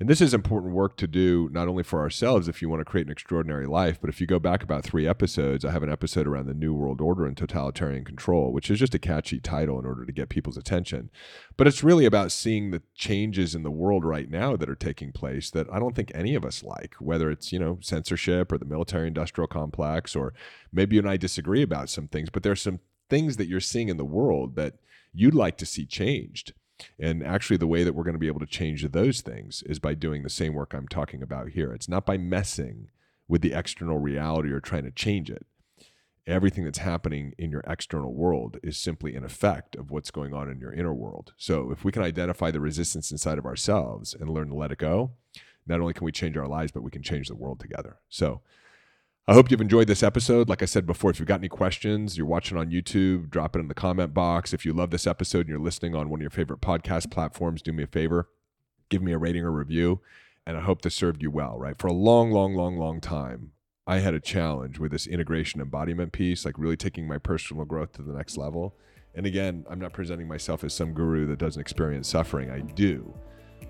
And 0.00 0.08
this 0.08 0.20
is 0.20 0.34
important 0.34 0.72
work 0.72 0.96
to 0.96 1.06
do 1.06 1.48
not 1.52 1.68
only 1.68 1.82
for 1.82 2.00
ourselves 2.00 2.48
if 2.48 2.60
you 2.60 2.68
want 2.68 2.80
to 2.80 2.84
create 2.84 3.06
an 3.06 3.12
extraordinary 3.12 3.66
life, 3.66 4.00
but 4.00 4.10
if 4.10 4.20
you 4.20 4.26
go 4.26 4.40
back 4.40 4.62
about 4.62 4.82
three 4.82 5.06
episodes, 5.06 5.64
I 5.64 5.70
have 5.70 5.84
an 5.84 5.92
episode 5.92 6.26
around 6.26 6.46
the 6.46 6.54
New 6.54 6.74
World 6.74 7.00
Order 7.00 7.24
and 7.24 7.36
totalitarian 7.36 8.04
control, 8.04 8.52
which 8.52 8.70
is 8.70 8.80
just 8.80 8.94
a 8.94 8.98
catchy 8.98 9.38
title 9.38 9.78
in 9.78 9.86
order 9.86 10.04
to 10.04 10.12
get 10.12 10.28
people's 10.28 10.56
attention. 10.56 11.10
But 11.56 11.68
it's 11.68 11.84
really 11.84 12.04
about 12.04 12.32
seeing 12.32 12.70
the 12.70 12.82
changes 12.94 13.54
in 13.54 13.62
the 13.62 13.70
world 13.70 14.04
right 14.04 14.28
now 14.28 14.56
that 14.56 14.68
are 14.68 14.74
taking 14.74 15.12
place 15.12 15.50
that 15.50 15.72
I 15.72 15.78
don't 15.78 15.94
think 15.94 16.10
any 16.14 16.34
of 16.34 16.44
us 16.44 16.64
like, 16.64 16.94
whether 16.98 17.30
it's, 17.30 17.52
you 17.52 17.60
know, 17.60 17.78
censorship 17.80 18.50
or 18.50 18.58
the 18.58 18.64
military 18.64 19.06
industrial 19.06 19.46
complex, 19.46 20.16
or 20.16 20.34
maybe 20.72 20.96
you 20.96 21.02
and 21.02 21.08
I 21.08 21.16
disagree 21.16 21.62
about 21.62 21.90
some 21.90 22.08
things, 22.08 22.28
but 22.28 22.42
there's 22.42 22.62
some 22.62 22.80
things 23.08 23.36
that 23.36 23.46
you're 23.46 23.60
seeing 23.60 23.88
in 23.88 23.98
the 23.98 24.04
world 24.04 24.56
that 24.56 24.74
you'd 25.12 25.34
like 25.34 25.58
to 25.58 25.66
see 25.66 25.84
changed. 25.84 26.54
And 26.98 27.24
actually, 27.24 27.56
the 27.56 27.66
way 27.66 27.84
that 27.84 27.94
we're 27.94 28.04
going 28.04 28.14
to 28.14 28.18
be 28.18 28.26
able 28.26 28.40
to 28.40 28.46
change 28.46 28.82
those 28.90 29.20
things 29.20 29.62
is 29.66 29.78
by 29.78 29.94
doing 29.94 30.22
the 30.22 30.30
same 30.30 30.54
work 30.54 30.74
I'm 30.74 30.88
talking 30.88 31.22
about 31.22 31.50
here. 31.50 31.72
It's 31.72 31.88
not 31.88 32.06
by 32.06 32.16
messing 32.16 32.88
with 33.28 33.42
the 33.42 33.52
external 33.52 33.98
reality 33.98 34.50
or 34.50 34.60
trying 34.60 34.84
to 34.84 34.90
change 34.90 35.30
it. 35.30 35.46
everything 36.26 36.64
that's 36.64 36.78
happening 36.78 37.34
in 37.38 37.50
your 37.50 37.64
external 37.66 38.12
world 38.12 38.58
is 38.62 38.76
simply 38.76 39.14
an 39.14 39.24
effect 39.24 39.74
of 39.76 39.90
what's 39.90 40.10
going 40.10 40.32
on 40.32 40.48
in 40.48 40.60
your 40.60 40.72
inner 40.72 40.94
world. 40.94 41.32
So 41.36 41.70
if 41.70 41.84
we 41.84 41.92
can 41.92 42.02
identify 42.02 42.50
the 42.50 42.60
resistance 42.60 43.10
inside 43.10 43.38
of 43.38 43.46
ourselves 43.46 44.14
and 44.14 44.30
learn 44.30 44.48
to 44.48 44.54
let 44.54 44.72
it 44.72 44.78
go, 44.78 45.12
not 45.66 45.80
only 45.80 45.94
can 45.94 46.04
we 46.04 46.12
change 46.12 46.36
our 46.36 46.48
lives, 46.48 46.72
but 46.72 46.82
we 46.82 46.90
can 46.90 47.02
change 47.02 47.28
the 47.28 47.34
world 47.34 47.60
together. 47.60 47.98
So 48.08 48.40
I 49.28 49.34
hope 49.34 49.52
you've 49.52 49.60
enjoyed 49.60 49.86
this 49.86 50.02
episode. 50.02 50.48
Like 50.48 50.62
I 50.62 50.66
said 50.66 50.84
before, 50.84 51.10
if 51.10 51.20
you've 51.20 51.28
got 51.28 51.38
any 51.38 51.48
questions, 51.48 52.18
you're 52.18 52.26
watching 52.26 52.58
on 52.58 52.72
YouTube, 52.72 53.30
drop 53.30 53.54
it 53.54 53.60
in 53.60 53.68
the 53.68 53.74
comment 53.74 54.12
box. 54.12 54.52
If 54.52 54.66
you 54.66 54.72
love 54.72 54.90
this 54.90 55.06
episode 55.06 55.42
and 55.42 55.48
you're 55.48 55.60
listening 55.60 55.94
on 55.94 56.10
one 56.10 56.18
of 56.18 56.22
your 56.22 56.30
favorite 56.30 56.60
podcast 56.60 57.08
platforms, 57.08 57.62
do 57.62 57.72
me 57.72 57.84
a 57.84 57.86
favor, 57.86 58.28
give 58.88 59.00
me 59.00 59.12
a 59.12 59.18
rating 59.18 59.44
or 59.44 59.52
review. 59.52 60.00
And 60.44 60.56
I 60.56 60.60
hope 60.60 60.82
this 60.82 60.96
served 60.96 61.22
you 61.22 61.30
well, 61.30 61.56
right? 61.56 61.78
For 61.78 61.86
a 61.86 61.92
long, 61.92 62.32
long, 62.32 62.56
long, 62.56 62.76
long 62.76 63.00
time, 63.00 63.52
I 63.86 64.00
had 64.00 64.12
a 64.12 64.18
challenge 64.18 64.80
with 64.80 64.90
this 64.90 65.06
integration 65.06 65.60
embodiment 65.60 66.10
piece, 66.10 66.44
like 66.44 66.58
really 66.58 66.76
taking 66.76 67.06
my 67.06 67.18
personal 67.18 67.64
growth 67.64 67.92
to 67.92 68.02
the 68.02 68.14
next 68.14 68.36
level. 68.36 68.74
And 69.14 69.24
again, 69.24 69.64
I'm 69.70 69.78
not 69.78 69.92
presenting 69.92 70.26
myself 70.26 70.64
as 70.64 70.74
some 70.74 70.94
guru 70.94 71.28
that 71.28 71.38
doesn't 71.38 71.60
experience 71.60 72.08
suffering. 72.08 72.50
I 72.50 72.58
do. 72.58 73.14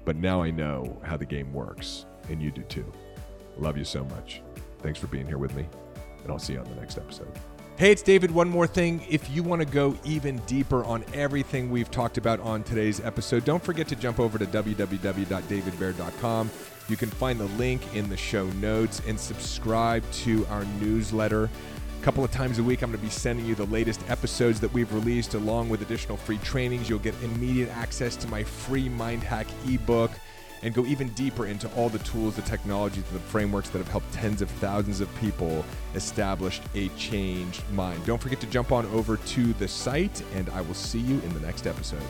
But 0.07 0.17
now 0.17 0.41
I 0.41 0.51
know 0.51 0.99
how 1.05 1.19
the 1.19 1.27
game 1.27 1.53
works, 1.53 2.07
and 2.31 2.43
you 2.43 2.51
do 2.51 2.63
too. 2.63 2.91
Love 3.59 3.77
you 3.77 3.85
so 3.85 4.05
much. 4.05 4.41
Thanks 4.83 4.99
for 4.99 5.07
being 5.07 5.27
here 5.27 5.39
with 5.39 5.55
me, 5.55 5.67
and 6.23 6.33
I'll 6.33 6.39
see 6.39 6.55
you 6.55 6.61
on 6.61 6.67
the 6.67 6.75
next 6.75 6.99
episode. 6.99 7.33
Hey, 7.77 7.91
it's 7.91 8.03
David. 8.03 8.31
One 8.31 8.49
more 8.49 8.67
thing. 8.67 9.05
If 9.09 9.31
you 9.31 9.43
want 9.43 9.61
to 9.61 9.67
go 9.67 9.97
even 10.05 10.37
deeper 10.47 10.85
on 10.85 11.05
everything 11.15 11.71
we've 11.71 11.91
talked 11.91 12.19
about 12.19 12.39
on 12.41 12.63
today's 12.63 13.01
episode, 13.01 13.45
don't 13.45 13.63
forget 13.63 13.89
to 13.89 13.97
jump 13.97 14.21
over 14.21 14.39
to 14.39 14.47
www.davidbayer.com. 14.47 16.51
You 16.89 16.97
can 16.97 17.09
find 17.09 17.41
the 17.41 17.47
link 17.47 17.95
in 17.95 18.09
the 18.09 18.17
show 18.17 18.47
notes 18.51 19.01
and 19.07 19.19
subscribe 19.19 20.09
to 20.13 20.47
our 20.47 20.65
newsletter. 20.81 21.45
A 21.45 22.05
couple 22.05 22.23
of 22.23 22.31
times 22.31 22.59
a 22.59 22.63
week, 22.63 22.83
I'm 22.83 22.91
going 22.91 23.01
to 23.01 23.05
be 23.05 23.11
sending 23.11 23.47
you 23.47 23.55
the 23.55 23.67
latest 23.67 24.09
episodes 24.11 24.61
that 24.61 24.73
we've 24.73 24.93
released 24.93 25.35
along 25.35 25.69
with 25.69 25.83
additional 25.83 26.17
free 26.17 26.39
trainings. 26.39 26.91
You'll 26.91 26.99
get 26.99 27.15
immediate 27.23 27.71
access 27.71 28.17
to 28.17 28.29
my 28.29 28.45
free 28.45 28.89
Mind 28.89 29.23
Hack 29.23 29.47
ebook 29.67 30.11
and 30.63 30.75
go 30.75 30.85
even 30.85 31.09
deeper 31.11 31.47
into 31.47 31.69
all 31.75 31.89
the 31.89 31.99
tools, 32.01 32.37
the 32.37 32.43
technologies, 32.43 33.05
the 33.13 33.19
frameworks 33.19 33.69
that 33.71 33.79
have 33.79 33.89
helped 33.89 34.13
tens 34.13 34.43
of 34.43 34.51
thousands 34.51 35.01
of 35.01 35.15
people 35.17 35.65
establish 35.95 36.61
a 36.75 36.89
changed 36.91 37.69
mind. 37.71 38.05
Don't 38.07 38.21
forget 38.21 38.41
to 38.41 38.47
jump 38.47 38.73
on 38.73 38.87
over 38.87 39.17
to 39.17 39.53
the 39.55 39.69
site, 39.69 40.23
and 40.35 40.49
I 40.51 40.61
will 40.61 40.75
see 40.75 41.01
you 41.01 41.21
in 41.21 41.35
the 41.35 41.41
next 41.41 41.67
episode. 41.67 42.03